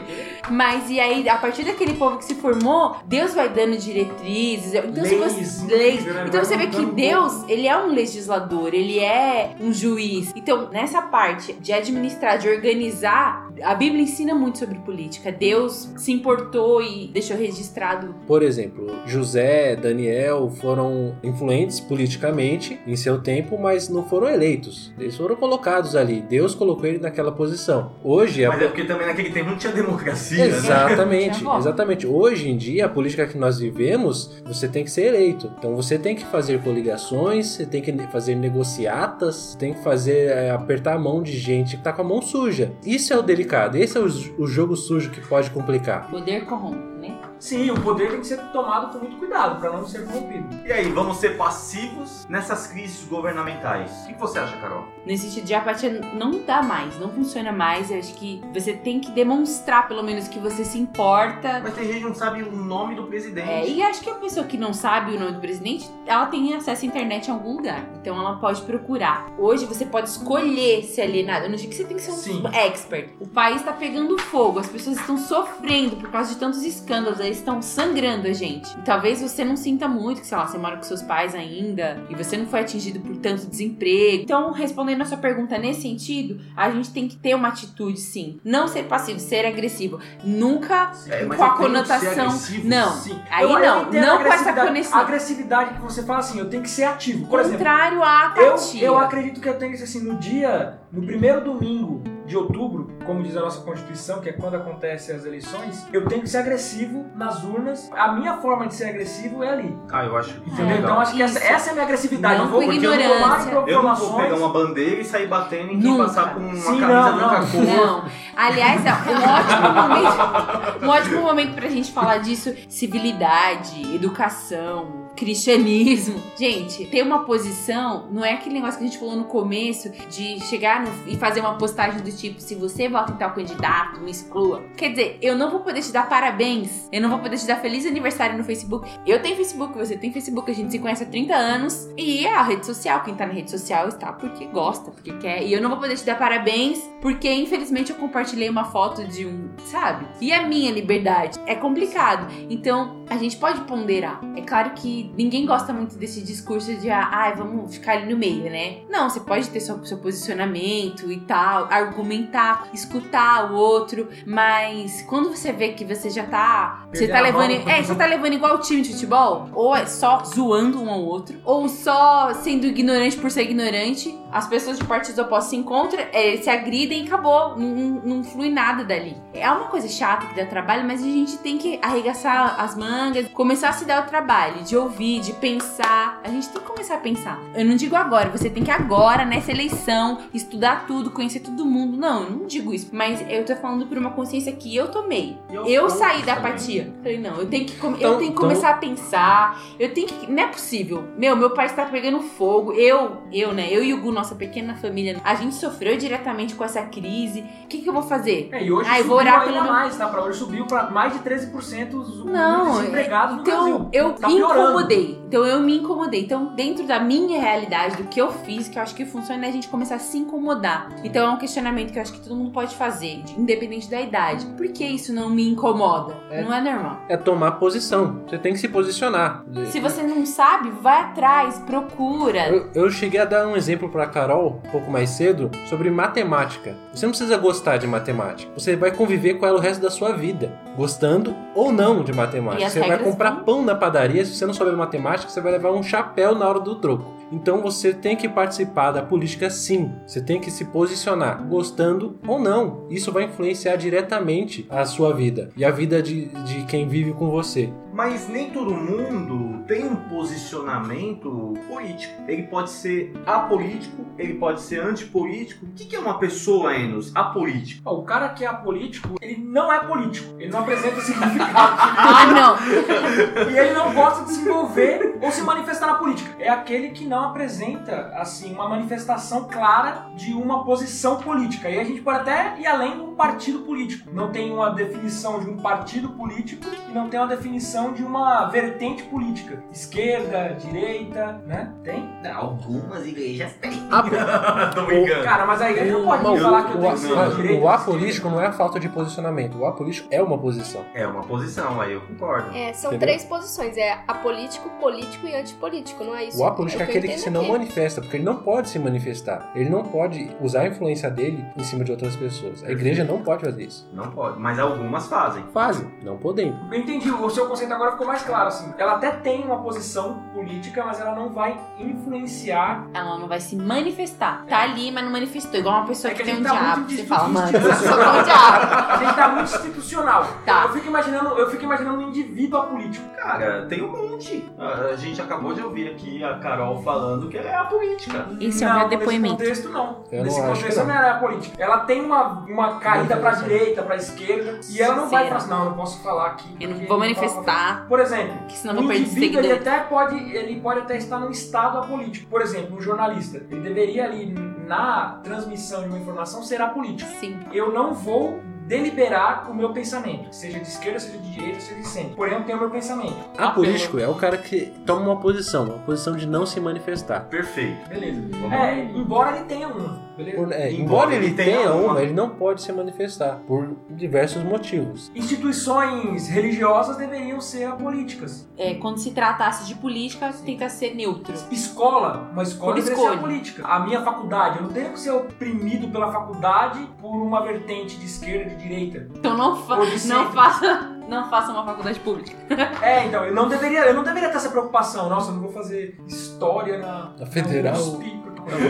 Mas 0.49 0.89
e 0.89 0.99
aí, 0.99 1.27
a 1.27 1.37
partir 1.37 1.63
daquele 1.63 1.93
povo 1.93 2.17
que 2.17 2.25
se 2.25 2.35
formou, 2.35 2.97
Deus 3.05 3.33
vai 3.33 3.49
dando 3.49 3.77
diretrizes. 3.77 4.73
Então, 4.73 5.05
se 5.05 5.15
Leis, 5.15 5.33
você, 5.33 5.41
inclusive, 5.41 5.75
leis. 5.75 6.05
né? 6.05 6.25
Então 6.27 6.43
você 6.43 6.57
vê 6.57 6.67
que 6.67 6.85
Deus, 6.85 7.43
ele 7.47 7.67
é 7.67 7.77
um 7.77 7.87
legislador, 7.87 8.73
ele 8.73 8.99
é 8.99 9.55
um 9.59 9.71
juiz. 9.73 10.31
Então, 10.35 10.69
nessa 10.69 11.01
parte 11.01 11.53
de 11.53 11.71
administrar, 11.73 12.37
de 12.37 12.49
organizar, 12.49 13.49
a 13.63 13.75
Bíblia 13.75 14.03
ensina 14.03 14.33
muito 14.33 14.57
sobre 14.59 14.79
política. 14.79 15.31
Deus 15.31 15.89
se 15.97 16.11
importou 16.11 16.81
e 16.81 17.07
deixou 17.07 17.37
registrado. 17.37 18.15
Por 18.27 18.41
exemplo, 18.43 18.87
José, 19.05 19.75
Daniel 19.75 20.49
foram 20.49 21.15
influentes 21.23 21.79
politicamente 21.79 22.79
em 22.87 22.95
seu 22.95 23.21
tempo, 23.21 23.57
mas 23.59 23.89
não 23.89 24.03
foram 24.03 24.29
eleitos. 24.29 24.91
Eles 24.99 25.15
foram 25.15 25.35
colocados 25.35 25.95
ali. 25.95 26.21
Deus 26.21 26.55
colocou 26.55 26.89
ele 26.91 26.99
naquela 26.99 27.31
posição. 27.31 27.93
Hoje 28.03 28.45
Mas 28.45 28.61
é 28.61 28.65
a 28.65 28.67
porque 28.67 28.83
também 28.83 29.07
naquele 29.07 29.31
tempo 29.31 29.49
não 29.49 29.57
tinha 29.57 29.73
democracia, 29.73 30.37
né? 30.37 30.45
Exatamente, 30.45 31.43
voto. 31.43 31.59
exatamente. 31.59 32.07
Hoje 32.07 32.49
em 32.49 32.57
dia, 32.57 32.85
a 32.85 32.89
política 32.89 33.27
que 33.27 33.37
nós 33.37 33.59
vivemos, 33.59 34.41
você 34.45 34.67
tem 34.67 34.83
que 34.83 34.91
ser 34.91 35.07
eleito. 35.07 35.51
Então 35.57 35.75
você 35.75 35.97
tem 35.97 36.15
que 36.15 36.25
fazer 36.25 36.61
coligações, 36.61 37.47
você 37.47 37.65
tem 37.65 37.81
que 37.81 37.91
fazer 38.07 38.35
negociatas, 38.35 39.35
você 39.35 39.57
tem 39.57 39.73
que 39.73 39.83
fazer 39.83 40.29
é, 40.29 40.51
apertar 40.51 40.95
a 40.95 40.99
mão 40.99 41.21
de 41.21 41.37
gente 41.37 41.77
que 41.77 41.83
tá 41.83 41.93
com 41.93 42.01
a 42.01 42.05
mão 42.05 42.21
suja. 42.21 42.71
Isso 42.85 43.13
é 43.13 43.17
o 43.17 43.21
delicado, 43.21 43.77
esse 43.77 43.97
é 43.97 44.01
o, 44.01 44.05
o 44.37 44.47
jogo 44.47 44.75
sujo 44.75 45.09
que 45.11 45.21
pode 45.21 45.49
complicar. 45.51 46.09
Poder 46.09 46.45
corrompe, 46.45 46.99
né? 46.99 47.20
Sim, 47.41 47.71
o 47.71 47.81
poder 47.81 48.11
tem 48.11 48.19
que 48.19 48.27
ser 48.27 48.37
tomado 48.51 48.93
com 48.93 48.99
muito 48.99 49.17
cuidado 49.17 49.59
para 49.59 49.71
não 49.71 49.85
ser 49.87 50.05
corrompido. 50.05 50.47
E 50.63 50.71
aí, 50.71 50.89
vamos 50.91 51.17
ser 51.17 51.37
passivos 51.37 52.27
nessas 52.29 52.67
crises 52.67 53.03
governamentais? 53.07 53.91
O 54.03 54.07
que 54.09 54.19
você 54.19 54.37
acha, 54.37 54.55
Carol? 54.57 54.85
Nesse 55.03 55.27
sentido 55.27 55.45
de 55.45 55.53
apatia 55.55 56.01
não 56.13 56.43
dá 56.45 56.61
mais, 56.61 56.99
não 56.99 57.09
funciona 57.09 57.51
mais. 57.51 57.89
Eu 57.89 57.97
acho 57.97 58.13
que 58.13 58.43
você 58.53 58.73
tem 58.73 58.99
que 58.99 59.11
demonstrar, 59.11 59.87
pelo 59.87 60.03
menos, 60.03 60.27
que 60.27 60.37
você 60.37 60.63
se 60.63 60.77
importa. 60.77 61.59
Mas 61.63 61.73
tem 61.73 61.87
gente 61.87 61.97
que 61.97 62.05
não 62.05 62.13
sabe 62.13 62.43
o 62.43 62.51
nome 62.51 62.93
do 62.93 63.07
presidente. 63.07 63.49
É, 63.49 63.67
e 63.67 63.81
acho 63.81 64.01
que 64.01 64.09
a 64.11 64.15
pessoa 64.15 64.45
que 64.45 64.55
não 64.55 64.71
sabe 64.71 65.15
o 65.15 65.19
nome 65.19 65.31
do 65.31 65.39
presidente, 65.39 65.89
ela 66.05 66.27
tem 66.27 66.53
acesso 66.53 66.85
à 66.85 66.87
internet 66.87 67.27
em 67.27 67.31
algum 67.31 67.55
lugar. 67.57 67.83
Então 67.99 68.19
ela 68.19 68.35
pode 68.37 68.61
procurar. 68.61 69.31
Hoje 69.39 69.65
você 69.65 69.83
pode 69.83 70.09
escolher 70.09 70.83
se 70.83 71.01
alienar. 71.01 71.41
Eu 71.43 71.49
não 71.49 71.55
digo 71.55 71.71
que 71.71 71.75
você 71.75 71.85
tem 71.85 71.97
que 71.97 72.03
ser 72.03 72.11
um 72.11 72.15
Sim. 72.15 72.43
expert. 72.53 73.09
O 73.19 73.27
país 73.27 73.63
tá 73.63 73.73
pegando 73.73 74.15
fogo, 74.19 74.59
as 74.59 74.67
pessoas 74.67 74.97
estão 74.97 75.17
sofrendo 75.17 75.95
por 75.95 76.11
causa 76.11 76.33
de 76.33 76.39
tantos 76.39 76.61
escândalos, 76.63 77.19
estão 77.37 77.61
sangrando 77.61 78.27
a 78.27 78.33
gente. 78.33 78.71
E 78.77 78.81
talvez 78.81 79.21
você 79.21 79.43
não 79.43 79.55
sinta 79.55 79.87
muito, 79.87 80.21
que 80.21 80.27
sei 80.27 80.37
lá, 80.37 80.45
você 80.47 80.57
mora 80.57 80.77
com 80.77 80.83
seus 80.83 81.01
pais 81.01 81.33
ainda 81.35 82.03
e 82.09 82.15
você 82.15 82.37
não 82.37 82.45
foi 82.47 82.61
atingido 82.61 82.99
por 82.99 83.15
tanto 83.17 83.47
desemprego. 83.47 84.23
Então, 84.23 84.51
respondendo 84.51 85.01
a 85.01 85.05
sua 85.05 85.17
pergunta 85.17 85.57
nesse 85.57 85.81
sentido, 85.81 86.39
a 86.55 86.69
gente 86.71 86.91
tem 86.91 87.07
que 87.07 87.15
ter 87.15 87.33
uma 87.35 87.47
atitude 87.49 87.99
sim. 87.99 88.39
Não 88.43 88.67
ser 88.67 88.83
passivo, 88.83 89.19
ser 89.19 89.45
agressivo. 89.45 89.99
Nunca 90.23 90.91
É, 91.09 91.25
com 91.25 91.43
a 91.43 91.47
eu 91.47 91.53
conotação. 91.55 92.25
agressivo, 92.27 92.67
Não. 92.67 92.91
Sim. 92.93 93.19
Aí 93.29 93.43
Eu- 93.43 93.49
eu 93.51 93.59
não, 93.59 93.81
entendo 93.83 94.05
não 94.05 94.17
com 94.17 94.23
essa 94.23 94.27
agressividade- 94.33 94.67
conexão. 94.67 94.97
A 94.97 95.01
agressividade 95.01 95.73
que 95.75 95.81
você 95.81 96.03
fala 96.03 96.19
assim, 96.19 96.39
eu 96.39 96.49
tenho 96.49 96.63
que 96.63 96.69
ser 96.69 96.83
ativo. 96.83 97.27
Por 97.27 97.39
exemplo, 97.39 97.57
contrário 97.57 98.03
à 98.03 98.33
eu, 98.37 98.55
eu 98.81 98.97
acredito 98.97 99.39
que 99.41 99.47
eu 99.49 99.57
tenho 99.57 99.71
que 99.71 99.77
ser 99.77 99.83
assim, 99.85 100.01
no 100.01 100.15
dia, 100.17 100.79
no 100.91 101.01
primeiro 101.05 101.41
domingo 101.43 102.03
de 102.31 102.37
outubro, 102.37 102.89
como 103.05 103.21
diz 103.21 103.35
a 103.35 103.41
nossa 103.41 103.61
Constituição, 103.61 104.21
que 104.21 104.29
é 104.29 104.31
quando 104.33 104.55
acontecem 104.55 105.13
as 105.13 105.25
eleições, 105.25 105.85
eu 105.91 106.05
tenho 106.05 106.21
que 106.21 106.29
ser 106.29 106.37
agressivo 106.37 107.05
nas 107.13 107.43
urnas. 107.43 107.91
A 107.93 108.13
minha 108.13 108.37
forma 108.37 108.67
de 108.67 108.73
ser 108.73 108.85
agressivo 108.85 109.43
é 109.43 109.49
ali. 109.49 109.77
Ah, 109.91 110.05
eu 110.05 110.17
acho. 110.17 110.41
Entendeu? 110.47 110.77
É, 110.77 110.79
então 110.79 110.99
acho 110.99 111.13
que 111.13 111.21
essa, 111.21 111.39
essa 111.39 111.67
é 111.67 111.71
a 111.71 111.73
minha 111.73 111.85
agressividade. 111.85 112.37
Não 112.37 112.45
eu 112.45 112.51
vou 112.51 112.61
porque 112.61 112.77
eu 112.77 112.81
não 112.81 112.89
vou 112.89 112.99
ignorância. 112.99 113.27
mais 113.27 113.67
Eu 113.67 113.83
não 113.83 113.95
vou 113.95 114.15
pegar 114.15 114.35
uma 114.37 114.49
bandeira 114.49 115.01
e 115.01 115.03
sair 115.05 115.27
batendo 115.27 115.71
em 115.73 115.79
quem 115.79 115.91
Nunca. 115.91 116.03
passar 116.05 116.33
com 116.33 116.39
uma 116.39 116.55
Sim, 116.55 116.79
camisa 116.79 117.11
não, 117.11 117.17
não. 117.17 117.47
cor. 117.47 117.61
Não. 117.65 118.05
Aliás, 118.35 118.85
é 118.85 118.91
um 118.91 119.29
ótimo 119.35 119.81
momento. 119.81 120.85
Um 120.85 120.89
ótimo 120.89 121.21
momento 121.21 121.55
pra 121.55 121.67
gente 121.69 121.91
falar 121.91 122.17
disso. 122.19 122.55
Civilidade, 122.69 123.93
educação, 123.93 125.00
cristianismo. 125.25 126.21
Gente, 126.37 126.85
ter 126.85 127.03
uma 127.03 127.23
posição 127.23 128.07
não 128.11 128.25
é 128.25 128.33
aquele 128.33 128.55
negócio 128.55 128.77
que 128.79 128.83
a 128.85 128.87
gente 128.87 128.97
falou 128.99 129.15
no 129.15 129.25
começo 129.25 129.89
de 130.09 130.39
chegar 130.45 130.81
no- 130.83 130.91
e 131.07 131.15
fazer 131.15 131.39
uma 131.41 131.57
postagem 131.57 132.01
do 132.01 132.11
tipo: 132.11 132.41
se 132.41 132.55
você 132.55 132.89
vota 132.89 133.11
em 133.13 133.15
tal 133.15 133.31
candidato, 133.33 133.99
me 134.01 134.09
exclua. 134.11 134.63
Quer 134.75 134.89
dizer, 134.89 135.17
eu 135.21 135.35
não 135.37 135.49
vou 135.51 135.59
poder 135.61 135.81
te 135.81 135.91
dar 135.91 136.09
parabéns, 136.09 136.89
eu 136.91 137.01
não 137.01 137.09
vou 137.09 137.19
poder 137.19 137.37
te 137.37 137.45
dar 137.45 137.57
feliz 137.57 137.85
aniversário 137.85 138.37
no 138.37 138.43
Facebook. 138.43 138.89
Eu 139.05 139.21
tenho 139.21 139.35
Facebook, 139.35 139.77
você 139.77 139.95
tem 139.95 140.11
Facebook, 140.11 140.49
a 140.49 140.53
gente 140.53 140.71
se 140.71 140.79
conhece 140.79 141.03
há 141.03 141.07
30 141.07 141.33
anos. 141.35 141.89
E 141.97 142.25
é 142.25 142.33
a 142.33 142.41
rede 142.41 142.65
social, 142.65 143.03
quem 143.03 143.13
tá 143.15 143.25
na 143.27 143.33
rede 143.33 143.51
social 143.51 143.87
está 143.87 144.11
porque 144.11 144.45
gosta, 144.45 144.91
porque 144.91 145.11
quer. 145.13 145.43
E 145.43 145.53
eu 145.53 145.61
não 145.61 145.69
vou 145.69 145.77
poder 145.79 145.95
te 145.95 146.03
dar 146.05 146.17
parabéns 146.17 146.79
porque 147.01 147.31
infelizmente 147.31 147.91
eu 147.91 147.97
compartilhei 147.97 148.49
uma 148.49 148.65
foto 148.65 149.03
de 149.05 149.25
um, 149.25 149.49
sabe? 149.65 150.05
E 150.19 150.31
a 150.33 150.47
minha 150.47 150.71
liberdade 150.71 151.39
é 151.45 151.55
complicado. 151.55 152.27
Então, 152.49 153.03
a 153.09 153.17
gente 153.17 153.37
pode 153.37 153.61
ponderar. 153.61 154.19
É 154.35 154.41
claro 154.41 154.71
que 154.71 155.10
ninguém 155.17 155.45
gosta 155.45 155.71
muito 155.73 155.95
desse 155.95 156.21
discurso 156.21 156.73
de 156.75 156.89
ah, 156.89 157.07
ai, 157.11 157.35
vamos 157.35 157.73
ficar 157.75 157.93
ali 157.93 158.11
no 158.11 158.17
meio, 158.17 158.43
né? 158.49 158.77
Não, 158.89 159.09
você 159.09 159.19
pode 159.19 159.49
ter 159.49 159.59
seu, 159.59 159.83
seu 159.85 159.97
posicionamento 159.97 161.11
e 161.11 161.19
tal, 161.21 161.67
argumentar, 161.71 162.67
escutar 162.73 163.51
o 163.51 163.55
outro, 163.55 164.07
mas 164.25 165.01
quando 165.03 165.29
você 165.35 165.51
vê 165.51 165.69
que 165.69 165.83
você 165.85 166.09
já 166.09 166.23
tá, 166.25 166.85
você 166.93 167.07
tá 167.07 167.19
levando, 167.21 167.51
mão. 167.51 167.69
é, 167.69 167.83
você 167.83 167.95
tá 167.95 168.05
levando 168.05 168.33
igual 168.33 168.55
o 168.55 168.59
time 168.59 168.81
de 168.81 168.91
futebol, 168.93 169.49
ou 169.53 169.75
é 169.75 169.85
só 169.85 170.23
zoando 170.23 170.81
um 170.81 170.89
ao 170.89 171.01
outro, 171.01 171.39
ou 171.43 171.67
só 171.67 172.33
sendo 172.35 172.65
ignorante 172.65 173.17
por 173.17 173.29
ser 173.31 173.43
ignorante, 173.43 174.17
as 174.31 174.47
pessoas 174.47 174.77
de 174.77 174.83
partidos 174.85 175.17
opostos 175.19 175.49
se 175.49 175.55
encontram, 175.55 176.01
é, 176.11 176.37
se 176.37 176.49
agridem 176.49 177.03
e 177.03 177.07
acabou, 177.07 177.57
não, 177.57 177.67
não- 177.67 178.01
não 178.01 178.23
flui 178.23 178.49
nada 178.49 178.83
dali. 178.83 179.15
É 179.33 179.49
uma 179.51 179.65
coisa 179.65 179.87
chata 179.87 180.25
que 180.27 180.35
dá 180.35 180.45
trabalho, 180.45 180.85
mas 180.87 181.01
a 181.01 181.05
gente 181.05 181.37
tem 181.39 181.57
que 181.57 181.79
arregaçar 181.81 182.59
as 182.59 182.75
mangas, 182.75 183.27
começar 183.29 183.69
a 183.69 183.73
se 183.73 183.85
dar 183.85 184.03
o 184.03 184.09
trabalho 184.09 184.63
de 184.63 184.75
ouvir, 184.75 184.90
de 184.97 185.33
pensar. 185.33 186.19
A 186.23 186.27
gente 186.29 186.49
tem 186.49 186.61
que 186.61 186.67
começar 186.67 186.95
a 186.95 186.97
pensar. 186.97 187.39
Eu 187.55 187.65
não 187.65 187.75
digo 187.75 187.95
agora, 187.95 188.29
você 188.29 188.49
tem 188.49 188.63
que 188.63 188.69
agora, 188.71 189.25
nessa 189.25 189.49
eleição, 189.51 190.19
estudar 190.33 190.85
tudo, 190.85 191.09
conhecer 191.11 191.39
todo 191.39 191.65
mundo. 191.65 191.97
Não, 191.97 192.23
eu 192.23 192.29
não 192.31 192.45
digo 192.45 192.73
isso. 192.73 192.89
Mas 192.91 193.23
eu 193.29 193.45
tô 193.45 193.55
falando 193.55 193.85
por 193.87 193.97
uma 193.97 194.11
consciência 194.11 194.51
que 194.51 194.75
eu 194.75 194.89
tomei. 194.89 195.37
Eu 195.49 195.83
poucos 195.83 195.93
saí 195.93 196.21
da 196.23 196.35
também. 196.35 196.51
apatia. 196.51 196.93
Falei, 197.01 197.19
não, 197.19 197.37
eu 197.37 197.47
tenho 197.47 197.65
que, 197.65 197.75
come- 197.77 197.97
Então- 197.97 198.11
eu 198.11 198.17
tenho 198.17 198.31
que 198.31 198.37
então- 198.37 198.49
começar 198.49 198.69
a 198.71 198.73
pensar. 198.77 199.59
Eu 199.79 199.93
tenho 199.93 200.07
que. 200.07 200.31
Não 200.31 200.43
é 200.43 200.47
possível. 200.47 201.05
Meu, 201.17 201.35
meu 201.35 201.51
pai 201.51 201.65
está 201.67 201.85
pegando 201.85 202.19
fogo. 202.21 202.73
Eu, 202.73 203.23
eu, 203.31 203.53
né? 203.53 203.67
Eu 203.71 203.83
e 203.83 203.93
o 203.93 204.01
Gu, 204.01 204.11
nossa 204.11 204.35
pequena 204.35 204.75
família, 204.75 205.19
a 205.23 205.35
gente 205.35 205.55
sofreu 205.55 205.97
diretamente 205.97 206.53
com 206.55 206.63
essa 206.63 206.81
crise. 206.83 207.43
O 207.63 207.67
que, 207.67 207.79
que 207.81 207.87
eu 207.89 207.93
vou 207.93 208.03
fazer? 208.03 208.49
É, 208.51 208.63
e 208.63 208.71
hoje 208.71 208.89
Ah, 208.89 208.93
eu 208.99 209.03
subiu 209.03 209.07
vou 209.09 209.17
orar 209.17 209.33
ainda 209.41 209.45
pelo 209.53 209.63
meu- 209.63 209.73
mais, 209.73 209.97
tá? 209.97 210.07
Pra 210.07 210.23
hoje 210.23 210.37
subiu 210.39 210.65
pra 210.67 210.89
mais 210.89 211.13
de 211.13 211.19
13% 211.19 211.93
os 211.97 212.25
Não, 212.25 212.79
desempregados 212.79 213.35
no 213.37 213.41
Então, 213.41 213.63
Brasil. 213.63 213.89
eu 213.93 214.13
Tá 214.13 214.27
piorando. 214.27 214.80
Incomodei. 214.81 215.21
Então 215.27 215.45
eu 215.45 215.59
me 215.61 215.77
incomodei. 215.77 216.21
Então, 216.23 216.53
dentro 216.55 216.85
da 216.85 216.99
minha 216.99 217.39
realidade, 217.39 217.95
do 217.97 218.03
que 218.05 218.19
eu 218.19 218.31
fiz, 218.31 218.67
que 218.67 218.77
eu 218.77 218.83
acho 218.83 218.93
que 218.95 219.05
funciona 219.05 219.45
é 219.45 219.49
a 219.49 219.51
gente 219.51 219.67
começar 219.67 219.95
a 219.95 219.99
se 219.99 220.17
incomodar. 220.17 220.89
Então 221.03 221.25
é 221.25 221.29
um 221.29 221.37
questionamento 221.37 221.91
que 221.91 221.97
eu 221.97 222.01
acho 222.01 222.13
que 222.13 222.19
todo 222.21 222.35
mundo 222.35 222.51
pode 222.51 222.75
fazer, 222.75 223.21
de- 223.23 223.39
independente 223.39 223.89
da 223.89 223.99
idade. 224.01 224.45
Por 224.57 224.67
que 224.69 224.83
isso 224.85 225.13
não 225.13 225.29
me 225.29 225.47
incomoda? 225.49 226.15
É. 226.29 226.41
Não 226.41 226.53
é 226.53 226.61
normal. 226.61 227.01
É 227.07 227.15
tomar 227.17 227.51
posição. 227.53 228.21
Você 228.27 228.37
tem 228.37 228.53
que 228.53 228.59
se 228.59 228.67
posicionar. 228.67 229.43
Se 229.71 229.79
você 229.79 230.03
não 230.03 230.25
sabe, 230.25 230.69
vai 230.81 231.01
atrás, 231.01 231.57
procura. 231.59 232.49
Eu, 232.49 232.69
eu 232.73 232.91
cheguei 232.91 233.19
a 233.19 233.25
dar 233.25 233.47
um 233.47 233.55
exemplo 233.55 233.89
pra 233.89 234.07
Carol, 234.07 234.61
um 234.65 234.69
pouco 234.71 234.91
mais 234.91 235.09
cedo, 235.11 235.49
sobre 235.69 235.89
matemática. 235.89 236.75
Você 236.93 237.05
não 237.05 237.11
precisa 237.11 237.37
gostar 237.37 237.77
de 237.77 237.87
matemática. 237.87 238.51
Você 238.57 238.75
vai 238.75 238.91
conviver 238.91 239.35
com 239.35 239.45
ela 239.45 239.57
o 239.57 239.61
resto 239.61 239.81
da 239.81 239.89
sua 239.89 240.11
vida. 240.13 240.51
Gostando 240.75 241.35
ou 241.55 241.71
não 241.71 242.03
de 242.03 242.13
matemática. 242.13 242.69
Você 242.69 242.79
vai 242.79 242.97
comprar 242.97 243.31
vão- 243.31 243.43
pão 243.43 243.61
na 243.63 243.75
padaria, 243.75 244.23
se 244.25 244.33
você 244.35 244.45
não 244.45 244.53
souber 244.53 244.70
matemática, 244.77 245.31
você 245.31 245.41
vai 245.41 245.51
levar 245.51 245.71
um 245.71 245.83
chapéu 245.83 246.35
na 246.35 246.47
hora 246.47 246.59
do 246.59 246.75
troco. 246.75 247.20
Então 247.31 247.61
você 247.61 247.93
tem 247.93 248.15
que 248.15 248.27
participar 248.27 248.91
da 248.91 249.01
política 249.01 249.49
sim. 249.49 249.91
Você 250.05 250.21
tem 250.21 250.39
que 250.39 250.51
se 250.51 250.65
posicionar, 250.65 251.43
gostando 251.47 252.19
ou 252.27 252.39
não. 252.39 252.85
Isso 252.89 253.11
vai 253.11 253.23
influenciar 253.23 253.75
diretamente 253.75 254.65
a 254.69 254.85
sua 254.85 255.13
vida 255.13 255.51
e 255.55 255.63
a 255.63 255.71
vida 255.71 256.01
de, 256.01 256.25
de 256.43 256.65
quem 256.65 256.87
vive 256.87 257.13
com 257.13 257.29
você. 257.29 257.71
Mas 257.93 258.29
nem 258.29 258.49
todo 258.51 258.73
mundo 258.73 259.63
tem 259.67 259.85
um 259.85 259.95
posicionamento 259.95 261.53
político. 261.67 262.13
Ele 262.27 262.43
pode 262.43 262.69
ser 262.69 263.13
apolítico, 263.25 264.05
ele 264.17 264.35
pode 264.35 264.61
ser 264.61 264.81
antipolítico. 264.81 265.65
O 265.65 265.69
que 265.75 265.85
que 265.85 265.95
é 265.95 265.99
uma 265.99 266.17
pessoa, 266.17 266.73
Enos, 266.73 267.13
apolítico? 267.13 267.89
O 267.89 268.03
cara 268.03 268.29
que 268.29 268.45
é 268.45 268.47
apolítico, 268.47 269.15
ele 269.21 269.37
não 269.37 269.71
é 269.71 269.79
político. 269.79 270.33
Ele 270.39 270.49
não 270.49 270.59
apresenta 270.59 271.01
significado. 271.01 271.51
Ah, 272.01 272.25
não. 272.25 273.51
e 273.51 273.57
ele 273.57 273.73
não 273.73 273.93
gosta 273.93 274.25
de 274.25 274.31
se 274.31 274.41
envolver 274.41 275.17
ou 275.21 275.31
se 275.31 275.41
manifestar 275.41 275.87
na 275.87 275.95
política. 275.95 276.35
É 276.39 276.49
aquele 276.49 276.89
que 276.89 277.05
não 277.05 277.20
apresenta, 277.21 278.11
assim, 278.15 278.53
uma 278.53 278.67
manifestação 278.69 279.45
clara 279.45 280.07
de 280.15 280.33
uma 280.33 280.63
posição 280.63 281.17
política. 281.17 281.69
E 281.69 281.79
a 281.79 281.83
gente 281.83 282.01
pode 282.01 282.19
até 282.19 282.59
ir 282.59 282.67
além 282.67 282.95
de 282.95 283.01
um 283.01 283.15
partido 283.15 283.59
político. 283.59 284.09
Não 284.11 284.31
tem 284.31 284.51
uma 284.51 284.71
definição 284.71 285.39
de 285.39 285.49
um 285.49 285.57
partido 285.57 286.09
político 286.09 286.65
e 286.89 286.91
não 286.91 287.09
tem 287.09 287.19
uma 287.19 287.27
definição 287.27 287.93
de 287.93 288.03
uma 288.03 288.45
vertente 288.47 289.03
política. 289.03 289.63
Esquerda, 289.71 290.55
direita, 290.59 291.41
né? 291.45 291.71
Tem? 291.83 292.09
Algumas 292.33 293.05
igrejas 293.05 293.53
têm. 293.53 293.71
Tô 294.73 294.85
brincando. 294.85 295.23
Cara, 295.23 295.45
mas 295.45 295.61
a 295.61 295.71
igreja 295.71 295.97
não 295.97 296.05
pode 296.05 296.23
Não, 296.23 296.37
falar 296.37 296.63
que 296.63 296.71
eu 296.73 296.79
o, 296.79 296.95
tenho 296.95 297.35
direita. 297.35 297.63
o 297.63 297.69
apolítico 297.69 298.29
não 298.29 298.41
é 298.41 298.47
a 298.47 298.51
falta 298.51 298.79
de 298.79 298.89
posicionamento. 298.89 299.57
O 299.57 299.65
apolítico 299.65 300.07
é 300.11 300.21
uma 300.21 300.37
posição. 300.37 300.83
É 300.93 301.05
uma 301.05 301.21
posição, 301.21 301.79
aí 301.81 301.93
eu 301.93 302.01
concordo. 302.01 302.55
É, 302.55 302.73
são 302.73 302.91
Entendeu? 302.91 303.07
três 303.07 303.23
posições. 303.25 303.77
É 303.77 303.99
apolítico, 304.07 304.69
político 304.79 305.27
e 305.27 305.35
antipolítico, 305.35 306.03
não 306.03 306.15
é 306.15 306.25
isso? 306.25 306.39
O 306.39 306.45
apolítico 306.45 306.81
é 306.81 306.85
aquele 306.85 307.10
que 307.15 307.19
se 307.21 307.29
não 307.29 307.41
aqui. 307.41 307.51
manifesta, 307.51 308.01
porque 308.01 308.17
ele 308.17 308.23
não 308.23 308.37
pode 308.37 308.69
se 308.69 308.79
manifestar. 308.79 309.49
Ele 309.55 309.69
não 309.69 309.83
pode 309.83 310.29
usar 310.41 310.61
a 310.61 310.67
influência 310.67 311.09
dele 311.09 311.45
em 311.57 311.63
cima 311.63 311.83
de 311.83 311.91
outras 311.91 312.15
pessoas. 312.15 312.63
A 312.63 312.71
igreja 312.71 313.03
não 313.03 313.21
pode 313.21 313.43
fazer 313.45 313.63
isso. 313.63 313.89
Não 313.93 314.09
pode, 314.11 314.39
mas 314.39 314.57
algumas 314.59 315.07
fazem. 315.07 315.43
Fazem, 315.53 315.87
não 316.03 316.17
podemos. 316.17 316.55
Eu 316.71 316.79
entendi, 316.79 317.09
o 317.11 317.29
seu 317.29 317.47
conceito 317.47 317.73
agora 317.73 317.91
ficou 317.91 318.07
mais 318.07 318.21
claro, 318.23 318.47
assim. 318.47 318.73
Ela 318.77 318.93
até 318.93 319.11
tem 319.11 319.43
uma 319.43 319.61
posição 319.61 320.21
política, 320.33 320.83
mas 320.85 320.99
ela 320.99 321.15
não 321.15 321.31
vai 321.31 321.57
influenciar. 321.79 322.87
Ela 322.93 323.17
não 323.17 323.27
vai 323.27 323.39
se 323.39 323.55
manifestar. 323.55 324.45
Tá 324.47 324.61
ali, 324.63 324.91
mas 324.91 325.03
não 325.03 325.11
manifestou. 325.11 325.59
Igual 325.59 325.77
uma 325.79 325.87
pessoa 325.87 326.11
É 326.11 326.15
que, 326.15 326.23
que 326.23 326.29
a 326.29 326.33
tem 326.33 326.41
um 326.43 326.47
gente 326.47 326.53
tá 326.53 326.59
diabo. 326.61 326.79
muito 326.81 326.95
Você 326.95 327.03
fala, 327.05 327.27
mano, 327.27 327.47
institucional. 327.57 327.99
eu 327.99 328.13
sou 328.13 328.21
o 328.21 328.23
diabo. 328.23 328.81
A 328.91 328.97
gente 328.97 329.15
tá 329.15 329.27
muito 329.29 329.43
institucional. 329.55 330.27
Tá. 330.45 330.63
Eu 330.63 330.73
fico 330.73 330.87
imaginando, 330.87 331.29
eu 331.37 331.49
fico 331.49 331.63
imaginando 331.63 331.97
um 331.99 332.09
indivíduo 332.09 332.59
apolítico. 332.59 333.05
Cara, 333.15 333.65
tem 333.67 333.81
um 333.83 333.91
monte. 333.91 334.49
A 334.57 334.91
a 334.91 334.95
gente 334.95 335.21
acabou 335.21 335.53
de 335.53 335.61
ouvir 335.61 335.89
aqui 335.89 336.23
a 336.23 336.37
Carol 336.39 336.81
falando 336.81 337.00
que 337.29 337.37
ela 337.37 337.49
é 337.49 337.55
apolítica. 337.55 338.27
Esse 338.39 338.63
é 338.63 338.73
meu 338.73 338.89
depoimento. 338.89 339.43
Nesse 339.43 339.63
contexto, 339.63 339.69
não. 339.69 340.03
Eu 340.11 340.23
nesse 340.23 340.39
não 340.39 340.47
contexto, 340.47 340.79
ela 340.79 340.87
não. 340.87 340.93
não 340.93 341.01
era 341.01 341.19
política. 341.19 341.63
Ela 341.63 341.77
tem 341.79 342.01
uma, 342.01 342.45
uma 342.47 342.79
caída 342.79 343.17
pra 343.17 343.31
direita, 343.31 343.83
pra 343.83 343.95
esquerda. 343.95 344.59
E 344.69 344.81
ela 344.81 344.95
não 344.95 345.09
vai 345.09 345.25
falar 345.25 345.37
assim, 345.37 345.49
não, 345.49 345.59
eu 345.59 345.65
não 345.65 345.73
posso 345.73 346.03
falar 346.03 346.27
aqui. 346.27 346.55
Eu 346.59 346.69
não 346.69 346.85
vou 346.85 346.99
manifestar. 346.99 347.85
Por 347.87 347.99
exemplo, 347.99 348.47
Que 348.47 348.57
senão 348.57 348.75
vou 348.75 348.87
perder 348.87 349.01
indivíduo 349.01 349.39
ele 349.39 349.53
até 349.53 349.79
pode, 349.81 350.15
ele 350.15 350.59
pode 350.59 350.79
até 350.79 350.97
estar 350.97 351.19
num 351.19 351.31
estado 351.31 351.77
apolítico. 351.79 352.29
Por 352.29 352.41
exemplo, 352.41 352.77
um 352.77 352.81
jornalista, 352.81 353.37
ele 353.49 353.61
deveria 353.61 354.05
ali 354.05 354.33
na 354.67 355.19
transmissão 355.23 355.83
de 355.83 355.89
uma 355.89 355.97
informação 355.97 356.43
ser 356.43 356.61
apolítico. 356.61 357.09
Sim. 357.19 357.39
Eu 357.51 357.71
não 357.71 357.93
vou 357.93 358.39
deliberar 358.71 359.51
o 359.51 359.53
meu 359.53 359.73
pensamento, 359.73 360.33
seja 360.33 360.57
de 360.57 360.65
esquerda, 360.67 360.97
seja 360.97 361.17
de 361.17 361.29
direita, 361.29 361.59
seja 361.59 361.81
de 361.81 361.87
centro. 361.87 362.15
Porém, 362.15 362.35
eu 362.35 362.43
tenho 362.45 362.57
o 362.57 362.61
meu 362.61 362.69
pensamento. 362.69 363.17
Apolítico 363.37 363.99
é 363.99 364.07
o 364.07 364.15
cara 364.15 364.37
que 364.37 364.67
toma 364.85 365.01
uma 365.07 365.19
posição, 365.19 365.65
uma 365.65 365.79
posição 365.79 366.15
de 366.15 366.25
não 366.25 366.45
se 366.45 366.57
manifestar. 366.61 367.25
Perfeito. 367.25 367.89
Beleza. 367.89 368.21
Vamos 368.31 368.53
É, 368.53 368.81
embora 368.81 369.35
ele 369.35 369.45
tenha 369.45 369.67
uma, 369.67 369.73
beleza? 369.83 370.01
Por- 370.15 370.51
é, 370.51 370.71
Embora 370.71 370.71
embora 370.71 371.15
ele 371.15 371.33
tenha 371.33 371.71
uma- 371.73 371.91
uma, 371.93 372.01
ele 372.01 372.13
não 372.13 372.29
pode 372.29 372.61
se 372.61 372.71
manifestar 372.71 373.39
por 373.47 373.75
diversos 373.89 374.43
motivos. 374.43 375.11
Instituições 375.15 376.27
religiosas 376.27 376.97
deveriam 376.97 377.39
ser 377.41 377.65
apolíticas. 377.65 378.47
É, 378.57 378.75
quando 378.75 378.97
se 378.97 379.11
tratasse 379.11 379.65
de 379.67 379.75
política, 379.75 380.31
tenta 380.45 380.69
ser 380.69 380.95
neutro. 380.95 381.33
Escola, 381.51 382.29
uma 382.31 382.43
escola 382.43 382.75
deveria 382.75 382.93
escolha. 382.95 383.13
ser 383.15 383.21
política. 383.21 383.67
A 383.67 383.79
minha 383.79 384.01
faculdade, 384.01 384.57
eu 384.57 384.63
não 384.63 384.69
tenho 384.69 384.91
que 384.91 384.99
ser 384.99 385.11
oprimido 385.11 385.87
pela 385.89 386.11
faculdade 386.11 386.79
por 386.99 387.15
uma 387.21 387.41
vertente 387.43 387.97
de 387.97 388.05
esquerda, 388.05 388.49
de 388.51 388.55
direita. 388.63 389.07
Então 389.15 389.35
não, 389.37 389.55
fa 389.55 389.77
não, 389.77 390.31
faça, 390.31 390.81
não 391.07 391.29
faça 391.29 391.51
uma 391.51 391.65
faculdade 391.65 391.99
pública. 391.99 392.31
É, 392.81 393.05
então, 393.05 393.23
eu 393.25 393.33
não 393.33 393.47
deveria, 393.47 393.85
eu 393.85 393.93
não 393.93 394.03
deveria 394.03 394.29
ter 394.29 394.37
essa 394.37 394.49
preocupação. 394.49 395.09
Nossa, 395.09 395.29
eu 395.29 395.35
não 395.35 395.41
vou 395.41 395.51
fazer 395.51 395.97
história 396.07 396.77
na, 396.79 397.13
Na 397.19 397.25
federal. 397.25 397.75
USP. 397.75 398.21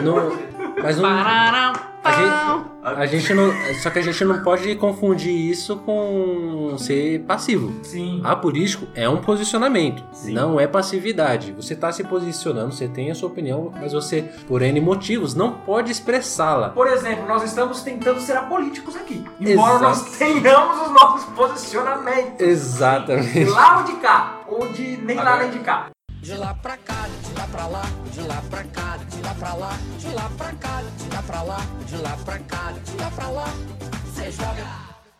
Não- 0.04 0.61
mas 0.84 0.98
não, 0.98 1.04
Pararam, 1.10 1.74
a 2.04 2.12
gente, 2.12 2.32
a 2.84 3.06
gente 3.06 3.34
não, 3.34 3.54
só 3.82 3.90
que 3.92 4.00
a 4.00 4.02
gente 4.02 4.26
não 4.26 4.42
pode 4.44 4.74
confundir 4.76 5.32
isso 5.34 5.78
com 5.78 6.76
ser 6.78 7.20
passivo. 7.22 7.72
Sim. 7.84 8.22
Apolítico 8.24 8.88
é 8.96 9.08
um 9.08 9.18
posicionamento, 9.18 10.04
Sim. 10.12 10.34
não 10.34 10.60
é 10.60 10.66
passividade. 10.68 11.52
Você 11.54 11.74
está 11.74 11.92
se 11.92 12.04
posicionando, 12.04 12.72
você 12.74 12.88
tem 12.88 13.12
a 13.12 13.16
sua 13.16 13.30
opinião, 13.30 13.72
mas 13.80 13.94
você, 13.94 14.24
por 14.48 14.62
N 14.64 14.80
motivos, 14.82 15.36
não 15.36 15.52
pode 15.52 15.92
expressá-la. 15.92 16.70
Por 16.70 16.88
exemplo, 16.88 17.28
nós 17.28 17.44
estamos 17.44 17.82
tentando 17.84 18.20
ser 18.20 18.36
apolíticos 18.38 18.96
aqui. 18.96 19.24
Embora 19.40 19.76
Exato. 19.76 19.84
nós 19.84 20.18
tenhamos 20.18 20.82
os 20.88 20.92
nossos 20.92 21.26
posicionamentos. 21.36 22.40
Exatamente. 22.40 23.32
De 23.34 23.46
lá 23.46 23.78
ou 23.78 23.84
de 23.84 23.94
cá. 23.94 24.40
Ou 24.48 24.68
de 24.70 24.98
nem 24.98 25.16
lá 25.18 25.22
Agora- 25.34 25.44
nem 25.44 25.52
de 25.52 25.60
cá. 25.60 25.88
De 26.22 26.36
lá 26.36 26.54
pra 26.54 26.78
cá, 26.78 27.08
de 27.24 27.34
lá 27.40 27.48
pra 27.48 27.68
lá, 27.68 27.82
de 28.12 28.22
lá 28.22 28.42
pra 28.50 28.64
cá, 28.64 28.98
de 29.10 29.22
lá 29.24 29.34
pra 29.34 29.54
lá, 29.56 29.72
de 29.98 30.08
lá 30.14 30.30
pra 30.38 30.52
cá, 30.54 30.82
de 30.98 31.16
lá 31.16 31.22
pra 31.24 31.42
lá, 31.42 31.58
de 31.88 31.98
lá 31.98 32.18
pra 32.24 32.40
cá, 32.40 32.72
de 32.84 32.98
lá 33.02 33.12
pra 33.16 33.28
lá. 33.30 33.46
Cê 34.14 34.32
joga. 34.32 34.64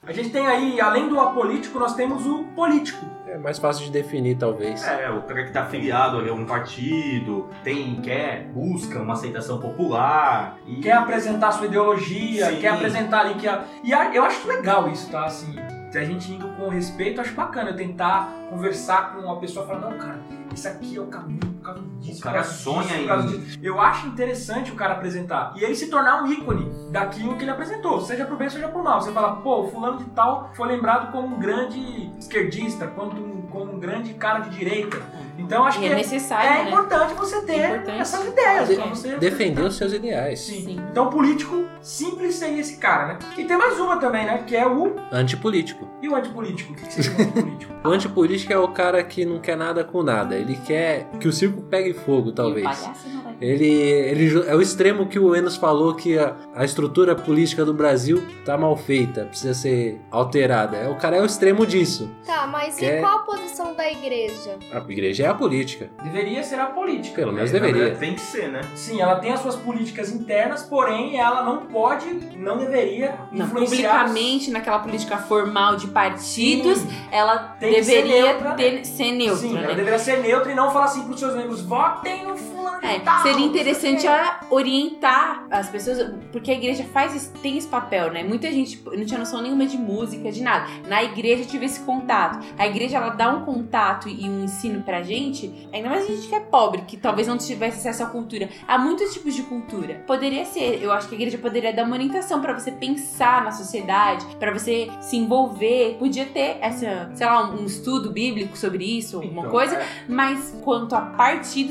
A 0.06 0.12
gente 0.12 0.30
tem 0.30 0.46
aí, 0.48 0.80
além 0.82 1.08
do 1.10 1.20
apolítico, 1.20 1.80
nós 1.80 1.96
temos 1.96 2.26
o 2.26 2.44
político. 2.56 3.06
É 3.28 3.38
mais 3.38 3.58
fácil 3.60 3.86
de 3.86 3.92
definir, 3.92 4.36
talvez. 4.38 4.84
É, 4.84 5.10
o 5.10 5.22
cara 5.22 5.46
que 5.46 5.52
tá 5.54 5.62
afiliado 5.64 6.18
ali 6.18 6.30
a 6.30 6.34
um 6.34 6.46
partido, 6.46 7.50
tem, 7.64 8.02
quer, 8.02 8.48
busca 8.54 9.00
uma 9.00 9.14
aceitação 9.14 9.60
popular. 9.60 10.58
E... 10.68 10.82
Quer 10.82 10.94
apresentar 10.94 11.52
sua 11.52 11.68
ideologia, 11.68 12.48
Sim. 12.48 12.60
quer 12.60 12.70
apresentar 12.70 13.22
ali 13.22 13.36
que 13.36 13.48
a... 13.48 13.64
E 13.84 13.94
a- 13.94 14.14
eu 14.14 14.24
acho 14.26 14.46
legal 14.48 14.90
isso, 14.90 15.10
tá? 15.10 15.26
Assim, 15.26 15.56
se 15.92 15.98
a 15.98 16.06
gente 16.06 16.32
indo 16.32 16.48
com 16.56 16.70
respeito, 16.70 17.20
acho 17.20 17.34
bacana 17.34 17.74
tentar 17.74 18.34
conversar 18.50 19.14
com 19.14 19.22
uma 19.22 19.38
pessoa 19.40 19.66
e 19.66 19.68
falar, 19.68 19.80
não, 19.82 19.98
cara, 19.98 20.20
isso 20.54 20.68
aqui 20.68 20.96
é 20.96 21.02
o 21.02 21.08
caminho 21.08 21.40
por 21.40 21.62
causa 21.62 21.82
disso. 22.02 22.20
O 22.20 22.24
cara 22.24 22.44
sonha 22.44 22.84
disso, 22.98 23.36
em- 23.36 23.40
disso. 23.40 23.60
Eu 23.64 23.80
acho 23.80 24.08
interessante 24.08 24.72
o 24.72 24.76
cara 24.76 24.94
apresentar. 24.94 25.54
E 25.56 25.64
ele 25.64 25.76
se 25.76 25.88
tornar 25.88 26.24
um 26.24 26.28
ícone 26.28 26.72
daquilo 26.92 27.36
que 27.38 27.44
ele 27.44 27.52
apresentou, 27.52 28.02
seja 28.02 28.26
pro 28.26 28.36
bem, 28.36 28.50
seja 28.50 28.68
pro 28.68 28.84
mal. 28.84 29.02
Você 29.02 29.12
fala, 29.12 29.38
pô, 29.38 29.62
o 29.62 29.68
fulano 29.72 29.98
de 30.00 30.06
tal 30.12 30.50
foi 30.54 30.68
lembrado 30.68 31.12
como 31.12 31.36
um 31.36 31.40
grande 31.40 32.12
esquerdista, 32.20 32.88
quanto 32.88 33.16
um, 33.16 33.42
como 33.44 33.74
um 33.74 33.80
grande 33.80 34.14
cara 34.16 34.40
de 34.40 34.50
direita. 34.58 34.98
Então 35.38 35.66
acho 35.66 35.80
E 35.80 35.82
que 35.82 35.88
é 35.88 35.96
necessário, 35.96 36.50
é 36.50 36.64
né? 36.64 36.70
importante 36.70 37.14
você 37.14 37.42
ter 37.42 37.54
É 37.54 37.68
importante. 37.70 38.00
essas 38.02 38.26
ideias. 38.28 38.68
De- 38.68 38.76
pra 38.76 38.86
você 38.86 39.16
Defender 39.18 39.62
os 39.64 39.76
seus 39.76 39.94
ideais. 39.94 40.40
Sim. 40.40 40.62
Sim. 40.66 40.82
Então, 40.92 41.10
político 41.10 41.66
simples 41.82 42.36
seria 42.36 42.60
esse 42.62 42.78
cara, 42.78 43.08
né? 43.08 43.20
E 43.38 43.44
tem 43.46 43.58
mais 43.58 43.80
uma 43.80 43.98
também, 43.98 44.26
né? 44.26 44.44
Que 44.46 44.56
é 44.56 44.68
o. 44.68 44.96
Antipolítico. 45.12 45.88
E 46.02 46.08
o 46.10 46.16
antipolítico? 46.16 46.74
O 46.74 46.76
que 46.76 46.86
que 46.86 46.94
seria 46.94 47.12
o 47.12 47.22
antipolítico? 47.22 47.72
O 47.84 47.90
antipolítico 47.90 48.54
é 48.54 48.58
o 48.60 48.68
cara 48.68 49.04
que 49.04 49.26
não 49.26 49.40
quer 49.40 49.58
nada 49.58 49.84
com 49.84 50.04
nada. 50.04 50.36
Ele 50.36 50.56
quer 50.56 51.08
que 51.20 51.28
o 51.28 51.34
circo 51.34 51.62
pegue 51.64 51.91
fogo, 51.94 52.30
E 52.30 52.32
o 52.32 52.34
talvez. 52.34 52.64
palhaço 52.66 53.10
vai 53.24 53.36
Ele, 53.42 53.66
ele 53.66 54.44
é 54.48 54.56
o 54.56 54.62
extremo 54.62 55.06
que 55.08 55.18
o 55.20 55.36
Enos 55.36 55.56
falou 55.56 55.96
que 55.96 56.18
a, 56.18 56.36
a 56.56 56.64
estrutura 56.66 57.16
política 57.16 57.64
do 57.66 57.74
Brasil 57.74 58.24
tá 58.46 58.58
mal 58.58 58.76
feita, 58.78 59.26
precisa 59.26 59.54
ser 59.54 60.00
alterada. 60.12 60.78
É, 60.78 60.90
o 60.90 60.96
cara 60.96 61.18
é 61.18 61.22
o 61.22 61.26
extremo 61.26 61.66
disso. 61.66 62.10
Tá, 62.26 62.48
mas 62.48 62.76
Quer- 62.76 62.98
e 62.98 63.02
qual 63.02 63.20
a 63.20 63.22
posição 63.24 63.74
da 63.76 63.90
igreja? 63.92 64.58
A 64.72 64.78
igreja 64.92 65.24
é 65.24 65.28
a 65.28 65.34
política. 65.34 65.90
Deveria 66.04 66.44
ser 66.44 66.60
a 66.60 66.68
política. 66.68 67.16
Pelo 67.16 67.32
menos 67.34 67.50
É, 67.50 67.54
deveria. 67.54 67.82
verdade, 67.84 68.00
Tem 68.00 68.14
que 68.16 68.22
ser, 68.22 68.50
né? 68.50 68.62
Sim, 68.76 69.02
ela 69.02 69.16
tem 69.16 69.32
as 69.32 69.40
suas 69.42 69.56
políticas 69.56 70.12
internas, 70.12 70.64
porém 70.64 71.20
ela 71.20 71.44
não 71.44 71.66
pode, 71.66 72.08
não 72.38 72.58
deveria 72.58 73.18
Não, 73.32 73.46
influenciar. 73.46 74.06
publicamente, 74.06 74.52
naquela 74.52 74.80
política 74.80 75.18
formal 75.18 75.76
de 75.76 75.88
partidos, 75.88 76.80
Sim. 76.80 76.88
ela 77.12 77.38
Tem 77.60 77.74
que 77.74 77.84
ser 77.84 78.04
deveria 78.04 78.22
neutra. 78.34 78.52
ter- 78.54 78.86
ser 78.86 79.12
neutra, 79.12 79.38
Sim, 79.38 79.54
né? 79.54 79.64
ela 79.64 79.76
deveria 79.76 80.00
ser 80.00 80.18
neutra 80.22 80.52
e 80.52 80.56
não 80.56 80.72
falar 80.72 80.86
assim 80.86 81.04
pros 81.04 81.20
seus 81.20 81.36
membros, 81.36 81.62
votem 81.82 82.28
no 82.28 82.38
fulano 82.38 82.80
É, 82.86 83.00
tal, 83.00 83.22
seria 83.22 83.46
interessante 83.46 84.02
sei 84.02 84.10
o 84.10 84.14
quê." 84.14 84.20
a 84.20 84.40
orientar 84.50 85.46
as 85.50 85.70
pessoas, 85.70 86.14
porque 86.32 86.52
a 86.52 86.54
igreja 86.54 86.84
faz 86.94 87.16
esse- 87.16 87.30
tem 87.42 87.58
esse 87.58 87.68
papel, 87.68 88.12
né? 88.12 88.24
Muita 88.24 88.52
gente 88.52 88.82
não 88.86 89.06
tinha 89.06 89.20
noção 89.20 89.42
nenhuma 89.42 89.66
de 89.66 89.78
música, 89.78 90.32
de 90.32 90.42
nada. 90.42 90.66
Na 90.88 91.04
igreja 91.04 91.44
eu 91.44 91.48
tive 91.48 91.66
esse 91.66 91.82
contato. 91.82 92.40
A 92.58 92.68
igreja 92.68 92.98
ela 92.98 93.10
dá 93.10 93.30
um 93.30 93.44
contato 93.46 94.08
e 94.10 94.30
um 94.30 94.44
ensino 94.46 94.82
pra 94.84 95.02
gente, 95.04 95.68
ainda 95.74 95.90
mais 95.90 96.04
a 96.06 96.08
gente 96.08 96.28
que 96.28 96.36
é 96.36 96.40
pobre, 96.40 96.82
que 96.84 96.98
talvez 96.98 97.28
não 97.28 97.38
tivesse 97.38 97.80
acesso 97.80 98.04
à 98.04 98.06
cultura. 98.08 98.50
Há 98.68 98.78
muitos 98.78 99.14
tipos 99.14 99.34
de 99.36 99.44
cultura. 99.44 100.04
Poderia 100.08 100.46
ser, 100.46 100.82
eu 100.82 100.92
acho 100.92 101.08
que 101.08 101.16
a 101.16 101.18
igreja 101.18 101.38
poderia 101.38 101.74
dar 101.74 101.84
uma 101.86 101.96
orientação 101.96 102.42
pra 102.42 102.54
você 102.58 102.72
pensar 102.72 103.44
na 103.44 103.52
sociedade, 103.52 104.26
pra 104.40 104.52
você 104.52 104.90
se 105.02 105.18
envolver. 105.18 105.96
Podia 106.00 106.26
ter 106.26 106.58
essa, 106.62 107.12
sei 107.14 107.26
lá, 107.26 107.50
um 107.50 107.66
estudo 107.66 108.12
bíblico 108.12 108.58
sobre 108.58 108.84
isso, 108.98 109.18
alguma 109.18 109.42
Então, 109.42 109.52
coisa, 109.52 109.76
é. 109.76 109.86
mas 110.08 110.56
quanto 110.64 110.96
a 110.96 111.02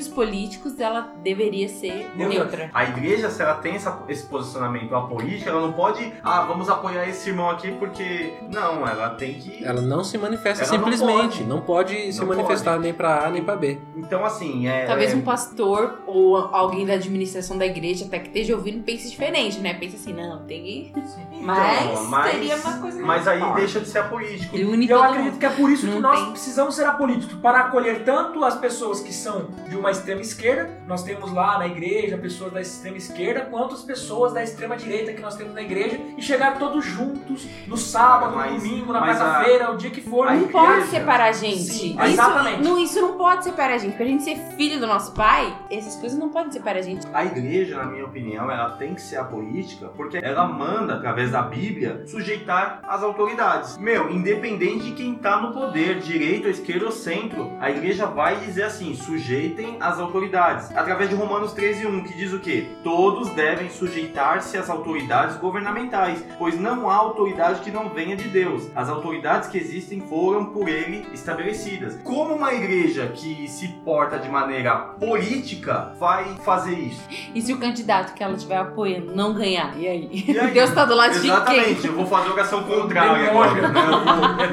partidos 0.00 0.08
políticos, 0.08 0.78
ela 0.80 1.12
deveria 1.22 1.68
ser 1.68 2.10
Neutra. 2.16 2.28
neutra. 2.38 2.70
A 2.72 2.84
igreja, 2.84 3.30
se 3.30 3.42
ela 3.42 3.54
tem 3.54 3.74
essa- 3.74 4.02
esse 4.08 4.24
posicionamento 4.26 4.94
apolítico, 4.94 5.48
ela 5.48 5.60
não 5.60 5.72
pode, 5.72 6.12
ah, 6.22 6.42
vamos 6.42 6.68
apoiar 6.68 7.08
esse 7.08 7.28
irmão 7.30 7.50
aqui 7.50 7.70
porque. 7.72 8.32
Não, 8.52 8.86
ela 8.86 9.10
tem 9.10 9.34
que. 9.34 9.64
Ela 9.64 9.80
não 9.80 10.02
se 10.04 10.16
manifesta 10.18 10.64
Ela 10.64 10.72
não 10.78 10.78
simplesmente. 10.92 11.38
pode. 11.38 11.44
Não 11.44 11.60
pode, 11.60 12.12
se 12.12 12.20
Não 12.20 12.26
manifestar 12.28 12.78
nem 12.78 12.92
pra 12.94 13.26
A 13.26 13.30
nem 13.30 13.42
pra 13.42 13.56
B. 13.56 13.78
Então, 13.96 14.24
assim, 14.24 14.66
é. 14.66 14.86
Talvez 14.86 15.12
é- 15.12 15.16
um 15.16 15.22
pastor 15.22 16.00
ou 16.06 16.36
alguém 16.36 16.86
da 16.86 16.94
administração 16.94 17.58
da 17.58 17.66
igreja 17.66 18.04
até 18.06 18.18
que 18.18 18.28
esteja 18.28 18.54
ouvindo 18.54 18.82
pense 18.84 19.10
diferente, 19.10 19.58
né? 19.60 19.74
Pense 19.74 19.96
assim, 19.96 20.12
não, 20.12 20.44
tem 20.44 20.62
que. 20.62 20.92
Então, 20.96 21.42
Mas, 21.42 22.08
mas- 22.08 22.32
seria 22.32 22.56
uma 22.56 22.78
coisa 22.78 23.00
Mas 23.02 23.28
aí 23.28 23.38
forte. 23.40 23.56
deixa 23.56 23.80
de 23.80 23.88
ser 23.88 23.98
apolítico. 23.98 24.56
E 24.56 24.60
eu 24.90 25.02
acredito 25.02 25.32
mundo. 25.32 25.38
que 25.38 25.46
é 25.46 25.50
por 25.50 25.70
isso 25.70 25.86
que 25.86 25.92
Não 25.92 26.00
nós 26.00 26.20
tem- 26.20 26.30
precisamos 26.32 26.74
ser 26.74 26.84
apolíticos, 26.84 27.36
para 27.40 27.60
acolher 27.60 28.04
tanto 28.04 28.44
as 28.44 28.56
pessoas 28.56 29.00
que 29.00 29.12
são 29.12 29.48
de 29.68 29.76
uma 29.76 29.89
extrema 29.90 30.20
esquerda, 30.20 30.70
nós 30.86 31.02
temos 31.02 31.32
lá 31.32 31.58
na 31.58 31.66
igreja 31.66 32.16
pessoas 32.18 32.52
da 32.52 32.60
extrema 32.60 32.96
esquerda, 32.96 33.42
quanto 33.42 33.74
as 33.74 33.82
pessoas 33.82 34.32
da 34.32 34.42
extrema 34.42 34.76
direita 34.76 35.12
que 35.12 35.20
nós 35.20 35.36
temos 35.36 35.54
na 35.54 35.62
igreja, 35.62 35.98
e 36.16 36.22
chegar 36.22 36.58
todos 36.58 36.84
juntos 36.84 37.46
no 37.66 37.76
sábado, 37.76 38.36
Mas- 38.36 38.52
no 38.52 38.58
domingo, 38.60 38.92
na 38.92 39.00
a- 39.00 39.06
quarta-feira, 39.06 39.70
o 39.72 39.76
dia 39.76 39.90
que 39.90 40.00
for. 40.00 40.26
a 40.28 40.34
Não 40.34 40.48
pode 40.48 40.86
separar 40.86 41.28
a 41.28 41.32
gente. 41.32 41.58
Sim, 41.62 41.90
isso, 41.96 42.02
exatamente. 42.02 42.62
Não, 42.62 42.78
isso 42.78 43.00
não 43.00 43.16
pode 43.16 43.44
separar 43.44 43.74
a 43.74 43.78
gente. 43.78 43.96
Pra 43.96 44.06
gente 44.06 44.22
ser 44.22 44.36
filho 44.56 44.78
do 44.80 44.86
nosso 44.86 45.12
pai, 45.12 45.56
essas 45.70 45.96
coisas 45.96 46.18
não 46.18 46.28
podem 46.28 46.52
separar 46.52 46.78
a 46.78 46.82
gente. 46.82 47.06
A 47.12 47.24
igreja, 47.24 47.76
na 47.76 47.86
minha 47.86 48.04
opinião, 48.04 48.50
ela 48.50 48.70
tem 48.70 48.94
que 48.94 49.02
ser 49.02 49.16
apolítica 49.16 49.88
porque 49.96 50.18
ela 50.18 50.46
manda, 50.46 50.94
através 50.94 51.30
da 51.30 51.42
Bíblia, 51.42 52.02
sujeitar 52.06 52.80
as 52.86 53.02
autoridades. 53.02 53.76
Meu, 53.78 54.10
independente 54.10 54.84
de 54.86 54.92
quem 54.92 55.14
tá 55.14 55.40
no 55.40 55.52
poder, 55.52 55.98
direita, 56.00 56.48
esquerda 56.48 56.86
ou 56.86 56.92
centro, 56.92 57.50
a 57.60 57.70
igreja 57.70 58.06
vai 58.06 58.36
dizer 58.36 58.64
assim: 58.64 58.94
sujeitem 58.94 59.76
as 59.80 59.98
autoridades. 59.98 60.70
Através 60.76 61.08
de 61.10 61.16
Romanos 61.16 61.52
13, 61.52 61.86
1, 61.86 62.04
que 62.04 62.14
diz 62.16 62.32
o 62.32 62.38
quê? 62.38 62.66
Todos 62.84 63.30
devem 63.30 63.70
sujeitar-se 63.70 64.56
às 64.56 64.68
autoridades 64.68 65.36
governamentais, 65.36 66.22
pois 66.38 66.58
não 66.58 66.88
há 66.90 66.94
autoridade 66.94 67.60
que 67.60 67.70
não 67.70 67.88
venha 67.88 68.16
de 68.16 68.24
Deus. 68.28 68.68
As 68.74 68.88
autoridades 68.88 69.48
que 69.48 69.58
existem 69.58 70.00
foram 70.00 70.46
por 70.46 70.68
ele 70.68 71.06
estabelecidas. 71.12 71.96
Como 72.04 72.34
uma 72.34 72.52
igreja 72.52 73.08
que 73.14 73.48
se 73.48 73.68
porta 73.84 74.18
de 74.18 74.28
maneira 74.28 74.74
política 74.74 75.92
vai 75.98 76.24
fazer 76.44 76.74
isso? 76.74 77.00
E 77.34 77.40
se 77.40 77.52
o 77.52 77.58
candidato 77.58 78.14
que 78.14 78.22
ela 78.22 78.34
estiver 78.34 78.56
apoiando 78.58 79.14
não 79.14 79.32
ganhar? 79.34 79.76
E 79.78 79.86
aí? 79.88 80.10
E 80.12 80.38
aí? 80.38 80.50
Deus 80.52 80.70
tá 80.70 80.84
do 80.84 80.94
lado 80.94 81.12
de 81.18 81.26
Exatamente, 81.26 81.80
quem? 81.82 81.90
eu 81.90 81.96
vou 81.96 82.06
fazer 82.06 82.30
oração 82.30 82.62
contrária 82.64 83.30
agora. 83.30 83.68
né? 83.68 83.74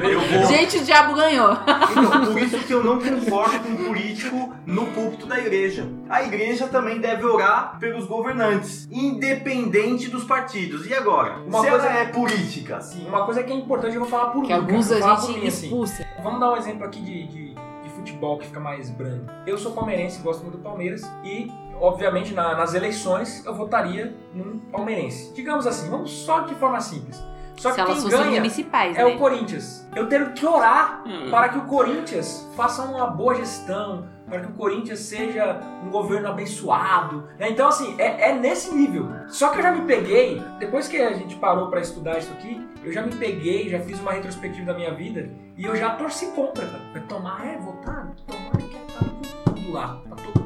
Eu 0.02 0.20
vou, 0.20 0.28
eu 0.30 0.40
vou- 0.40 0.46
Gente, 0.48 0.78
o 0.78 0.84
diabo 0.84 1.14
ganhou. 1.14 1.52
Então, 1.90 2.26
por 2.32 2.38
isso 2.42 2.58
que 2.60 2.72
eu 2.72 2.84
não 2.84 2.98
concordo 3.00 3.58
com 3.60 3.68
um 3.70 3.76
político 3.86 4.54
no 4.66 4.86
púlpito 4.86 5.17
da 5.26 5.38
igreja. 5.38 5.88
A 6.08 6.22
igreja 6.22 6.66
também 6.68 7.00
deve 7.00 7.24
orar 7.24 7.78
pelos 7.78 8.06
governantes, 8.06 8.88
independente 8.90 10.08
dos 10.08 10.24
partidos. 10.24 10.86
E 10.86 10.94
agora? 10.94 11.38
Uma 11.46 11.60
se 11.60 11.68
coisa- 11.70 11.86
é 11.88 12.04
política, 12.06 12.76
Assim, 12.76 13.06
uma 13.06 13.24
coisa 13.24 13.42
que 13.42 13.52
é 13.52 13.56
importante, 13.56 13.94
eu 13.94 14.00
vou 14.00 14.08
falar 14.08 14.30
por 14.30 14.42
Que 14.42 14.48
mim, 14.48 14.54
alguns 14.54 14.88
cara, 14.88 15.12
a 15.12 15.16
gente 15.16 15.40
mim, 15.40 15.46
assim. 15.48 15.66
expulsa. 15.66 16.06
Vamos 16.22 16.40
dar 16.40 16.52
um 16.52 16.56
exemplo 16.56 16.84
aqui 16.84 17.00
de, 17.00 17.26
de, 17.26 17.54
de 17.54 17.90
futebol 17.94 18.38
que 18.38 18.46
fica 18.46 18.60
mais 18.60 18.90
brando. 18.90 19.30
Eu 19.46 19.58
sou 19.58 19.72
palmeirense, 19.72 20.20
gosto 20.20 20.42
muito 20.42 20.56
do 20.58 20.62
Palmeiras 20.62 21.02
e, 21.24 21.50
obviamente, 21.80 22.32
na- 22.34 22.54
nas 22.56 22.74
eleições 22.74 23.44
eu 23.44 23.54
votaria 23.54 24.14
num 24.34 24.58
palmeirense. 24.70 25.32
Digamos 25.34 25.66
assim, 25.66 25.88
vamos 25.90 26.10
só 26.10 26.40
de 26.40 26.54
forma 26.54 26.80
simples. 26.80 27.22
Só 27.56 27.72
que 27.72 27.82
quem 27.84 28.08
ganha 28.08 28.36
municipais, 28.40 28.96
é 28.96 29.04
né? 29.04 29.14
o 29.16 29.18
Corinthians. 29.18 29.84
Eu 29.96 30.08
tenho 30.08 30.30
que 30.32 30.46
orar 30.46 31.02
Hum. 31.04 31.28
para 31.28 31.48
que 31.48 31.58
o 31.58 31.62
Corinthians 31.62 32.48
faça 32.56 32.82
uma 32.84 33.08
boa 33.08 33.34
gestão, 33.34 34.06
para 34.28 34.40
que 34.40 34.46
o 34.46 34.52
Corinthians 34.54 35.00
seja 35.00 35.60
um 35.84 35.90
governo 35.90 36.28
abençoado. 36.28 37.28
né? 37.38 37.50
Então, 37.50 37.68
assim, 37.68 37.94
é, 37.98 38.30
é 38.30 38.34
nesse 38.34 38.74
nível. 38.74 39.08
Só 39.28 39.50
que 39.50 39.58
eu 39.58 39.62
já 39.62 39.72
me 39.72 39.82
peguei, 39.86 40.42
depois 40.58 40.88
que 40.88 40.96
a 40.96 41.12
gente 41.12 41.36
parou 41.36 41.68
para 41.68 41.80
estudar 41.80 42.18
isso 42.18 42.32
aqui, 42.32 42.66
eu 42.84 42.92
já 42.92 43.02
me 43.02 43.14
peguei, 43.14 43.68
já 43.68 43.80
fiz 43.80 44.00
uma 44.00 44.12
retrospectiva 44.12 44.66
da 44.66 44.74
minha 44.74 44.94
vida 44.94 45.28
e 45.56 45.64
eu 45.64 45.76
já 45.76 45.90
torci 45.90 46.26
contra, 46.28 46.66
cara. 46.66 47.06
Tomar, 47.08 47.46
é, 47.46 47.58
votar, 47.58 48.14
tomar, 48.26 48.56
que 48.56 48.76
tá 48.76 49.52
tudo 49.52 49.72
lá, 49.72 50.00
ver 50.16 50.32
que. 50.32 50.37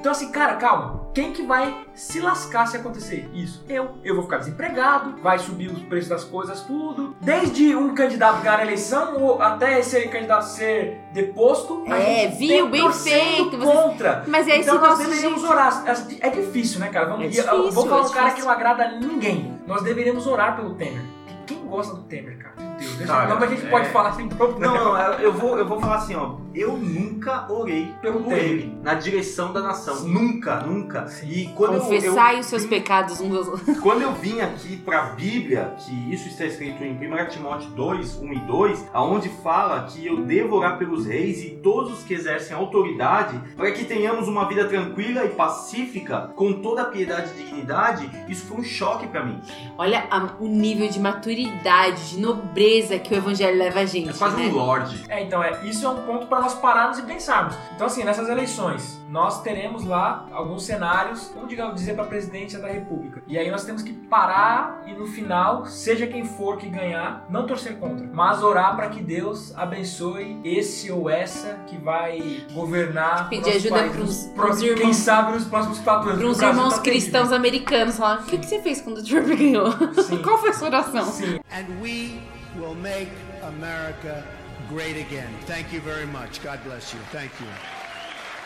Então, 0.00 0.12
assim, 0.12 0.30
cara, 0.32 0.54
calma. 0.56 0.98
Quem 1.12 1.30
que 1.32 1.42
vai 1.42 1.84
se 1.94 2.20
lascar 2.20 2.66
se 2.66 2.76
acontecer 2.76 3.28
isso? 3.34 3.62
Eu. 3.68 3.90
Eu 4.02 4.14
vou 4.14 4.24
ficar 4.24 4.38
desempregado, 4.38 5.16
vai 5.22 5.38
subir 5.38 5.70
os 5.70 5.82
preços 5.82 6.08
das 6.08 6.24
coisas, 6.24 6.62
tudo. 6.62 7.14
Desde 7.20 7.76
um 7.76 7.94
candidato 7.94 8.40
ganhar 8.40 8.60
a 8.60 8.62
eleição 8.62 9.20
ou 9.20 9.42
até 9.42 9.78
esse 9.80 10.00
candidato 10.08 10.42
ser 10.46 10.98
deposto. 11.12 11.84
a 11.86 11.98
É, 11.98 12.28
gente 12.30 12.38
viu? 12.38 12.68
Bem 12.70 12.90
feito, 12.92 13.58
Contra. 13.58 14.24
Mas 14.26 14.48
é 14.48 14.52
esse 14.52 14.60
então 14.70 14.80
nós 14.80 14.90
nosso 14.98 15.02
deveríamos 15.02 15.44
orar. 15.44 15.84
É 16.20 16.30
difícil, 16.30 16.80
né, 16.80 16.88
cara? 16.88 17.06
Vamos, 17.06 17.24
É 17.24 17.28
e 17.28 17.36
eu- 17.36 17.44
difícil, 17.44 17.72
vou 17.72 17.86
falar 17.86 18.02
é 18.02 18.04
um 18.04 18.08
cara 18.10 18.20
que 18.22 18.26
difícil. 18.36 18.44
não 18.46 18.52
agrada 18.56 18.84
a 18.84 18.92
ninguém. 18.92 19.60
Nós 19.66 19.82
deveríamos 19.82 20.26
orar 20.26 20.56
pelo 20.56 20.74
Temer. 20.76 21.02
Quem 21.46 21.58
gosta 21.66 21.94
do 21.94 22.02
Temer, 22.04 22.38
cara? 22.38 22.54
Deus, 22.80 22.96
deixa, 22.96 23.12
Cara, 23.12 23.28
não, 23.28 23.38
mas 23.40 23.52
a 23.52 23.54
gente 23.54 23.66
é- 23.66 23.70
pode 23.70 23.88
falar 23.90 24.12
sem 24.12 24.28
problema. 24.28 24.74
Não, 24.74 24.84
não, 24.94 25.12
eu 25.20 25.32
vou, 25.32 25.58
eu 25.58 25.66
vou 25.66 25.78
falar 25.80 25.96
assim, 25.96 26.14
ó. 26.16 26.36
Eu 26.52 26.76
nunca 26.76 27.46
orei 27.48 27.94
Pelo 28.02 28.24
por 28.24 28.32
ele 28.36 28.76
na 28.82 28.94
direção 28.94 29.52
da 29.52 29.60
nação. 29.62 29.94
Sim. 29.94 30.12
Nunca, 30.12 30.56
nunca. 30.60 31.06
E 31.22 31.46
quando 31.54 31.74
eu- 31.74 31.80
Confessai 31.80 32.36
eu, 32.36 32.40
os 32.40 32.46
seus 32.46 32.62
vim- 32.64 32.68
pecados 32.70 33.20
uns 33.20 33.36
aos 33.36 33.46
outros. 33.48 33.78
Quando 33.78 34.02
eu 34.02 34.12
vim 34.14 34.40
aqui 34.40 34.76
pra 34.78 35.02
Bíblia, 35.10 35.74
que 35.78 36.12
isso 36.12 36.26
está 36.28 36.44
escrito 36.46 36.82
em 36.82 36.92
1 36.96 37.28
Timóteo 37.28 37.70
2, 37.70 38.16
1 38.16 38.32
e 38.32 38.38
2, 38.40 38.84
aonde 38.92 39.28
fala 39.44 39.84
que 39.84 40.04
eu 40.04 40.22
devo 40.24 40.56
orar 40.56 40.76
pelos 40.76 41.06
reis 41.06 41.44
e 41.44 41.50
todos 41.62 41.98
os 41.98 42.02
que 42.02 42.14
exercem 42.14 42.56
autoridade, 42.56 43.40
para 43.56 43.70
que 43.70 43.84
tenhamos 43.84 44.26
uma 44.26 44.48
vida 44.48 44.64
tranquila 44.64 45.24
e 45.24 45.28
pacífica, 45.28 46.32
com 46.34 46.54
toda 46.54 46.82
a 46.82 46.86
piedade 46.86 47.30
e 47.38 47.44
dignidade, 47.44 48.10
isso 48.28 48.46
foi 48.46 48.58
um 48.58 48.64
choque 48.64 49.06
pra 49.06 49.24
mim. 49.24 49.40
Olha 49.78 50.04
a- 50.10 50.30
o 50.40 50.48
nível 50.48 50.88
de 50.88 50.98
maturidade, 50.98 52.10
de 52.10 52.20
nobreza 52.20 52.69
que 53.02 53.14
o 53.14 53.16
evangelho 53.16 53.58
leva 53.58 53.80
a 53.80 53.84
gente. 53.86 54.10
É 54.10 54.12
quase 54.12 54.36
né? 54.36 54.46
um 54.46 54.52
lorde. 54.54 55.04
É, 55.08 55.22
então, 55.22 55.42
é, 55.42 55.64
isso 55.64 55.84
é 55.84 55.88
um 55.88 56.02
ponto 56.02 56.26
para 56.26 56.40
nós 56.40 56.54
pararmos 56.54 56.98
e 56.98 57.02
pensarmos. 57.02 57.54
Então, 57.74 57.86
assim, 57.86 58.04
nessas 58.04 58.28
eleições, 58.28 59.00
nós 59.08 59.42
teremos 59.42 59.84
lá 59.84 60.26
alguns 60.32 60.64
cenários, 60.64 61.30
vamos 61.34 61.48
digamos, 61.48 61.74
dizer 61.74 61.94
para 61.94 62.04
a 62.04 62.06
presidência 62.06 62.58
da 62.58 62.68
República. 62.68 63.22
E 63.26 63.36
aí 63.38 63.50
nós 63.50 63.64
temos 63.64 63.82
que 63.82 63.92
parar 63.92 64.82
e 64.86 64.92
no 64.94 65.06
final, 65.06 65.66
seja 65.66 66.06
quem 66.06 66.24
for 66.24 66.56
que 66.56 66.68
ganhar, 66.68 67.26
não 67.28 67.46
torcer 67.46 67.76
contra, 67.78 68.06
mas 68.12 68.42
orar 68.42 68.76
para 68.76 68.88
que 68.88 69.02
Deus 69.02 69.52
abençoe 69.56 70.38
esse 70.44 70.90
ou 70.92 71.08
essa 71.10 71.58
que 71.66 71.76
vai 71.76 72.44
governar. 72.52 73.28
Pedir 73.28 73.50
ajuda 73.56 73.86
nos 73.86 74.26
pros 74.26 74.26
pro- 74.34 74.56
Quem 74.58 74.68
irmãos- 74.68 74.96
sabe 74.96 75.32
nos 75.32 75.44
próximos 75.44 75.78
quatro 75.80 76.10
anos. 76.10 76.20
Para 76.20 76.28
uns 76.30 76.36
porque 76.36 76.44
o 76.44 76.48
Brasil 76.48 76.48
irmãos 76.60 76.74
tá 76.76 76.82
terrível. 76.82 77.00
cristãos 77.02 77.32
americanos 77.32 77.96
falar: 77.96 78.20
o 78.20 78.24
que, 78.24 78.38
que 78.38 78.46
você 78.46 78.60
fez 78.60 78.80
quando 78.80 78.98
o 78.98 79.04
Trump 79.04 79.26
ganhou? 79.26 79.70
Sim. 80.02 80.18
Qual 80.22 80.38
foi 80.38 80.50
a 80.50 80.52
sua 80.52 80.68
oração? 80.68 81.04
Sim. 81.06 81.40
and 81.50 81.66
we 81.82 82.20
will 82.58 82.74
make 82.74 83.10
America 83.42 84.24
great 84.68 84.96
again. 84.96 85.32
Thank 85.46 85.72
you 85.72 85.80
very 85.80 86.06
much. 86.06 86.42
God 86.42 86.62
bless 86.64 86.92
you. 86.92 87.00
Thank 87.12 87.32
you. 87.40 87.46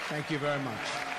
Thank 0.08 0.30
you 0.30 0.38
very 0.38 0.60
much. 0.62 1.14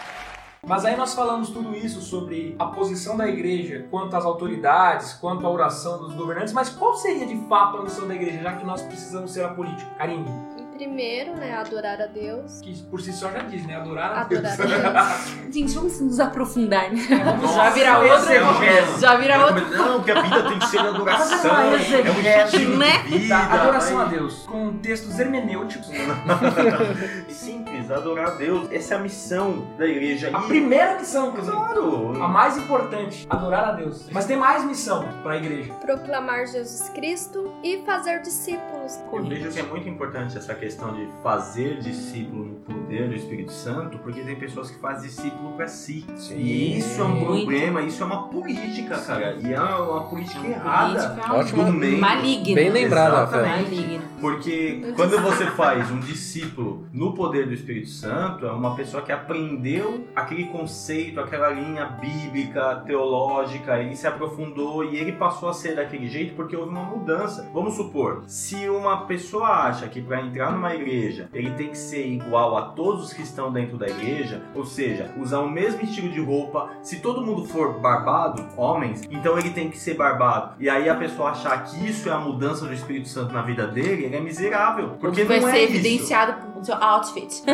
Mas 0.67 0.83
aí 0.83 0.97
nós 0.97 1.13
falamos 1.13 1.51
tudo 1.51 1.75
isso 1.75 2.01
sobre 2.01 2.55
a 2.57 2.65
posição 2.65 3.15
da 3.15 3.27
igreja 3.27 3.85
quanto 3.91 4.15
às 4.15 4.25
autoridades, 4.25 5.13
quanto 5.13 5.45
à 5.45 5.49
oração 5.49 5.99
dos 5.99 6.15
governantes, 6.15 6.53
mas 6.53 6.69
qual 6.69 6.95
seria 6.95 7.27
de 7.27 7.37
fato 7.47 7.77
a 7.77 7.83
missão 7.83 8.07
da 8.07 8.15
igreja, 8.15 8.41
já 8.41 8.55
que 8.55 8.65
nós 8.65 8.81
precisamos 8.81 9.31
ser 9.31 9.43
apolíticos? 9.43 9.95
Karine. 9.95 10.54
Primeiro, 10.75 11.35
né, 11.35 11.55
adorar 11.55 12.01
a 12.01 12.05
Deus. 12.05 12.59
Que 12.61 12.75
por 12.83 12.99
si 13.01 13.13
só 13.13 13.31
já 13.31 13.39
diz, 13.39 13.65
né? 13.65 13.75
Adorar 13.75 14.11
a 14.11 14.21
Adorar 14.21 14.57
Deus. 14.57 14.69
a 14.83 15.17
Gente, 15.49 15.73
vamos 15.73 16.01
nos 16.01 16.19
aprofundar, 16.19 16.91
né? 16.91 17.01
Vamos 17.23 17.51
Já 17.55 17.69
vira 17.69 17.99
outro. 17.99 18.15
exegese. 18.15 19.01
Já 19.01 19.15
vira 19.15 19.45
outro. 19.45 19.69
Não, 19.69 20.03
que 20.03 20.11
a 20.11 20.21
vida 20.21 20.43
tem 20.49 20.59
que 20.59 20.67
ser 20.67 20.79
adoração. 20.79 21.55
É 21.55 21.65
um 21.65 21.75
estilo 21.77 22.77
né? 22.77 23.03
de 23.03 23.17
vida. 23.17 23.27
Da 23.29 23.53
adoração 23.53 23.99
a. 24.01 24.05
Deus. 24.05 24.39
Com 24.47 24.77
textos 24.79 25.17
hermenêuticos. 25.17 25.87
Simples, 27.29 27.74
adorar 27.93 28.27
a 28.27 28.31
Deus. 28.31 28.71
Essa 28.71 28.95
é 28.95 28.97
a 28.97 29.01
missão 29.01 29.67
da 29.77 29.85
igreja. 29.85 30.31
A 30.33 30.43
E- 30.43 30.47
primeira 30.47 30.97
missão, 30.99 31.29
inclusive. 31.29 31.55
Claro. 31.55 32.23
A 32.23 32.27
mais 32.27 32.57
importante, 32.57 33.25
adorar 33.29 33.65
a 33.69 33.71
Deus. 33.73 34.07
Mas 34.11 34.25
tem 34.25 34.37
mais 34.37 34.63
missão 34.65 35.07
pra 35.23 35.37
igreja. 35.37 35.73
Proclamar 35.75 36.45
Jesus 36.47 36.89
Cristo 36.89 37.51
e 37.63 37.81
fazer 37.85 38.21
discípulos. 38.21 38.99
Eu 39.11 39.23
vejo 39.23 39.49
que 39.51 39.59
é 39.59 39.63
muito 39.63 39.87
importante 39.89 40.37
essa 40.37 40.53
questão 40.53 40.93
de 40.93 41.07
fazer 41.23 41.79
discípulo 41.79 42.45
no 42.45 42.55
poder 42.55 43.07
do 43.09 43.15
Espírito 43.15 43.51
Santo, 43.51 43.97
porque 43.99 44.21
tem 44.21 44.35
pessoas 44.35 44.69
que 44.69 44.79
fazem 44.79 45.09
discípulo 45.09 45.53
pra 45.53 45.67
si. 45.67 46.05
E 46.31 46.77
isso 46.77 47.01
é 47.01 47.03
um 47.03 47.09
Muito. 47.09 47.25
problema, 47.45 47.81
isso 47.81 48.03
é 48.03 48.05
uma 48.05 48.27
política, 48.27 48.97
cara. 48.99 49.35
E 49.41 49.53
é 49.53 49.59
uma 49.59 50.03
política 50.03 50.39
Uma 50.39 50.49
errada. 50.49 51.21
política 51.29 51.63
do 51.63 51.73
meio. 51.73 51.99
Maligna. 51.99 52.55
Bem. 52.55 52.87
Rafael. 52.87 53.45
Maligna. 53.45 54.03
Porque 54.21 54.93
quando 54.95 55.19
você 55.21 55.45
faz 55.47 55.89
um 55.91 55.99
discípulo 55.99 56.87
no 56.93 57.13
poder 57.13 57.47
do 57.47 57.53
Espírito 57.53 57.74
Santo, 57.83 58.45
é 58.45 58.51
uma 58.51 58.75
pessoa 58.75 59.03
que 59.03 59.11
aprendeu 59.11 60.07
aquele 60.15 60.45
conceito, 60.45 61.19
aquela 61.19 61.49
linha 61.49 61.85
bíblica, 61.85 62.83
teológica, 62.85 63.77
ele 63.79 63.95
se 63.95 64.07
aprofundou 64.07 64.83
e 64.85 64.97
ele 64.97 65.11
passou 65.11 65.49
a 65.49 65.53
ser 65.53 65.75
daquele 65.75 66.07
jeito 66.07 66.35
porque 66.35 66.55
houve 66.55 66.69
uma 66.69 66.83
mudança. 66.83 67.49
Vamos 67.53 67.75
supor, 67.75 68.23
se 68.27 68.69
uma 68.69 69.05
pessoa 69.05 69.47
acha 69.47 69.87
que 69.87 70.01
para 70.01 70.21
entrar 70.21 70.51
numa 70.51 70.73
igreja 70.75 71.29
ele 71.33 71.51
tem 71.51 71.69
que 71.69 71.77
ser 71.77 72.07
igual 72.07 72.55
a 72.57 72.69
todos 72.69 73.05
os 73.05 73.13
que 73.13 73.21
estão 73.21 73.51
dentro 73.51 73.77
da 73.77 73.87
igreja, 73.87 74.41
ou 74.53 74.65
seja, 74.65 75.13
usar 75.17 75.39
o 75.39 75.49
mesmo 75.49 75.81
estilo 75.81 76.09
de 76.09 76.21
roupa, 76.21 76.69
se 76.81 76.99
todo 76.99 77.25
mundo 77.25 77.45
for 77.45 77.79
barbado, 77.79 78.45
homens, 78.57 79.03
então 79.09 79.37
ele 79.37 79.49
tem 79.49 79.69
que 79.69 79.77
ser 79.77 79.95
barbado. 79.95 80.55
E 80.59 80.69
aí 80.69 80.87
a 80.87 80.95
pessoa 80.95 81.31
achar 81.31 81.63
que 81.63 81.87
isso 81.87 82.09
é 82.09 82.11
a 82.11 82.19
mudança 82.19 82.65
do 82.65 82.73
Espírito 82.73 83.09
Santo 83.09 83.33
na 83.33 83.41
vida 83.41 83.67
dele, 83.67 84.05
ele 84.05 84.15
é 84.15 84.21
miserável. 84.21 84.91
Porque 84.99 85.23
vai 85.23 85.39
não 85.39 85.49
ser 85.49 85.57
é 85.57 85.63
isso. 85.63 85.73
evidenciado 85.73 86.54
seu 86.65 86.75
outfit. 86.75 87.43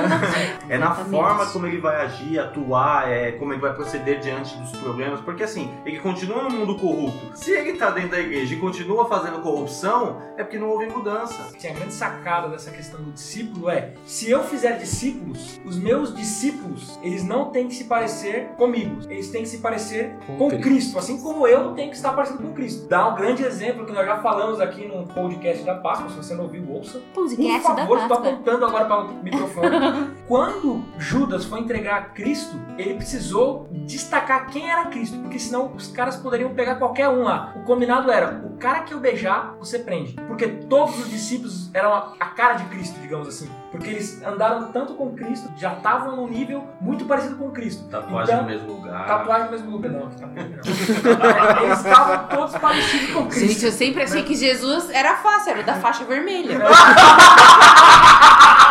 É 0.69 0.77
na 0.77 0.85
Exatamente. 0.87 1.09
forma 1.11 1.45
como 1.47 1.67
ele 1.67 1.79
vai 1.79 2.05
agir, 2.05 2.39
atuar, 2.39 3.09
é, 3.11 3.33
como 3.33 3.51
ele 3.53 3.59
vai 3.61 3.73
proceder 3.73 4.19
diante 4.19 4.55
dos 4.57 4.71
problemas. 4.77 5.19
Porque 5.21 5.43
assim, 5.43 5.69
ele 5.85 5.99
continua 5.99 6.43
no 6.43 6.49
mundo 6.49 6.75
corrupto. 6.77 7.37
Se 7.37 7.51
ele 7.51 7.73
tá 7.73 7.89
dentro 7.89 8.11
da 8.11 8.19
igreja 8.19 8.55
e 8.55 8.57
continua 8.59 9.05
fazendo 9.07 9.39
corrupção, 9.41 10.21
é 10.37 10.43
porque 10.43 10.57
não 10.57 10.69
houve 10.69 10.85
mudança. 10.87 11.41
Assim, 11.55 11.67
a 11.67 11.73
grande 11.73 11.93
sacada 11.93 12.47
dessa 12.49 12.71
questão 12.71 13.01
do 13.01 13.11
discípulo 13.11 13.69
é: 13.69 13.93
se 14.05 14.29
eu 14.29 14.43
fizer 14.43 14.77
discípulos, 14.77 15.59
os 15.65 15.77
meus 15.77 16.15
discípulos, 16.15 16.97
eles 17.03 17.23
não 17.23 17.49
têm 17.51 17.67
que 17.67 17.75
se 17.75 17.83
parecer 17.85 18.49
comigo, 18.57 18.97
eles 19.09 19.29
têm 19.29 19.41
que 19.43 19.49
se 19.49 19.57
parecer 19.57 20.15
Com 20.25 20.37
com, 20.37 20.49
Cristo. 20.49 20.61
Cristo. 20.63 20.99
assim 20.99 21.21
como 21.21 21.45
eu 21.47 21.73
tenho 21.73 21.89
que 21.89 21.95
estar 21.95 22.13
parecido 22.13 22.41
com 22.41 22.53
Cristo. 22.53 22.87
Dá 22.87 23.09
um 23.09 23.15
grande 23.15 23.43
exemplo 23.43 23.85
que 23.85 23.91
nós 23.91 24.05
já 24.05 24.17
falamos 24.21 24.59
aqui 24.61 24.87
no 24.87 25.05
podcast 25.07 25.63
da 25.63 25.75
Páscoa, 25.75 26.09
se 26.09 26.15
você 26.15 26.33
não 26.33 26.43
ouviu, 26.45 26.65
ouça. 26.71 26.99
Por 27.13 27.23
Podcast 27.25 27.67
da 27.67 27.75
favor, 27.75 27.97
estou 27.97 28.09
Páscoa. 28.17 28.29
apontando 28.33 28.65
agora 28.65 28.85
para 28.85 29.00
o 29.03 29.23
microfone. 29.23 30.11
Quando 30.27 30.83
Judas 30.97 31.45
foi 31.45 31.59
entregar 31.59 32.13
Cristo, 32.13 32.59
ele 32.77 32.95
precisou 32.95 33.67
destacar 33.71 34.47
quem 34.47 34.71
era 34.71 34.85
Cristo, 34.85 35.17
porque 35.19 35.37
senão 35.37 35.73
os 35.75 35.87
caras 35.87 36.15
poderiam 36.15 36.53
pegar 36.53 36.75
qualquer 36.75 37.09
um 37.09 37.23
lá. 37.23 37.53
O 37.55 37.63
combinado 37.63 38.09
era: 38.11 38.41
o 38.45 38.57
cara 38.57 38.81
que 38.81 38.93
eu 38.93 38.99
beijar, 38.99 39.55
você 39.59 39.79
prende. 39.79 40.13
Porque 40.27 40.47
todos 40.47 40.97
os 40.99 41.09
discípulos 41.09 41.69
eram 41.73 41.93
a 41.93 42.25
cara 42.27 42.53
de 42.53 42.63
Cristo, 42.65 42.99
digamos 43.01 43.27
assim. 43.27 43.49
Porque 43.71 43.89
eles 43.89 44.21
andaram 44.23 44.71
tanto 44.71 44.93
com 44.95 45.11
Cristo, 45.13 45.49
já 45.57 45.73
estavam 45.73 46.15
num 46.15 46.27
nível 46.27 46.65
muito 46.79 47.05
parecido 47.05 47.35
com 47.37 47.51
Cristo. 47.51 47.83
Tatuagem 47.89 48.33
Então, 48.33 48.43
no 48.45 48.49
mesmo 48.49 48.73
lugar. 48.73 49.05
Tatuagem 49.05 49.45
no 49.45 49.51
mesmo 49.51 49.71
lugar, 49.71 49.91
não. 49.91 50.09
tatuagem 50.09 50.49
não. 50.49 50.61
Eles 51.63 51.77
estavam 51.79 52.27
todos 52.27 52.57
parecidos 52.57 53.11
com 53.11 53.25
Cristo. 53.27 53.47
Gente, 53.47 53.65
eu 53.65 53.71
sempre 53.71 54.03
achei 54.03 54.23
que 54.23 54.35
Jesus 54.35 54.89
era 54.89 55.15
fácil, 55.17 55.51
era 55.51 55.63
da 55.63 55.75
faixa 55.75 56.03
vermelha. 56.03 56.59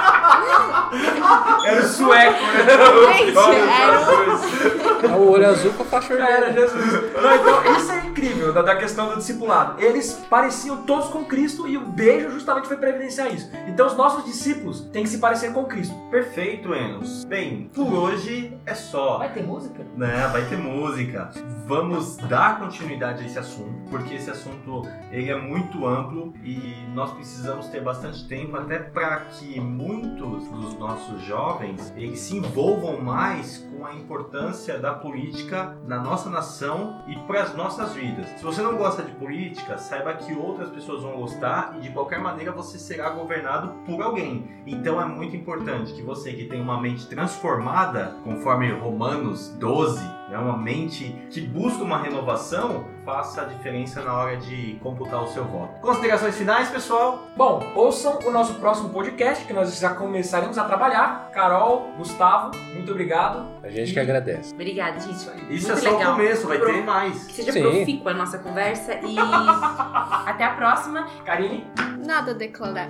Era 1.65 1.81
o 1.81 1.87
sueco, 1.87 2.41
né? 2.41 3.17
Gente, 3.17 3.37
Olha, 3.37 3.57
era. 3.57 5.11
É 5.11 5.15
o 5.15 5.29
olho 5.29 5.47
azul 5.47 5.73
com 5.73 5.83
a 5.83 5.85
faixa 5.85 6.13
Era. 6.13 6.53
Jesus. 6.53 6.91
Não, 6.91 7.35
então, 7.35 7.75
isso 7.75 7.91
é 7.91 8.05
incrível 8.05 8.53
da, 8.53 8.61
da 8.61 8.75
questão 8.75 9.09
do 9.09 9.17
discipulado. 9.17 9.81
Eles 9.81 10.21
pareciam 10.29 10.83
todos 10.83 11.09
com 11.09 11.25
Cristo 11.25 11.67
e 11.67 11.77
o 11.77 11.81
beijo 11.81 12.29
justamente 12.31 12.67
foi 12.67 12.77
para 12.77 12.89
evidenciar 12.89 13.33
isso. 13.33 13.49
Então, 13.67 13.87
os 13.87 13.95
nossos 13.95 14.25
discípulos 14.25 14.81
têm 14.91 15.03
que 15.03 15.09
se 15.09 15.17
parecer 15.17 15.53
com 15.53 15.65
Cristo. 15.65 15.95
Perfeito, 16.09 16.73
Enos. 16.73 17.23
Bem, 17.25 17.69
por 17.73 17.91
hoje 17.93 18.57
é 18.65 18.73
só. 18.73 19.19
Vai 19.19 19.33
ter 19.33 19.43
música? 19.43 19.85
Né, 19.95 20.29
vai 20.31 20.45
ter 20.45 20.57
música. 20.57 21.31
Vamos 21.65 22.17
dar 22.17 22.59
continuidade 22.59 23.23
a 23.23 23.25
esse 23.25 23.39
assunto, 23.39 23.89
porque 23.89 24.15
esse 24.15 24.29
assunto 24.29 24.83
ele 25.11 25.29
é 25.29 25.35
muito 25.35 25.85
amplo 25.87 26.33
e 26.43 26.85
nós 26.93 27.11
precisamos 27.13 27.67
ter 27.67 27.81
bastante 27.81 28.27
tempo 28.27 28.57
até 28.57 28.79
para 28.79 29.21
que 29.31 29.59
muitos 29.59 30.47
dos 30.47 30.77
nossos 30.77 31.20
jovens 31.25 31.93
eles 31.95 32.19
se 32.19 32.37
envolvam 32.37 33.01
mais 33.01 33.57
com 33.57 33.85
a 33.85 33.93
importância 33.93 34.77
da 34.77 34.93
política 34.93 35.77
na 35.87 35.99
nossa 35.99 36.29
nação 36.29 37.01
e 37.07 37.15
para 37.27 37.43
as 37.43 37.55
nossas 37.55 37.93
vidas. 37.93 38.27
Se 38.37 38.43
você 38.43 38.61
não 38.61 38.77
gosta 38.77 39.03
de 39.03 39.11
política, 39.13 39.77
saiba 39.77 40.13
que 40.13 40.33
outras 40.33 40.69
pessoas 40.69 41.03
vão 41.03 41.17
gostar 41.17 41.75
e 41.77 41.81
de 41.81 41.89
qualquer 41.89 42.19
maneira 42.19 42.51
você 42.51 42.77
será 42.77 43.09
governado 43.09 43.73
por 43.85 44.01
alguém. 44.01 44.49
Então 44.65 45.01
é 45.01 45.05
muito 45.05 45.35
importante 45.35 45.93
que 45.93 46.01
você 46.01 46.33
que 46.33 46.45
tem 46.45 46.61
uma 46.61 46.79
mente 46.79 47.07
transformada, 47.07 48.15
conforme 48.23 48.71
Romanos 48.71 49.49
12, 49.59 50.03
né, 50.29 50.37
uma 50.37 50.57
mente 50.57 51.15
que 51.29 51.41
busca 51.41 51.83
uma 51.83 51.97
renovação, 51.97 52.85
faça 53.11 53.41
a 53.41 53.43
diferença 53.45 54.01
na 54.01 54.13
hora 54.15 54.37
de 54.37 54.79
computar 54.81 55.21
o 55.21 55.27
seu 55.27 55.43
voto. 55.43 55.81
Considerações 55.81 56.37
finais, 56.37 56.69
pessoal? 56.69 57.27
Bom, 57.35 57.61
ouçam 57.75 58.19
o 58.25 58.31
nosso 58.31 58.53
próximo 58.53 58.87
podcast, 58.87 59.43
que 59.43 59.51
nós 59.51 59.77
já 59.77 59.93
começaremos 59.93 60.57
a 60.57 60.63
trabalhar. 60.63 61.29
Carol, 61.33 61.91
Gustavo, 61.97 62.51
muito 62.73 62.89
obrigado. 62.91 63.45
A 63.61 63.69
gente 63.69 63.91
que 63.91 63.99
agradece. 63.99 64.53
Obrigada, 64.53 64.97
gente. 65.01 65.15
Isso 65.49 65.67
Muito 65.67 65.71
é 65.71 65.75
só 65.75 65.97
legal. 65.97 66.13
o 66.13 66.15
começo, 66.15 66.47
vai 66.47 66.57
Pro- 66.57 66.71
ter 66.71 66.83
mais. 66.85 67.27
Que 67.27 67.33
seja 67.33 67.51
Sim. 67.51 67.61
profícua 67.63 68.11
a 68.11 68.13
nossa 68.13 68.37
conversa 68.39 68.93
e 69.03 69.17
até 70.25 70.45
a 70.45 70.51
próxima. 70.55 71.05
Karine, 71.25 71.67
Nada 72.05 72.31
a 72.31 72.33
declarar. 72.33 72.87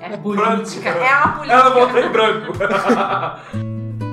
É 0.00 0.16
política. 0.16 0.90
É 0.90 1.16
uma 1.16 1.32
política. 1.32 1.52
ela 1.52 1.70
voltou 1.70 1.98
em 2.00 2.08
branco. 2.08 2.52